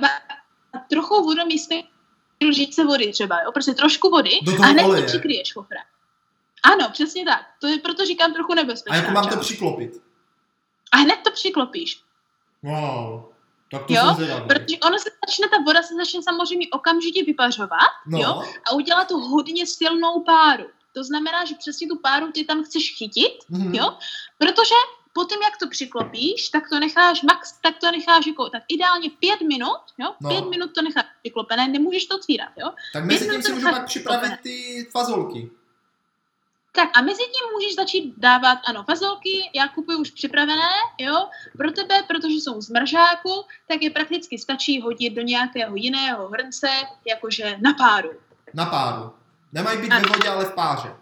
[0.79, 1.75] a trochu vodu místo
[2.49, 5.03] lžičce vody třeba, jo, prostě trošku vody Do a hned oleje.
[5.03, 5.83] to přikryješ kofrem.
[6.63, 7.47] Ano, přesně tak.
[7.61, 9.93] To je proto říkám trochu A nebezpečná jako mám to přiklopit.
[10.93, 12.01] A hned to přiklopíš.
[12.63, 13.23] Wow.
[13.71, 14.49] Tak to Jo, zvědavý.
[14.49, 18.43] Protože ono se začne, ta voda se začne samozřejmě okamžitě vypařovat No, jo?
[18.69, 20.65] a udělá to hodně silnou páru.
[20.93, 23.75] To znamená, že přesně tu páru ty tam chceš chytit, Mhm.
[23.75, 23.99] jo?
[24.39, 24.75] protože
[25.15, 29.41] potom, jak to přiklopíš, tak to necháš max, tak to necháš jako, tak ideálně pět
[29.41, 30.15] minut, jo?
[30.21, 30.29] No.
[30.31, 32.71] Pět minut to necháš přiklopené, nemůžeš to otvírat, jo?
[32.93, 35.51] tak mezi tím si můžu pak připravit ty fazolky.
[36.77, 41.73] Tak a mezi tím můžeš začít dávat, ano, fazolky, já kupuju už připravené, jo, pro
[41.73, 46.69] tebe, protože jsou z mržáku, tak je prakticky stačí hodit do nějakého jiného hrnce,
[47.09, 48.11] jakože na páru.
[48.55, 49.13] Na páru.
[49.53, 50.09] Nemají být ve Ano.
[50.09, 50.97] vodě, ale v páře.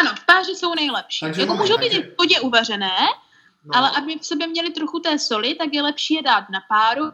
[0.00, 1.20] Ano, v páře jsou nejlepší.
[1.20, 2.96] Takže jako moment, můžou být takže- i v vodě uvařené,
[3.64, 3.76] No.
[3.76, 7.12] ale aby v sobě měli trochu té soli, tak je lepší je dát na páru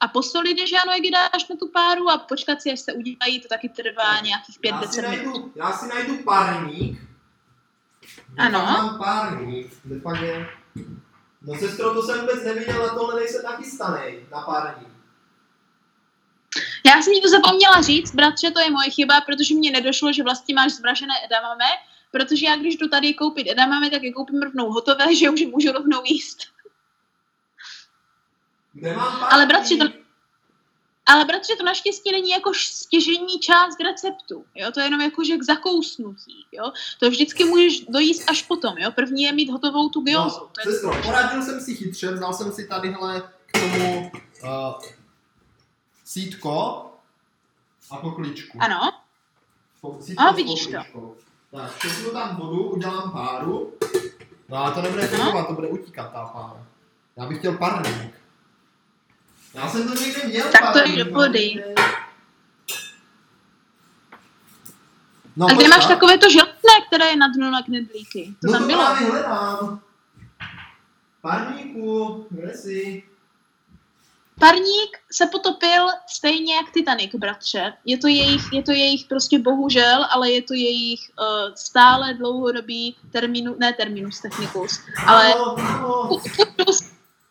[0.00, 2.80] a po soli, když ano, jak je dáš na tu páru a počkat si, až
[2.80, 5.52] se udělají, to taky trvá nějakých já, si 5-10 minut.
[5.56, 7.00] já si najdu párník.
[8.38, 8.58] Ano.
[8.60, 9.72] pak mám párník.
[9.84, 10.48] Kde pak je...
[11.42, 14.91] No sestro, to jsem vůbec neviděl, na tohle nejsem nachystaný, na párník.
[16.86, 20.22] Já jsem ti to zapomněla říct, bratře, to je moje chyba, protože mě nedošlo, že
[20.22, 21.66] vlastně máš zmražené edamame
[22.12, 25.72] protože já když jdu tady koupit edamame, tak je koupím rovnou hotové, že už můžu
[25.72, 26.38] rovnou jíst.
[29.30, 29.84] Ale bratři, to,
[31.06, 34.72] ale bratře, to naštěstí není jako stěžení část receptu, jo?
[34.72, 36.72] to je jenom jako, že k zakousnutí, jo?
[37.00, 38.90] to vždycky můžeš dojíst až potom, jo?
[38.92, 40.40] první je mít hotovou tu gyozu.
[40.40, 40.72] No, to je...
[40.72, 44.10] sestro, poradil jsem si chytře, vzal jsem si tadyhle k tomu
[44.42, 44.82] uh,
[46.16, 46.84] sítko
[47.90, 48.58] a pokličku.
[48.60, 48.92] Ano,
[49.80, 51.14] Po, sítko A vidíš to.
[51.50, 53.72] Tak, šoupnu tam vodu, udělám páru.
[54.48, 56.66] No ale to nebude fungovat, to bude utíkat ta pára.
[57.16, 58.14] Já bych chtěl parník.
[59.54, 61.38] Já jsem to někde měl Tak to parník, jde do ale vody.
[61.48, 61.74] někde-
[65.36, 68.34] No, a kde máš takové to železné, které je na dnu na knedlíky?
[68.40, 68.80] To no tam to bylo.
[68.84, 69.80] právě hledám.
[71.20, 73.02] Parníku, kde jsi?
[74.42, 77.72] Parník se potopil stejně jak Titanic, bratře.
[77.84, 82.96] Je to jejich, je to jejich prostě bohužel, ale je to jejich uh, stále dlouhodobý
[83.12, 85.34] terminu, ne terminus technicus, ale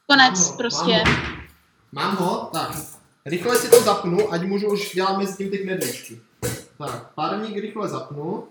[0.08, 1.04] konec Mám ho, prostě.
[1.92, 2.28] Mám ho.
[2.28, 2.72] Mám ho, tak.
[3.26, 6.22] Rychle si to zapnu, ať můžu už dělat mezi tím ty knedlíčky.
[6.78, 8.48] Tak, párník rychle zapnu.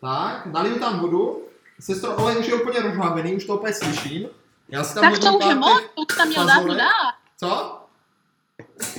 [0.00, 1.42] Tak, naliju tam vodu.
[1.80, 4.28] Sestro, olej už je úplně rozhavený, už to úplně slyším.
[4.68, 7.15] Já si tam Tak to už je moc, už tam měl dávno dát.
[7.40, 7.80] Co?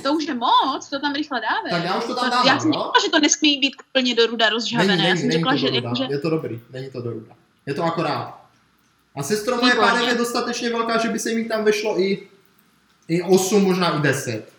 [0.02, 1.70] To už je moc, to tam rychle dávej.
[1.70, 2.78] Tak já už to tam dávám, Já jsem no.
[2.80, 4.96] řekla, že to nesmí být úplně do ruda rozžhavené.
[4.96, 5.94] Není, já jsem není řekla, to že, ruda.
[5.94, 7.34] že Je to dobrý, není to do ruda.
[7.66, 8.40] Je to akorát.
[9.16, 9.90] A sestro moje Výborně.
[9.92, 12.28] pánev je dostatečně velká, že by se mi tam vešlo i,
[13.08, 14.52] i 8, možná i 10.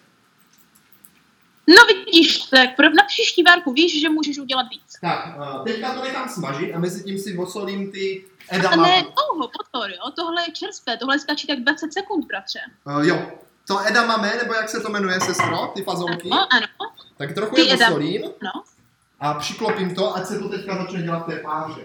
[1.68, 4.94] No vidíš, tak pro na příští várku víš, že můžeš udělat víc.
[5.02, 8.88] Tak, uh, teďka to nechám smažit a mezi tím si osolím ty A edama.
[8.88, 12.60] ne dlouho, pozor, jo, tohle je čerstvé, tohle stačí tak 20 sekund, bratře.
[12.86, 13.32] Uh, jo,
[13.70, 16.68] to edamame, nebo jak se to jmenuje, sestro, ty fazolky, Ano, ano,
[17.18, 18.52] tak trochu Ty je edam- osolím no,
[19.20, 21.82] a přiklopím to, ať se to teďka začne dělat v té páře.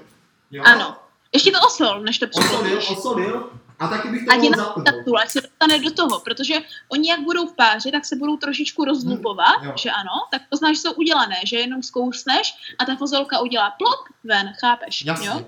[0.51, 0.63] Jo?
[0.67, 0.97] ano.
[1.33, 2.91] Ještě to osol, než to Osolil, přiklopíš.
[2.99, 4.85] osolil a taky bych to Ať je mohl na zapnout.
[4.87, 6.55] tatu, ať se dostane do toho, protože
[6.89, 9.75] oni jak budou v páři, tak se budou trošičku rozlupovat, Hmm, jo.
[9.79, 14.01] že ano, tak poznáš, že jsou udělané, že jenom zkousneš a ta fazolka udělá plop
[14.25, 15.27] ven, chápeš, Jasně.
[15.27, 15.47] jo?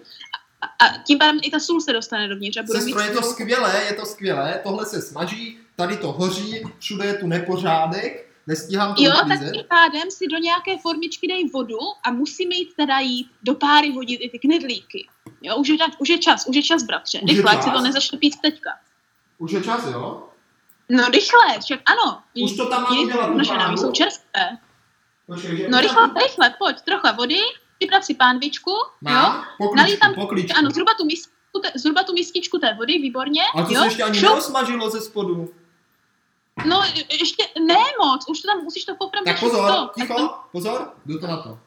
[0.63, 3.15] A, a tím pádem i ta sůl se dostane dovnitř a bude Sestro, mít je
[3.15, 8.29] to skvělé, je to skvělé, tohle se smaží, tady to hoří, všude je tu nepořádek,
[8.47, 9.53] nestíhám to Jo, tak uklízet.
[9.55, 13.93] tím pádem si do nějaké formičky dej vodu a musíme jít teda jít do páry
[13.93, 15.09] hodit i ty knedlíky.
[15.43, 17.21] Jo, už je, čas- už je čas, už je čas, bratře.
[17.21, 17.73] Už Rychle, ať čas?
[17.73, 18.71] to nezačne pít teďka.
[19.39, 20.29] Už je čas, jo?
[20.89, 22.23] No rychle, však ano.
[22.45, 23.77] Už to tam mám udělat, tu naše námi páru?
[23.77, 24.59] jsou čerstvé.
[25.27, 27.39] Počkej, No rychle, tam- rychle, pojď, trocha vody,
[27.79, 28.81] připrav si pánvičku, jo?
[29.01, 29.45] Mám?
[29.59, 30.59] Pokličku, Nalij tam- pokličku.
[30.59, 31.07] Ano, zhruba tu,
[31.61, 33.43] te, zhruba tu mističku té vody, výborně.
[33.55, 33.81] A to jo?
[33.81, 34.29] se ještě ani Šup.
[34.29, 35.51] nerozmažilo ze spodu.
[36.65, 40.93] No je- ještě ne moc, už to tam musíš to poprvé Tak pozor, ticho, pozor,
[41.07, 41.59] jdu to na to.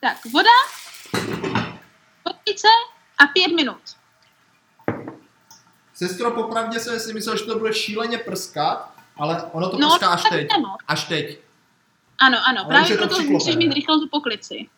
[0.00, 0.50] Tak, voda,
[2.24, 2.68] vodnice
[3.18, 3.80] a pět minut.
[5.94, 10.08] Sestro, popravdě jsem si myslel, že to bude šíleně prskat, ale ono to No, prská
[10.08, 10.48] až teď.
[10.88, 11.38] Až teď.
[12.18, 13.32] Ano, ano, Ale právě to proto přiklopené.
[13.32, 14.68] musíš mít rychle tu poklici.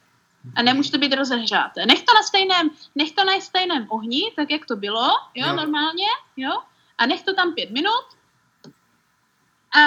[0.56, 1.86] A nemůže to být rozehřáté.
[1.86, 5.56] Nech to na stejném, nech to na stejném ohni, tak jak to bylo, jo, Jo.
[5.56, 6.06] normálně,
[6.36, 6.50] jo.
[6.98, 8.04] A nech to tam pět minut.
[9.74, 9.80] A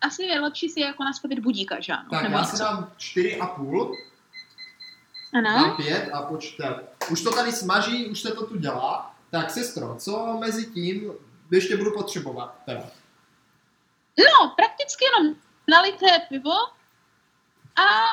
[0.00, 2.08] asi je lepší si jako nastavit budíka, že ano?
[2.10, 3.96] Tak Nebo já si dám čtyři a půl,
[5.34, 5.74] dám Ano.
[5.76, 6.74] pět a počtem.
[7.10, 9.14] Už to tady smaží, už se to tu dělá.
[9.30, 11.12] Tak sestro, co mezi tím
[11.50, 12.54] ještě budu potřebovat?
[12.66, 12.80] Teda.
[14.18, 15.36] No, prakticky jenom
[15.70, 16.52] nalité pivo
[17.76, 18.06] a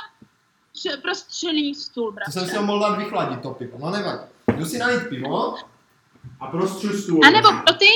[1.02, 2.58] prostřelý stůl, To jsem si bratře.
[2.58, 3.78] ho mohl dát vychladit, to pivo.
[3.80, 4.24] No nevadí.
[4.58, 5.56] Jdu si nalít pivo
[6.40, 7.26] a prostřu stůl.
[7.26, 7.90] A nebo pro ty,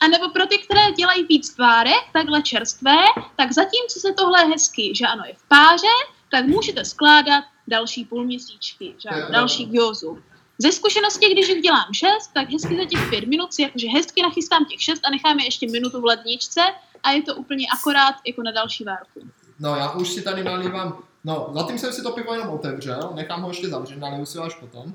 [0.00, 2.96] a nebo pro ty, které dělají víc tvárek, takhle čerstvé,
[3.36, 5.96] tak zatímco se tohle hezky, že ano, je v páře,
[6.30, 10.22] tak můžete skládat další půlměsíčky, že je ano, další gyozu.
[10.58, 14.22] Ze zkušenosti, když jich dělám šest, tak hezky za těch pět minut si jakože hezky
[14.22, 16.60] nachystám těch šest a necháme ještě minutu v ledničce
[17.02, 19.20] a je to úplně akorát jako na další várku.
[19.60, 23.42] No já už si tady nalívám, no zatím jsem si to pivo jenom otevřel, nechám
[23.42, 24.94] ho ještě zavřít, naliju si ho až potom.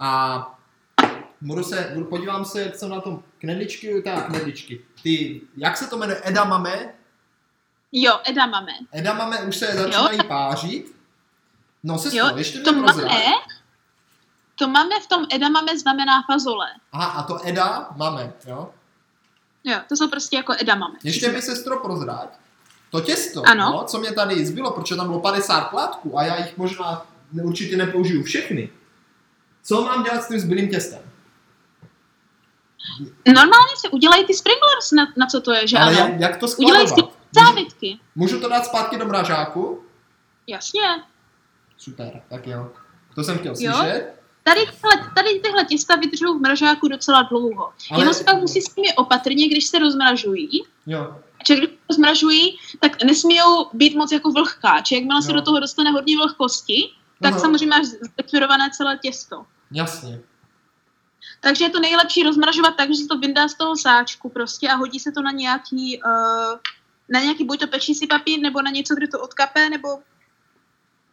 [0.00, 0.61] A
[1.42, 4.80] budu se, budu, podívám se, jak jsem na tom knedličky, tak knedličky.
[5.02, 6.94] Ty, jak se to jmenuje, edamame?
[7.92, 8.72] Jo, edamame.
[8.92, 10.96] Edamame už se začínají pářit.
[11.82, 13.08] No se Jo, ještě To máme,
[14.54, 16.66] to máme v tom edamame znamená fazole.
[16.92, 18.70] Aha, a to eda máme, jo?
[19.64, 20.94] Jo, to jsou prostě jako edamame.
[21.04, 22.28] Ještě mi sestro prozrať.
[22.90, 23.72] To těsto, Ano.
[23.72, 27.06] No, co mě tady zbylo, protože tam bylo 50 plátků a já jich možná
[27.42, 28.70] určitě nepoužiju všechny.
[29.62, 31.11] Co mám dělat s tím zbylým těstem?
[33.26, 35.98] Normálně si udělají ty sprinklers, na, na co to je, že Ale ano?
[36.12, 36.88] jak, jak to skladovat?
[36.88, 37.98] si Můžu, závitky.
[38.14, 39.82] můžu to dát zpátky do mražáku?
[40.46, 40.80] Jasně.
[41.78, 42.70] Super, tak jo.
[43.14, 43.72] To jsem chtěl Jo?
[43.74, 44.12] slyšet.
[44.42, 47.72] tady, tyhle, tady tyhle těsta vydržou v mražáku docela dlouho.
[47.90, 48.00] Ale-.
[48.00, 51.16] Jenom si pak musí s nimi opatrně, když se rozmražují, Jo.
[51.48, 54.80] že když se rozmražují, tak nesmíjou být moc jako vlhká.
[54.80, 55.36] Či jakmile se Jo.
[55.36, 56.90] do toho dostane hodně vlhkosti,
[57.22, 57.40] tak Aha.
[57.40, 57.86] samozřejmě máš
[58.16, 59.44] zlikvidované celé těsto.
[59.72, 60.20] Jasně.
[61.42, 64.74] Takže je to nejlepší rozmražovat tak, že se to vyndá z toho sáčku prostě a
[64.76, 66.58] hodí se to na nějaký, uh,
[67.08, 69.88] na nějaký buď to pečící papír, nebo na něco, kde to odkape, nebo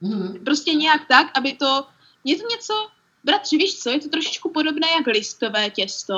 [0.01, 0.45] Mhm.
[0.45, 1.87] prostě nějak tak, aby to,
[2.23, 2.73] je to něco,
[3.23, 6.15] bratři, víš co, je to trošičku podobné jak listové těsto,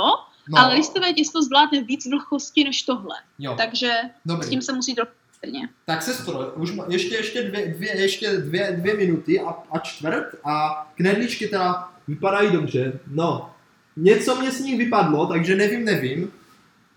[0.49, 3.15] No, ale listové těsto zvládne víc vlhkosti než tohle.
[3.39, 3.55] jo.
[3.57, 3.91] Takže
[4.25, 4.49] s Dobrý.
[4.49, 5.69] tím se musí trochu opatrně.
[5.85, 10.25] Tak sestro, už má, ještě, ještě, dvě, dvě, ještě dvě, dvě minuty a, a čtvrt
[10.43, 12.99] a knedličky teda vypadají dobře.
[13.07, 13.53] No,
[13.95, 16.33] něco mě z nich vypadlo, takže nevím, nevím.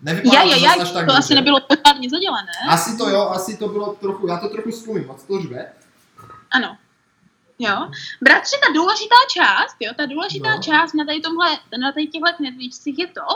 [0.01, 2.51] Nevypadá Já, to já, já, až tak to asi nebylo pořádně zadělané.
[2.69, 5.73] Asi to jo, asi to bylo trochu, já to trochu stlumím, moc to řve.
[6.51, 6.77] Ano.
[7.59, 7.89] Jo.
[8.21, 10.55] Bratři, ta důležitá část, jo, ta důležitá No.
[10.55, 10.61] no.
[10.61, 11.49] část na tady tomhle,
[11.81, 13.27] na tady těchhle knedlíčcích je to,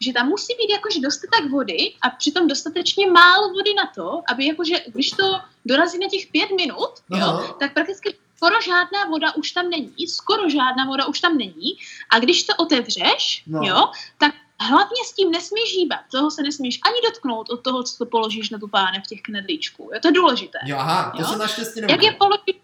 [0.00, 4.46] že tam musí být jakože dostatek vody a přitom dostatečně málo vody na to, aby
[4.46, 7.56] jakože, když to dorazí na těch pět minut, jo, Aha.
[7.60, 11.76] tak prakticky skoro žádná voda už tam není, skoro žádná voda už tam není
[12.10, 13.60] a když to otevřeš, No.
[13.62, 17.96] jo, tak hlavně s tím nesmíš hýbat, toho se nesmíš ani dotknout od toho, co
[17.98, 20.58] to položíš na tu pánev těch knedlíčků, jo, to je důležité.
[20.64, 21.28] Jo, aha, to Jo?
[21.28, 22.56] se naštěstí Jak je položíš,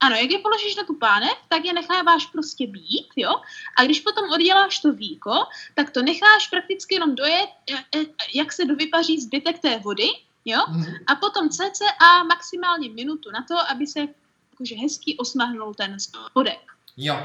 [0.00, 3.30] ano, jak je položíš na tu pánev, tak je necháváš prostě být, jo?
[3.76, 5.32] A když potom odděláš to víko,
[5.74, 10.08] tak to necháš prakticky jenom dojet, e- e- jak se dovypaří zbytek té vody,
[10.44, 10.60] jo?
[10.68, 10.84] Mhm.
[11.06, 14.00] A potom cca maximálně minutu na to, aby se
[14.58, 16.58] jakože hezky osmahnul ten spodek.
[16.96, 17.16] Jo,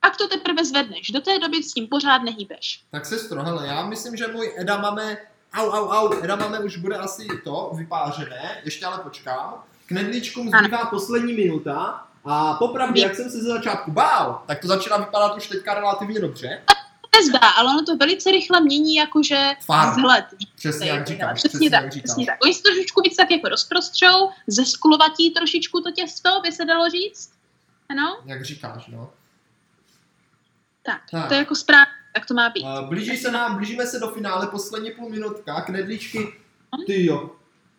[0.00, 2.84] Pak to teprve zvedneš, do té doby s tím pořád nehýbeš.
[2.90, 5.16] tak sestro, hele, já myslím, že můj edamame,
[5.54, 9.64] au, au, au, edamame už bude asi to vypářené, ještě ale počkám.
[9.86, 14.96] Knedlíčkům zbývá poslední minuta a popravdě, jak jsem se ze začátku bál, tak to začíná
[14.96, 16.62] vypadat už teďka relativně dobře.
[17.16, 19.90] Nezdá, ale ono to velice rychle mění jakože Tvar.
[19.90, 20.24] vzhled.
[20.56, 22.04] Přesně jak říkáš, Přesně přesně tak, jak říkáš.
[22.04, 22.38] přesně tak.
[22.44, 27.32] Oni se trošičku víc tak jako rozprostřou, zesklovatí trošičku to těsto, by se dalo říct.
[27.88, 29.10] Ano, Jak říkáš, no.
[30.82, 31.28] tak, Tak.
[31.28, 32.62] to je jako správně, tak to má být.
[32.62, 36.34] Uh, blíží se nám, blížíme se do finále, poslední půl minutka, knedlíčky,
[36.86, 37.30] ty jo.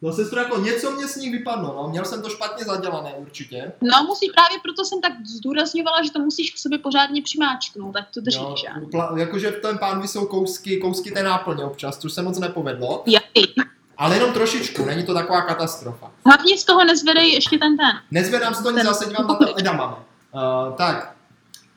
[0.01, 3.71] No sestro, jako něco mě s nich vypadlo, no, měl jsem to špatně zadělané určitě.
[3.81, 8.05] No musí, právě proto jsem tak zdůrazňovala, že to musíš k sobě pořádně přimáčknout, tak
[8.13, 8.76] to držíš, Jo, já.
[8.80, 13.03] pla- jakože v tom pánvi jsou kousky, kousky té náplně občas, což se moc nepovedlo,
[13.05, 13.53] Jaký?
[13.97, 16.11] ale jenom trošičku, není to taková katastrofa.
[16.26, 17.99] Hlavně z toho nezvedej ještě ten ten.
[18.11, 19.95] Nezvedám z toho nic, zase vám na to edamame.
[19.95, 21.15] Uh, tak, Tak.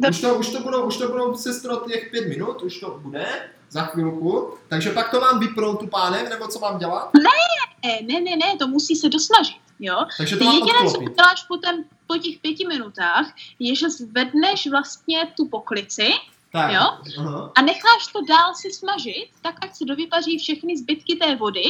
[0.09, 3.27] Už to, už, to budou, už to budou sestro těch pět minut, už to bude,
[3.73, 7.11] za chvilku, takže pak to mám vypnout tu pánev, nebo co mám dělat?
[7.15, 9.97] Ne, ne, ne, ne, to musí se dosnažit, jo.
[10.19, 13.27] Takže to mám jediné, co uděláš potom po těch pěti minutách,
[13.59, 16.09] je, že zvedneš vlastně tu poklici
[16.53, 17.15] Tak, jo?
[17.19, 17.53] Aha.
[17.55, 21.65] a necháš to dál si smažit, tak ať se dovypaří všechny zbytky té vody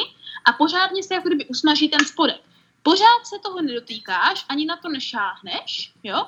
[0.44, 2.40] a pořádně se jako kdyby usmaží ten spodek.
[2.82, 6.26] Pořád se toho nedotýkáš, ani na to nešáhneš, jo?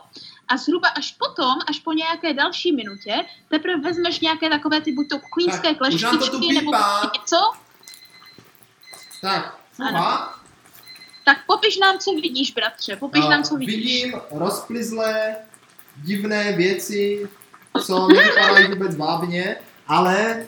[0.48, 3.14] A zhruba až potom, až po nějaké další minutě,
[3.48, 7.36] teprve vezmeš nějaké takové ty buď to klínské kleštičky nebo prostě něco,
[9.20, 9.98] Tak, Ano.
[9.98, 10.40] fuha.
[11.24, 13.76] tak popiš nám, co vidíš, bratře, popiš A nám, co vidíš.
[13.76, 15.36] Vidím rozplizlé,
[15.97, 17.28] divné věci,
[17.86, 19.56] co nevypadají vůbec vábně,
[19.86, 20.47] ale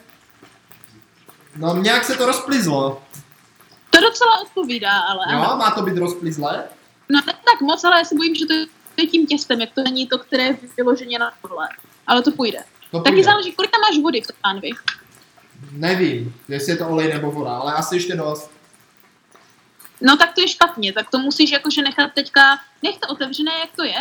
[1.57, 3.03] no nějak se to rozplizlo.
[3.97, 5.49] To docela odpovídá, ale ano.
[5.51, 6.65] Jo, má to být rozplizlé?
[7.09, 8.53] No ne tak moc, ale já se bojím, že to
[8.97, 11.69] je tím těstem, jak to není to, které je vyloženě na tohle.
[12.07, 12.65] Ale to půjde.
[12.91, 13.25] To Taky půjde.
[13.25, 14.71] záleží, kolik tam máš vody v pánvi.
[15.73, 18.51] Nevím, jestli je to olej nebo voda, ale asi ještě dost.
[20.01, 23.71] No tak to je špatně, tak to musíš jakože nechat teďka, nech to otevřené, jak
[23.77, 23.99] to je.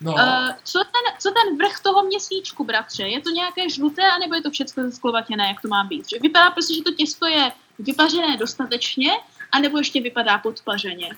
[0.00, 0.20] No, Uh,
[0.64, 3.02] co, ten, co ten vrch toho měsíčku, bratře?
[3.02, 6.08] Je to nějaké žluté, anebo je to všechno zesklovatěné, jak to má být?
[6.10, 9.10] Že vypadá prostě, že to těsto je vypařené dostatečně,
[9.52, 11.10] anebo ještě vypadá podpařeně.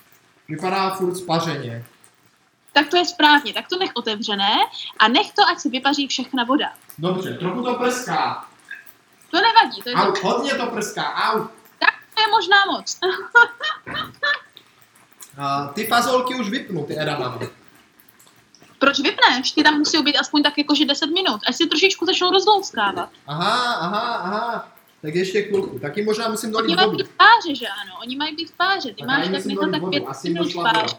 [0.47, 1.85] vypadá furt spařeně.
[2.73, 4.55] Tak to je správně, tak to nech otevřené
[4.99, 6.73] a nech to, ať se vypaří všechna voda.
[6.97, 8.45] Dobře, trochu to prská.
[9.31, 11.39] To nevadí, to je, Au, hodně to prská, au.
[12.15, 12.99] to je možná moc.
[15.37, 17.47] Uh, ty fazolky už vypnu, ty edamame.
[18.79, 19.51] Proč vypneš?
[19.51, 23.09] Ty tam musí být aspoň tak jakože 10 minut, až si trošičku začnou rozlouskávat.
[23.27, 24.71] Aha, aha, aha.
[25.01, 25.79] Tak ještě chvilku.
[25.79, 26.97] Taky možná musím Oni dolít mají vodu.
[26.97, 27.93] být v páře, že ano?
[28.01, 28.89] Oni mají být v páře.
[28.89, 30.95] Ty Tak máš tak nechat tak vodu, 5 asi minut v páře.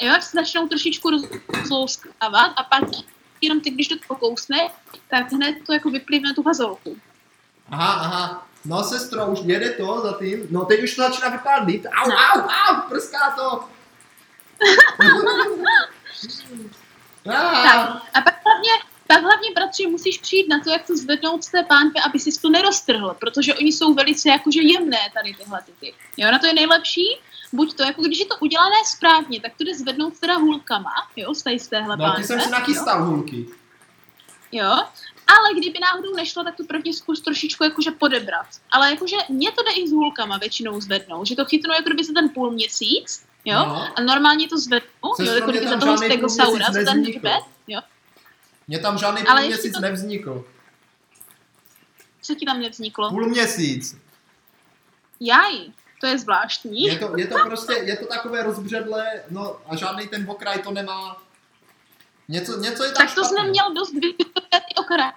[0.00, 1.10] Jo, jak se začnou trošičku
[1.60, 2.84] rozlouskávat a pak
[3.40, 4.56] jenom ty, když to pokousne,
[5.10, 6.96] tak hned to jako vyplivne tu fazolku.
[7.70, 8.46] Aha, aha.
[8.64, 10.46] No sestro, už jede to za tím.
[10.50, 11.84] No teď už to začíná vypadat líp.
[12.04, 13.64] Au, au, au, prská to.
[17.24, 18.70] Tak, a pak hlavně,
[19.08, 22.40] pak hlavně, bratři, musíš přijít na to, jak to zvednout z té pánve, aby si
[22.40, 25.94] to neroztrhl, protože oni jsou velice jakože jemné tady tyhle typy.
[26.16, 27.06] Jo, na to je nejlepší,
[27.52, 31.34] buď to, jako když je to udělané správně, tak to jde zvednout teda hůlkama, jo,
[31.34, 32.16] z, tady z téhle No, pánve.
[32.16, 33.46] ty jsem si nachystal hůlky.
[34.52, 34.70] Jo,
[35.26, 38.46] ale kdyby náhodou nešlo, tak to prvně zkus trošičku jakože podebrat.
[38.70, 42.04] Ale jakože mě to jde i s hůlkama většinou zvednout, že to chytnu jako kdyby
[42.04, 43.88] se ten půl měsíc, jo, No.
[43.96, 47.80] a normálně to zvednu, jo, jako kdyby za toho stegosaura, za ten hřbet, jo,
[48.68, 50.44] Mně tam žádný půl měsíc to- nevznikl.
[52.22, 53.08] co ti tam nevzniklo?
[53.10, 53.96] Půl měsíc.
[55.20, 55.52] Jaj,
[56.00, 56.82] to je zvláštní.
[56.82, 60.70] Je to, je to prostě, je to takové rozbředlé, no a žádný ten okraj to
[60.70, 61.22] nemá.
[62.28, 63.42] Něco, něco je tam Tak to jsi špatně.
[63.44, 65.12] neměl dost vysoké ty okraje.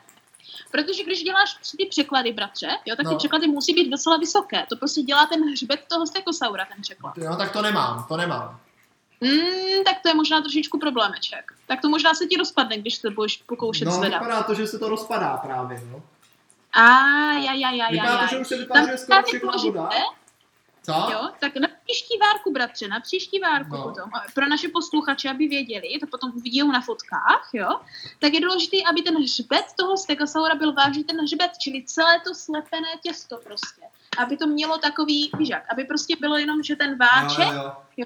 [0.71, 3.17] Protože když děláš ty překlady, bratře, jo, tak ty No.
[3.17, 4.65] překlady musí být docela vysoké.
[4.69, 7.17] To prostě dělá ten hřbet toho stegosaura, ten překlad.
[7.17, 8.59] Jo, tak to nemám, to nemám.
[9.21, 11.51] Mm, tak to je možná trošičku problémeček.
[11.67, 14.21] Tak to možná se ti rozpadne, když se budeš pokoušet No, zvedat.
[14.21, 16.03] vypadá to, že se to rozpadá právě, no.
[16.73, 16.81] A
[17.31, 19.89] ja, ja, ja, ja, Vypadá to, že už se vypařuje skoro důležité, voda.
[20.83, 20.91] Co?
[21.11, 23.83] jo, tak na příští várku, bratře, na příští várku No.
[23.83, 27.79] potom, pro naše posluchače, aby věděli, to potom uvidí na fotkách, jo,
[28.19, 32.35] tak je důležité, aby ten hřbet toho stegosaura byl vážný ten hřbet, čili celé to
[32.35, 33.81] slepené těsto prostě.
[34.17, 37.61] Aby to mělo takový, víš jak, aby prostě bylo jenom, že ten váček, Jo, jo,
[37.63, 37.73] jo.
[37.97, 38.05] Jo,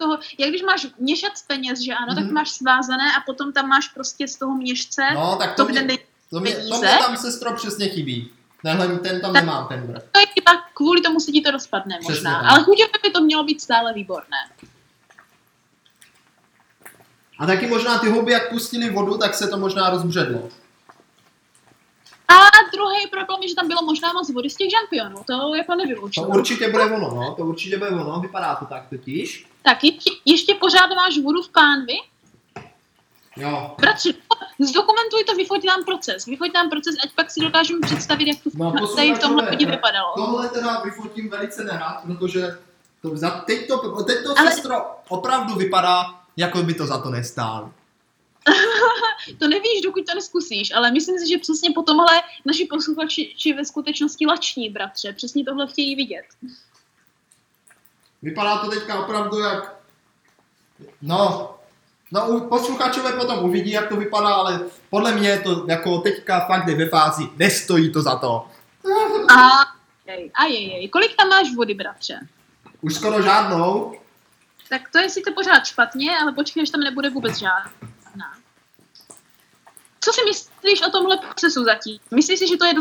[0.00, 2.34] toho, jak když máš měšec peněz, že ano, tak Mhm.
[2.34, 5.82] máš svázané a potom tam máš prostě z toho měšce No, tak to, to kde
[5.82, 5.98] mě,
[6.30, 8.30] to mě, to mě tam sestro přesně chybí.
[8.62, 10.02] Tenhle, ten tam Tak- nemám, ten vrch.
[10.12, 12.40] to je chyba, kvůli tomu se ti to rozpadne Přesně možná.
[12.42, 12.50] tak.
[12.50, 14.36] Ale chuťově by to mělo být stále výborné.
[17.38, 20.48] A taky možná ty houby, jak pustili vodu, tak se to možná rozbředlo.
[22.28, 22.34] A
[22.72, 25.78] druhý problém je, že tam bylo možná moc vody z těch žampionů, to jako To
[25.78, 26.26] nevylučuju.
[26.26, 29.49] určitě bude ono, no, to určitě bude ono, vypadá to tak totiž.
[29.62, 31.94] Tak ještě, ještě pořád máš vodu v pánvi?
[33.36, 34.14] Jo, Bratři,
[34.58, 36.26] zdokumentuj to, vyfoť nám proces.
[36.26, 39.66] Vyfoť nám proces, ať pak si dokážeme představit, jak to No, tady v tomhle hodě
[39.66, 40.14] vypadalo.
[40.16, 42.58] tohle teda vyfotím velice nerad, protože
[43.02, 44.74] to za, teď to, teď to Ale- sestro
[45.08, 46.04] opravdu vypadá,
[46.36, 47.72] jako by to za to nestálo.
[49.38, 53.52] To nevíš, dokud to neskusíš, ale myslím si, že přesně po tomhle naši posluchači či
[53.52, 55.12] ve skutečnosti lační, bratře.
[55.12, 56.24] Přesně tohle chtějí vidět.
[58.22, 59.76] Vypadá to teďka opravdu jak...
[61.02, 61.54] No,
[62.12, 64.60] no posluchačové potom uvidí, jak to vypadá, ale
[64.90, 68.46] podle mě to jako teďka fakt je ve fázi, nestojí to za to.
[69.38, 69.70] A
[70.34, 70.88] a jej, jej.
[70.88, 72.26] Kolik tam máš vody, bratře?
[72.80, 73.94] Už skoro žádnou.
[74.68, 78.39] Tak to je sice pořád špatně, ale počkej, až tam nebude vůbec žádná.
[80.04, 81.98] Co si myslíš o tomhle procesu zatím?
[82.10, 82.72] Myslíš si, že to je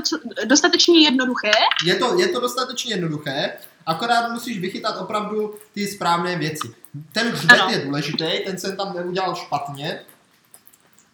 [0.46, 1.52] dostatečně jednoduché?
[1.86, 3.54] Je to, je to dostatečně jednoduché,
[3.86, 6.76] akorát musíš vychytat opravdu ty správné věci.
[7.12, 7.72] Ten hřbet Ano.
[7.72, 10.02] je důležitý, ten jsem tam neudělal špatně.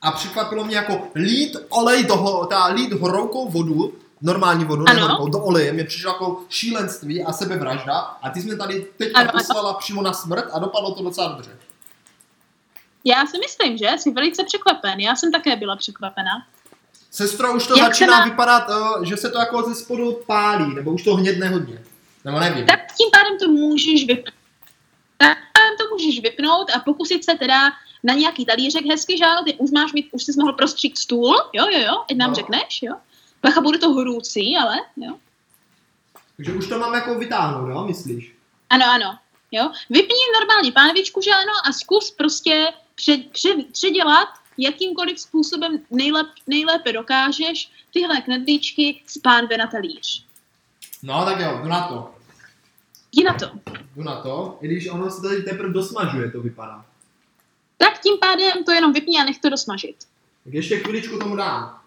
[0.02, 5.28] A překvapilo mě jako lít olej do, ta lít horoukou vodu, normální vodu, ne Ano.
[5.30, 7.98] do oleje, mě přišlo jako šílenství a sebevražda.
[7.98, 9.32] A ty jsme tady ano.
[9.32, 11.58] poslala přímo na smrt a dopadlo to docela dobře.
[13.06, 15.00] Já si myslím, že jsi velice překvapen.
[15.00, 16.48] Já jsem také byla překvapena.
[17.12, 20.76] Sestro, už to Jak začíná má- vypadat, eh, že se to jako ze spodu pálí,
[20.76, 21.84] nebo už to hnědne hodně.
[22.26, 22.66] Nebo nevím.
[22.66, 24.34] Tak tím pádem to můžeš vypnout.
[25.18, 27.72] Tak pádem to můžeš vypnout a pokusit se teda
[28.04, 31.36] na nějaký talířek hezky, že ano, ty už máš mít, už jsi mohl prostřít stůl,
[31.54, 32.36] jo, jo, jo, ať nám No.
[32.36, 32.96] řekneš, jo.
[33.44, 35.14] Bacha, bude to horoucí, ale, jo.
[36.38, 38.36] Takže už to mám jako vytáhnout, jo, myslíš?
[38.70, 39.18] Ano, ano,
[39.52, 39.72] jo.
[39.90, 44.28] Vypni normálně pánvičku, že ano, a zkus prostě před, před, předělat
[44.58, 50.26] jakýmkoliv způsobem nejlep, nejlépe dokážeš tyhle knedlíčky z pánve na talíř.
[51.04, 52.16] No tak jo, jdu na to.
[53.12, 53.52] Jdi na to.
[53.96, 56.86] Jdu na to, i když ono se tady teprve dosmažuje, to vypadá.
[57.78, 59.96] Tak tím pádem to jenom vypni a nech to dosmažit.
[60.44, 61.82] Tak ještě chviličku tomu dám.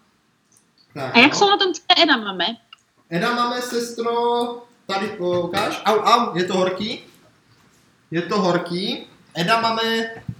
[0.93, 1.39] Tak, A jak no.
[1.39, 2.45] jsou na tom tvé edamame?
[3.09, 4.11] Eda máme, sestro,
[4.85, 5.81] tady ukáž.
[5.85, 7.03] Au, au, je to horký.
[8.11, 9.07] Je to horký.
[9.35, 10.38] Eda máme uh,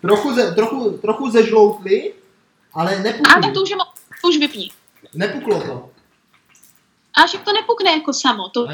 [0.00, 2.12] trochu, ze, trochu, trochu zežloutli,
[2.74, 3.42] ale A nepukli.
[3.42, 3.76] tak to už, je
[4.22, 4.70] to už vypni.
[5.14, 5.90] Nepuklo to.
[7.16, 8.68] A že to nepukne jako samo, to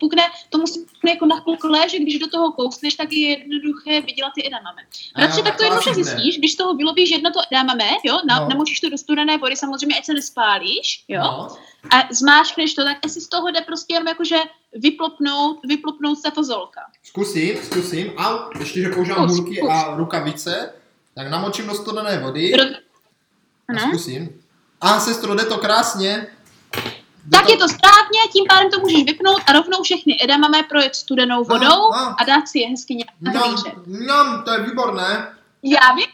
[0.00, 4.32] pukne, to musí pukne jako napukle, že když do toho kousneš, tak je jednoduché vydělat
[4.34, 4.82] ty edamame.
[5.16, 8.48] Radši tak to jednoduše zjistíš, když z toho vylovíš jedno to edamame, jo, na, No.
[8.48, 11.48] namočíš to do studené vody, samozřejmě, ať se nespálíš, jo, No.
[11.90, 14.36] A zmáčkneš to, tak asi z toho jde prostě jenom jakože
[14.72, 16.80] vyplopnout, vyplopnout ta fazolka.
[17.02, 18.12] Zkusím, zkusím.
[18.16, 19.68] Au, ještě, že používám Zkus, hůlky zkus.
[19.70, 20.72] a rukavice,
[21.14, 22.78] tak namočím do studené vody Ro- a
[23.68, 23.80] Ano.
[23.88, 24.40] zkusím.
[24.80, 26.26] A sestro, jde to krásně.
[27.24, 30.94] Jde Tak je to správně, tím pádem to můžeš vypnout a rovnou všechny edamame projet
[30.94, 32.14] studenou vodou no.
[32.20, 33.72] a dát si je hezky nějak na hlíře.
[33.86, 35.34] mňam, to je výborné.
[35.62, 36.06] Já vím,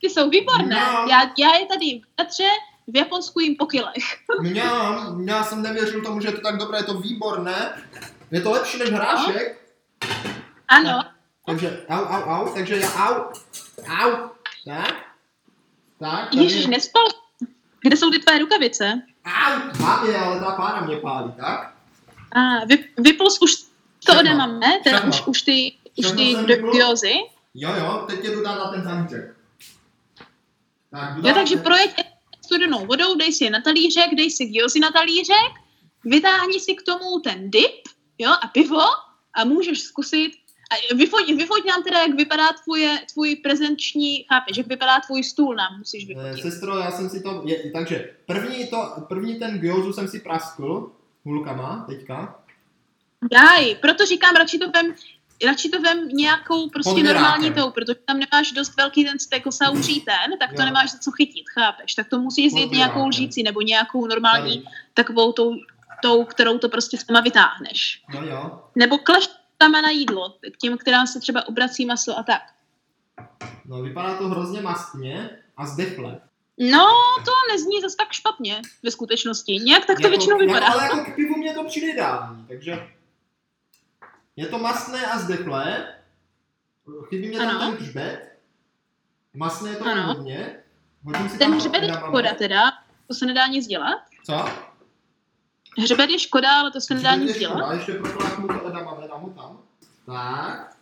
[0.00, 0.74] ty jsou výborné.
[0.92, 1.06] No.
[1.10, 2.48] Já, já je tady v Tatře,
[2.92, 4.04] v Japonsku jim po kilech.
[4.42, 7.82] Já, já jsem nevěřil tomu, že je to tak dobré, je to výborné.
[8.30, 9.60] Je to lepší než hrášek.
[10.68, 11.02] Ano,
[11.46, 13.14] Takže au, au, au, takže já au,
[13.88, 14.28] au,
[14.64, 14.94] tak,
[16.00, 17.02] tak, tady, Ježíš, nespal.
[17.80, 19.02] Kde jsou ty tvé rukavice?
[19.26, 21.74] au, mám je, ale ta pána mě pálí, tak?
[22.32, 23.52] A vy, vypl jsi už
[24.06, 25.10] to ode máme, teda Všechno.
[25.10, 26.34] už, už ty, už ty
[26.72, 27.12] gyozy.
[27.54, 29.36] Jo, jo, teď tě jdu dát na ten zaníček.
[30.90, 31.94] Tak, Jo, dát- takže projeď
[32.52, 35.52] studenou vodou, dej si je na talířek, dej si gyozy na talířek,
[36.04, 37.88] vytáhni si k tomu ten dip,
[38.18, 38.84] jo, a pivo
[39.34, 40.32] a můžeš zkusit
[40.72, 45.54] a vyfoť, vyfoť nám teda, jak vypadá tvoje, tvůj prezenční, chápeš, jak vypadá tvůj stůl
[45.54, 46.42] nám musíš Eh, vyfotit.
[46.42, 50.92] Sestro, já jsem si to, je, takže první, to, první ten gyozu jsem si praskl
[51.24, 52.44] hulkama teďka.
[53.30, 54.94] Daj, proto říkám, radši to vem,
[55.46, 57.22] radši to vem nějakou prostě Podběrákem.
[57.22, 60.64] normální tou, protože tam nemáš dost velký ten stekosauří ten, tak to Jo.
[60.66, 61.94] nemáš za co chytit, chápeš?
[61.94, 64.76] Tak to musíš zjet nějakou lžící nebo nějakou normální, Tady.
[64.94, 65.54] takovou tou,
[66.02, 68.02] tou, kterou to prostě sama vytáhneš.
[68.14, 68.62] Jo, jo.
[68.74, 72.42] Nebo kleštama na jídlo, k těm, která se třeba obrací maso a tak.
[73.64, 76.20] No, vypadá to hrozně mastně a zdechle.
[76.58, 76.86] No,
[77.24, 79.52] to nezní zase tak špatně ve skutečnosti.
[79.52, 80.66] Nějak tak to většinou jako, vypadá.
[80.72, 82.88] Ale jako k pivu mě to přijde ideální, takže
[84.36, 85.94] je to mastné a zdechlé.
[87.08, 87.60] Chybí mě tam Ano.
[87.60, 88.38] ten hřbet.
[89.34, 90.02] Masné je to Ano.
[90.14, 90.56] hodně.
[91.04, 92.72] Hodím si Ten hřbet je škoda teda,
[93.08, 93.98] to se nedá nic dělat.
[94.26, 94.44] Co?
[95.78, 97.56] Hřbet je škoda, ale to se nedá Hřbet je nic dělat.
[97.58, 99.58] škoda, ještě propláchnu to edamame, dám ho tam.
[100.06, 100.76] Tak.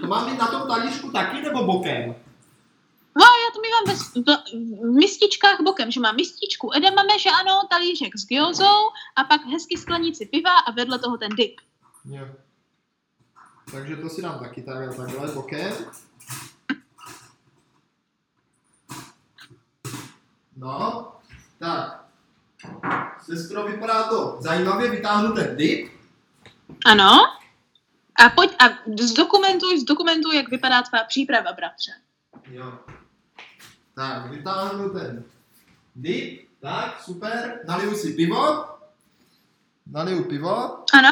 [0.00, 2.14] To mám být na tom talířku taky nebo bokem?
[3.16, 7.60] No, já to mývám ve, v, v mističkách bokem, že mám mističku edamame, že ano,
[7.70, 11.60] talířek s gyozou a pak hezky sklenici piva a vedle toho ten dip.
[12.04, 12.28] Jo.
[13.72, 15.72] Takže to si dám taky tak, takhle bokem.
[20.56, 21.12] No,
[21.58, 22.04] tak.
[23.22, 25.92] Sestro, vypadá to zajímavě, vytáhnu ten dip.
[26.86, 27.10] Ano.
[28.24, 28.64] A pojď a
[29.02, 31.92] zdokumentuj, zdokumentuj, jak vypadá tvá příprava, bratře.
[32.50, 32.78] Jo.
[33.94, 35.24] Tak, vytáhnu ten
[35.94, 36.48] dip.
[36.60, 37.60] Tak, super.
[37.68, 38.64] Naliju si pivo.
[39.86, 40.84] Naliju pivo.
[40.92, 41.08] Ano,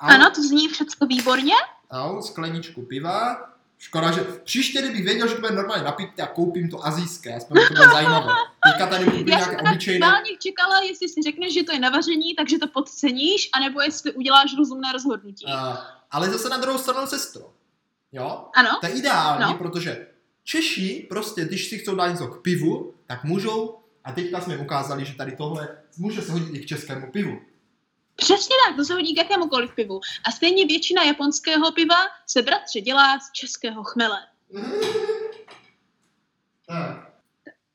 [0.00, 1.54] Au, ano, to zní všechno výborně.
[1.90, 3.36] Au, skleničku piva.
[3.78, 7.60] Škoda, že příště, kdybych věděl, že to bude normálně napít, tak koupím to azijské, aspoň
[7.68, 8.32] to bylo zajímavé.
[8.72, 10.06] Teďka tady koupím Já nějaké obyčejné.
[10.06, 14.12] schválně čekala, jestli si řekneš, že to je na vaření, takže to podceníš, anebo jestli
[14.12, 15.44] uděláš rozumné rozhodnutí.
[15.44, 15.52] Uh,
[16.10, 17.52] ale zase na druhou stranu sestro.
[18.12, 18.44] Jo?
[18.54, 19.54] Ano, To je ideální, No.
[19.58, 20.06] protože
[20.44, 25.04] Češi prostě, když si chcou dát něco k pivu, tak můžou, a teďka jsme ukázali,
[25.04, 25.68] že tady tohle
[25.98, 27.40] může se hodit i k českému pivu.
[28.16, 30.00] Přesně tak, to se hodí k jakémukoliv pivu.
[30.24, 34.18] A stejně většina japonského piva se bratře dělá z českého chmele.
[36.66, 37.12] tak.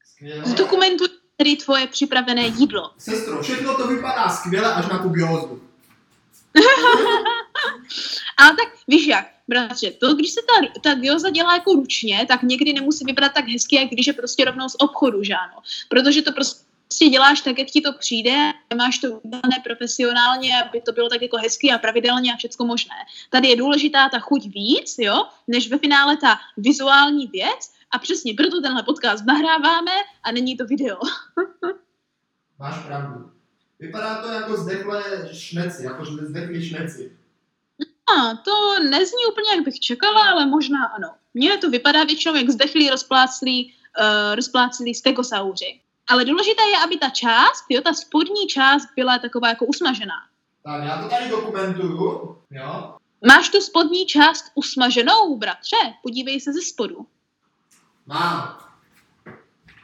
[0.03, 0.45] Skvěle.
[0.45, 1.07] Zdokumentuj
[1.38, 2.91] tedy tvoje připravené jídlo.
[2.97, 5.61] Sestro, všechno to vypadá skvěle až na tu gyozu.
[8.38, 12.43] Ale tak víš jak, bratře, to když se ta, ta gyoza dělá jako ručně, tak
[12.43, 15.61] někdy nemusí vypadat tak hezky, jak když je prostě rovnou z obchodu, že ano.
[15.89, 20.91] Protože to prostě děláš tak, jak ti to přijde, máš to udělané profesionálně, aby to
[20.91, 22.95] bylo tak jako hezky a pravidelně a všecko možné.
[23.30, 28.34] Tady je důležitá ta chuť víc, jo, než ve finále ta vizuální věc a přesně
[28.34, 29.91] proto tenhle podcast nahráváme
[30.23, 30.97] a není to video.
[32.59, 33.31] Máš pravdu.
[33.80, 37.18] Vypadá to jako zdechlé šneci, jako zdechlí šneci.
[38.18, 41.13] A to nezní úplně, jak bych čekala, ale možná ano.
[41.34, 45.80] Mně to vypadá většinou jak zdechlý, rozpláclý, uh, rozpláclý stegosauři.
[46.12, 50.16] Ale důležité je, aby ta část, jo, ta spodní část byla taková jako usmažená.
[50.64, 52.96] Tak já to tady dokumentuju, jo.
[53.28, 55.76] Máš tu spodní část usmaženou, bratře?
[56.04, 57.06] Podívej se ze spodu.
[58.06, 58.58] Mám.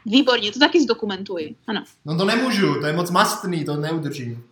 [0.06, 1.56] Výborně, to taky zdokumentuji.
[1.68, 1.84] Ano.
[2.06, 4.44] No to nemůžu, to je moc mastný, to neudržím.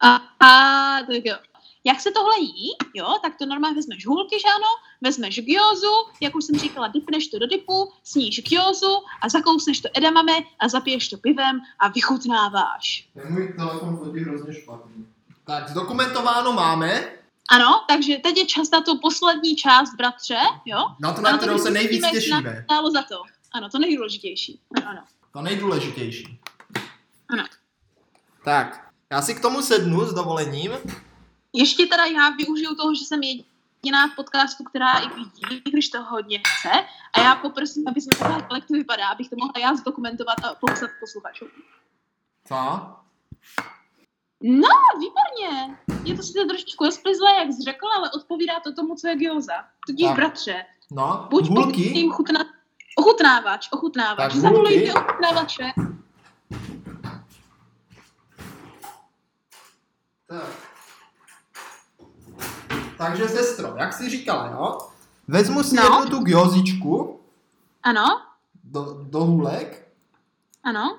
[0.00, 1.36] A, a tak jo.
[1.84, 4.66] Jak se tohle jí, jo, tak to normálně vezmeš hůlky, že ano,
[5.00, 9.88] vezmeš gyozu, jak už jsem říkala, dipneš to do dipu, sníš gyozu a zakousneš to
[9.96, 13.08] edamame a zapiješ to pivem a vychutnáváš.
[13.14, 15.06] Ten můj telefon fotí hrozně špatný.
[15.44, 17.20] Tak, zdokumentováno máme,
[17.52, 20.78] Ano, takže teď je čas na tu poslední část, bratře, jo?
[21.00, 22.64] na to, na Ano, kterou se nejvíc těšíme.
[22.64, 23.22] Stálo za to.
[23.52, 24.60] Ano, to nejdůležitější.
[24.76, 25.02] Ano, ano.
[25.32, 26.40] To nejdůležitější.
[27.28, 27.44] Ano.
[28.44, 30.70] Tak, já si k tomu sednu s dovolením.
[31.52, 36.02] Ještě teda já využiju toho, že jsem jediná v podcastu, která i vidí, když to
[36.02, 36.70] hodně chce.
[37.12, 40.54] A já poprosím, aby jsme ukázali, jak to vypadá, abych to mohla já zdokumentovat a
[40.54, 41.48] popsat posluchačům.
[42.48, 42.56] Co?
[44.42, 44.68] No,
[45.00, 45.78] výborně.
[46.04, 49.64] Je to sice trošičku rozplizlé, jak jsi řekl, ale odpovídá to tomu, co je gyoza.
[49.86, 50.16] Tudíž, Tak.
[50.16, 51.90] bratře, No, Buď hulky.
[51.92, 52.40] tím chutná...
[52.96, 54.32] Ochutnávač, ochutnávač.
[54.32, 55.64] Tak Zavolejte ochutnávače.
[60.26, 60.69] Tak.
[63.00, 64.78] Takže sestro, jak jsi říkala, jo?
[65.28, 65.82] Vezmu si No.
[65.82, 67.20] jednu tu gyozičku
[67.82, 68.04] Ano,
[68.64, 69.92] do, do hůlek,
[70.64, 70.98] ano.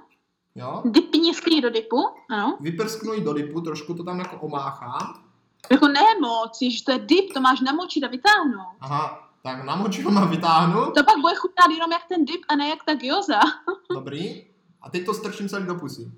[0.56, 0.82] jo?
[0.86, 1.98] Dipni sklí do dipu,
[2.30, 2.58] ano.
[2.60, 5.24] Vyprsknu ji do dipu, trošku to tam jako omáchám.
[5.72, 8.76] Jako ne moc, že to je dip, to máš namočit a vytáhnout.
[8.80, 10.82] Aha, tak namočím a vytáhnu.
[10.92, 13.40] To pak bude chutnat jenom jak ten dip a ne jak ta gyoza.
[13.94, 14.46] Dobrý.
[14.82, 16.12] A teď to strčím celý do pusy.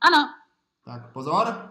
[0.00, 0.28] Ano,
[0.84, 1.70] Tak pozor.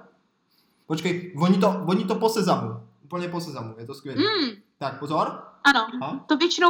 [0.87, 2.88] Počkej, voní to, voní to po sezamu.
[3.09, 4.21] Úplně po sezamu, je to skvělé.
[4.21, 5.43] mm, Tak pozor.
[5.63, 5.87] ano.
[6.01, 6.25] Aha.
[6.27, 6.69] To většinou,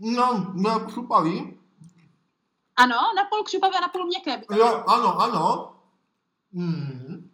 [0.00, 1.58] No, no, jak šupavý.
[2.76, 4.42] ano, na půl křupavé a na půl měkké.
[4.56, 5.74] Jo, ano, ano.
[6.52, 7.30] Mm.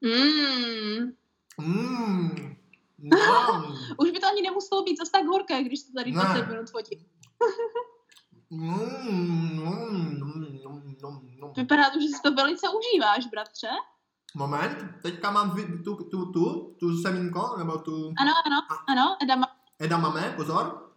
[0.00, 1.12] Mm.
[1.60, 2.56] Mm.
[2.98, 3.16] No.
[3.98, 6.24] Už by to ani nemuselo být zase tak horké, když to tady Ne.
[6.24, 6.98] 20 minut fotím.
[8.50, 10.47] Mm, mm, mm,
[11.02, 11.10] mm,
[11.42, 11.52] mm.
[11.56, 13.68] Vypadá to, že si to velice užíváš, bratře.
[14.34, 18.56] Moment, teďka mám tu, tu, tu, tu semínko, nebo tu Ano, ano,
[18.88, 19.46] ano, Edama.
[19.80, 20.88] edamame, pozor.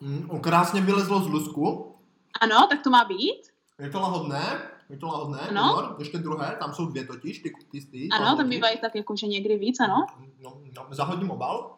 [0.00, 1.96] Mm, krásně vylezlo z lusku.
[2.40, 3.42] Ano, tak to má být.
[3.78, 5.74] Je to lahodné, je to lahodné, Ano.
[5.74, 9.26] pozor, ještě druhé, tam jsou dvě totiž, ty, ty, ty Ano, tam bývají tak jakože
[9.26, 10.06] někdy víc, ano.
[10.40, 11.76] No, no, zahodím obal,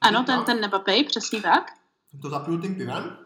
[0.00, 1.72] Ano, ten, ten nepapej, přesně tak.
[2.22, 3.18] to zapiju tím pivem.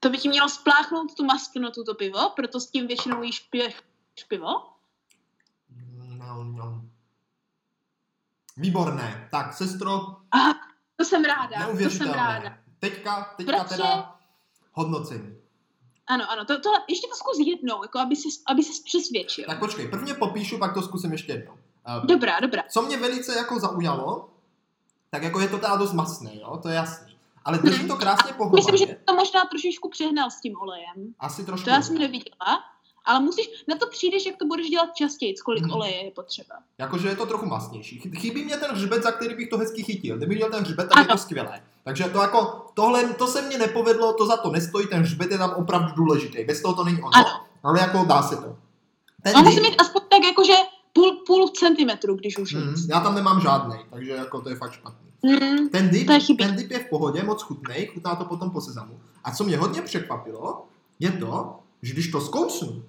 [0.00, 3.74] To by ti mělo spláchnout tu masknotu, to pivo, proto s tím většinou jíš piješ
[4.28, 4.48] pivo.
[6.18, 6.82] No, no.
[8.56, 9.28] Výborné.
[9.30, 9.92] Tak, sestro,
[10.32, 10.38] A
[10.96, 12.58] to jsem ráda, to jsem ráda.
[12.78, 13.76] Teďka, teďka Bratře.
[13.76, 14.16] teda
[14.72, 15.36] hodnocení.
[16.06, 19.44] Ano, ano, to, to, ještě to zkus jednou, jako aby ses, aby ses přesvědčil.
[19.46, 21.52] Tak počkej, prvně popíšu, pak to zkusím ještě jednou.
[21.52, 22.62] Uh, Dobrá, dobrá.
[22.70, 24.30] co mě velice jako zaujalo,
[25.10, 27.09] tak jako je to teda dost masné, jo, to je jasný.
[27.44, 28.50] Ale drží to krásně Mhm.
[28.54, 29.04] Myslím, že pohromadě.
[29.04, 31.14] to možná trošičku přehnal s tím olejem.
[31.20, 31.64] Asi trošku.
[31.64, 32.60] To já jsem neviděla,
[33.04, 35.72] ale musíš, na to přijdeš, jak to budeš dělat častěji, kolik Mhm.
[35.72, 36.54] oleje je potřeba.
[36.78, 37.98] Jakože je to trochu masnější.
[38.00, 40.16] Chy- Chybí mě ten hřbet, za který bych to hezky chytil.
[40.16, 41.12] Kdybych měl ten hřbet, tak je Ano.
[41.14, 41.62] to skvělé.
[41.84, 45.38] Takže to jako, tohle, to se mně nepovedlo, to za to nestojí, ten hřbet je
[45.38, 46.44] tam opravdu důležitý.
[46.44, 47.44] Bez toho to není ono, Ano.
[47.62, 48.56] ale jako dá se to.
[49.22, 50.52] Ten No musí mít aspoň tak jakože
[50.92, 52.88] půl, půl centimetru, když už víc.
[52.88, 54.99] já tam nemám žádný, takže jako to je fakt špatný.
[55.22, 59.00] Mm, Ten dip, ten dip je v pohodě, moc chutnej, chutná to potom po sezamu.
[59.24, 60.64] A co mě hodně překvapilo,
[60.98, 62.84] je to, že když to zkousnu,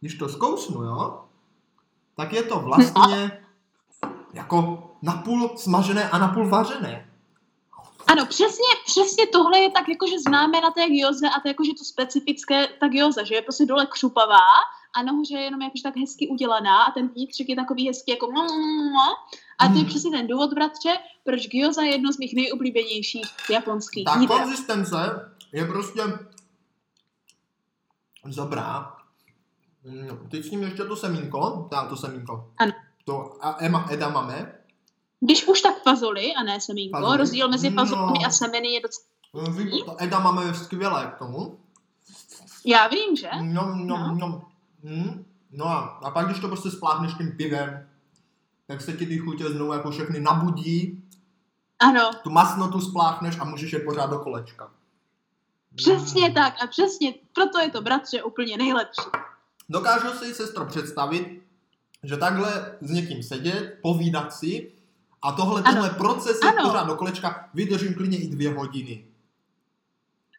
[0.00, 1.24] když to zkousnu, jo,
[2.16, 3.44] tak je to vlastně
[4.32, 7.10] jako napůl smažené a napůl vařené.
[8.06, 11.70] Ano, přesně, přesně tohle je tak jakože známe na té gyoze a to je jakože
[11.78, 14.46] to specifické, ta gyoza, že je prostě dole křupavá
[14.96, 18.26] a nahoře je jenom jakože tak hezky udělaná a ten vnitřek je takový hezký jako
[19.58, 19.86] a to je Mm.
[19.86, 20.90] přesně ten důvod, bratře,
[21.24, 24.38] proč gyoza je jedno z mých nejoblíbenějších japonských Ta jídel.
[24.38, 24.96] konzistence
[25.52, 26.02] je prostě
[28.36, 28.96] dobrá.
[29.84, 32.50] Mm, Teď s ním ještě to semínko, tá, to semínko.
[32.56, 32.72] Ano.
[33.04, 34.52] To a ema, edamame.
[35.20, 37.16] Když už tak fazoly a ne semínko, Fazoly?
[37.18, 37.82] rozdíl mezi No.
[37.84, 39.06] fazolemi a semeny je docela...
[39.86, 41.58] To edamame je skvělé k tomu.
[42.64, 43.28] Já vím, že?
[43.42, 44.14] No, no, No.
[44.14, 44.42] no.
[44.82, 45.24] Mm.
[45.50, 47.88] No a, a pak, když to prostě spláchneš tím pivem,
[48.66, 51.00] tak se ti ty chutě znovu jako všechny nabudí,
[51.80, 54.70] Ano, tu masnotu spláchneš a můžeš je pořád do kolečka.
[55.74, 56.34] přesně Mm.
[56.34, 59.02] tak a přesně proto je to, bratře, úplně nejlepší.
[59.68, 61.42] Dokážu si, sestro, představit,
[62.02, 64.72] že takhle s někým sedět, povídat si
[65.22, 65.72] a tohle, Ano.
[65.72, 69.04] tenhle proces je pořád do kolečka, vydržím klidně i dvě hodiny.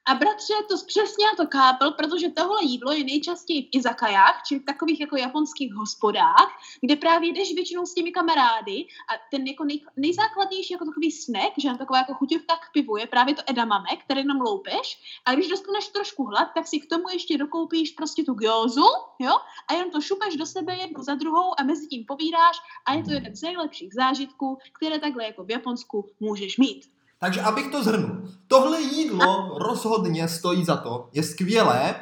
[0.07, 4.59] A bratře, to přesně já to kápel, protože tohle jídlo je nejčastěji v izakajách, čili
[4.59, 6.49] v takových jako japonských hospodách,
[6.81, 11.53] kde právě jdeš většinou s těmi kamarády a ten jako nej, nejzákladnější jako takový snack,
[11.57, 15.47] že taková jako chuťovka k pivu, je právě to edamame, který jenom loupeš a když
[15.47, 19.33] dostaneš trošku hlad, tak si k tomu ještě dokoupíš prostě tu gyozu, jo,
[19.67, 23.03] a jenom to šupeš do sebe jednu za druhou a mezi tím povídáš a je
[23.03, 26.94] to jeden z nejlepších zážitků, které takhle jako v Japonsku můžeš mít.
[27.25, 28.17] Takže abych to zhrnul.
[28.47, 31.95] Tohle jídlo rozhodně stojí za to, je skvělé,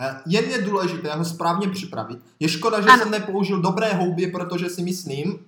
[0.00, 2.18] eh, jen je důležité ho správně připravit.
[2.40, 2.98] Je škoda, že Ano.
[3.02, 5.38] jsem nepoužil dobré houby, protože si myslím,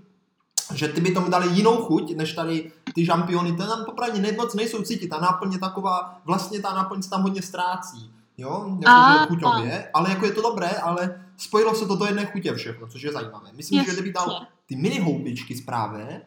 [0.74, 3.52] že ty by tomu dali jinou chuť, než tady ty žampiony.
[3.52, 5.08] Ten tam popravdě ne- moc nejsou cítit.
[5.08, 8.10] Ta náplň je taková, vlastně ta náplň se tam hodně ztrácí.
[8.38, 12.54] Jo, jakože chuťově, ale jako je to dobré, ale spojilo se to do jedné chutě
[12.54, 13.50] všechno, což je zajímavé.
[13.52, 16.22] Myslím, že kdyby dal ty mini houbičky správné,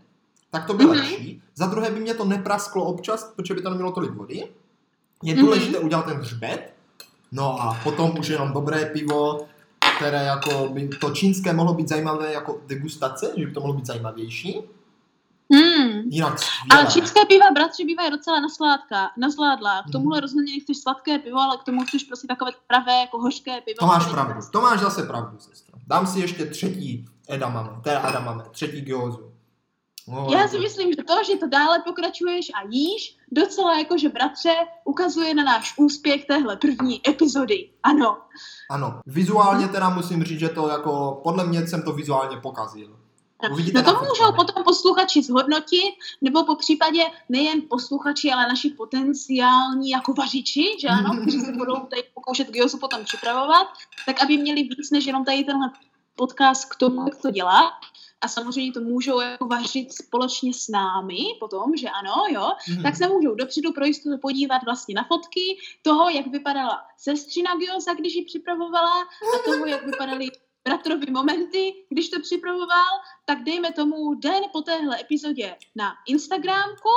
[0.51, 0.93] tak to by Mhm.
[0.93, 1.41] lepší.
[1.55, 4.47] Za druhé by mě to neprasklo občas, protože by tam nemělo tolik vody.
[5.23, 5.45] Je Mhm.
[5.45, 6.73] důležité udělat ten hřbet,
[7.31, 9.47] no a potom už jenom dobré pivo
[9.95, 13.85] které jako by to čínské mohlo být zajímavé jako degustace, že by to mohlo být
[13.85, 14.61] zajímavější.
[15.53, 15.91] Hmm.
[16.09, 16.81] Jinak skvělé.
[16.83, 19.83] Ale čínské piva, bratři, bývají docela nasládka, nasládla.
[19.89, 23.61] K tomuhle rozhodně nechceš sladké pivo, ale k tomu chceš prostě takové pravé, jako hořké
[23.61, 23.77] pivo.
[23.79, 25.79] To máš pravdu, to máš zase pravdu, sestro.
[25.87, 29.28] Dám si ještě třetí edamame, teda edamame, třetí gyozu.
[30.09, 34.09] No, Já si myslím, že to, že to dále pokračuješ a jíš, docela jako, že
[34.09, 37.69] bratře, ukazuje na náš úspěch téhle první epizody.
[37.83, 38.17] Ano.
[38.69, 42.99] Ano, vizuálně teda musím říct, že to jako, podle mě jsem to vizuálně pokazil.
[43.51, 49.89] Uvidíte No to můžou potom posluchači zhodnotit, nebo po případě nejen posluchači, ale naši potenciální
[49.89, 53.67] jako vařiči, že ano, kteří se budou tady pokoušet gyozu potom připravovat,
[54.05, 55.71] tak aby měli víc než jenom tady tenhle
[56.15, 57.71] podcast k tomu, jak to dělá.
[58.21, 62.83] A samozřejmě to můžou jako vařit společně s námi potom, že ano, jo, Mhm.
[62.83, 67.93] tak se můžou dopředu pro jistotu podívat vlastně na fotky toho, jak vypadala sestřina gyoza,
[67.93, 70.27] když ji připravovala a toho, jak vypadaly
[70.67, 72.85] bratrovi momenty, když to připravoval,
[73.25, 76.89] tak dejme tomu den po téhle epizodě na Instagramku,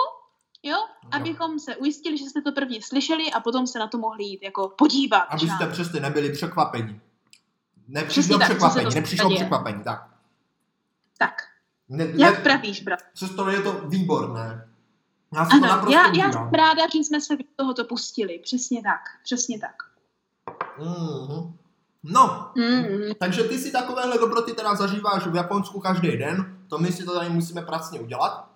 [0.63, 0.77] jo,
[1.11, 4.43] abychom se ujistili, že jste to prvně slyšeli a potom se na to mohli jít
[4.43, 5.19] jako podívat.
[5.21, 7.01] Abyste přesně nebyli překvapeni.
[7.89, 10.12] Nepřišlo překvapení, nepřišlo překvapení, tak.
[11.27, 11.43] Tak,
[11.89, 12.99] Ne, jak ne, pravíš, brat?
[13.15, 14.69] Přesto je to výborné.
[15.35, 18.39] Já to Ano, naprosto já, já jsem ráda, že jsme se do tohoto pustili.
[18.43, 19.75] Přesně tak, přesně tak.
[20.79, 21.57] Mhm.
[22.03, 23.13] No, Mm.
[23.19, 27.15] takže ty si takovéhle dobroty teda zažíváš v Japonsku každý den, to my si to
[27.15, 28.49] tady musíme pracně udělat,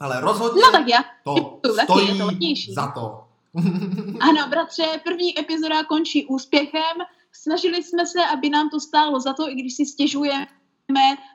[0.00, 2.74] ale rozhodně No tak já, to taky, je to stojí levnější.
[2.74, 3.24] za to.
[4.20, 6.96] ano, bratře, první epizoda končí úspěchem.
[7.32, 10.46] Snažili jsme se, aby nám to stálo za to, i když si stěžujeme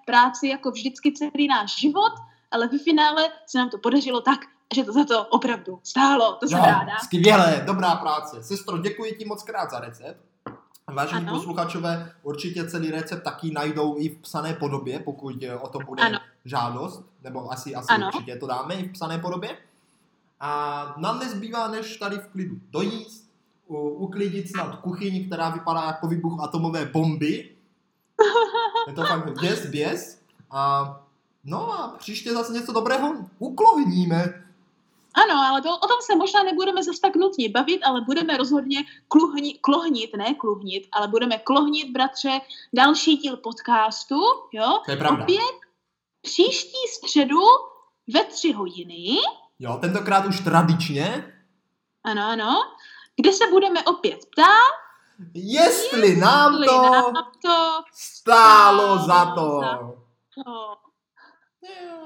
[0.06, 2.14] práci jako vždycky celý náš život,
[2.52, 4.40] ale ve finále se nám to podařilo tak,
[4.76, 6.34] že to za to opravdu stálo.
[6.40, 6.98] To jsem Jo, ráda.
[7.04, 8.44] skvělé, dobrá práce.
[8.44, 10.20] Sestro, děkuji ti moc krát za recept.
[10.94, 11.34] Vážení Ano.
[11.38, 16.04] posluchačové, určitě celý recept taky najdou i v psané podobě, pokud eh, o to bude
[16.04, 16.20] Ano.
[16.46, 18.08] žádost, nebo asi, asi Ano.
[18.08, 19.58] určitě to dáme i v psané podobě.
[20.40, 23.26] A nám nezbývá, než tady v klidu dojíst,
[23.98, 27.55] uklidit snad kuchyni, která vypadá jako výbuch atomové bomby.
[28.88, 30.22] Je to fakt běs, běs.
[30.52, 30.86] A
[31.44, 34.42] no a příště zase něco dobrého uklohníme.
[35.26, 38.84] Ano, ale to, o tom se možná nebudeme zase tak nutně bavit, ale budeme rozhodně
[39.08, 42.40] kluhni, klohnit, ne kluhnit, ale budeme klohnit, bratře,
[42.74, 44.16] další díl podcastu,
[44.52, 44.80] jo?
[44.86, 45.24] To je pravda.
[45.24, 45.56] Opět
[46.22, 47.40] příští středu
[48.14, 49.18] ve tři hodiny,
[49.60, 51.34] Jo, tentokrát už tradičně.
[52.04, 52.62] ano, ano,
[53.16, 54.85] kde se budeme opět ptát,
[55.34, 59.62] Jestli nám to nám to stálo za to.
[59.62, 60.78] to.
[61.86, 62.05] Jo.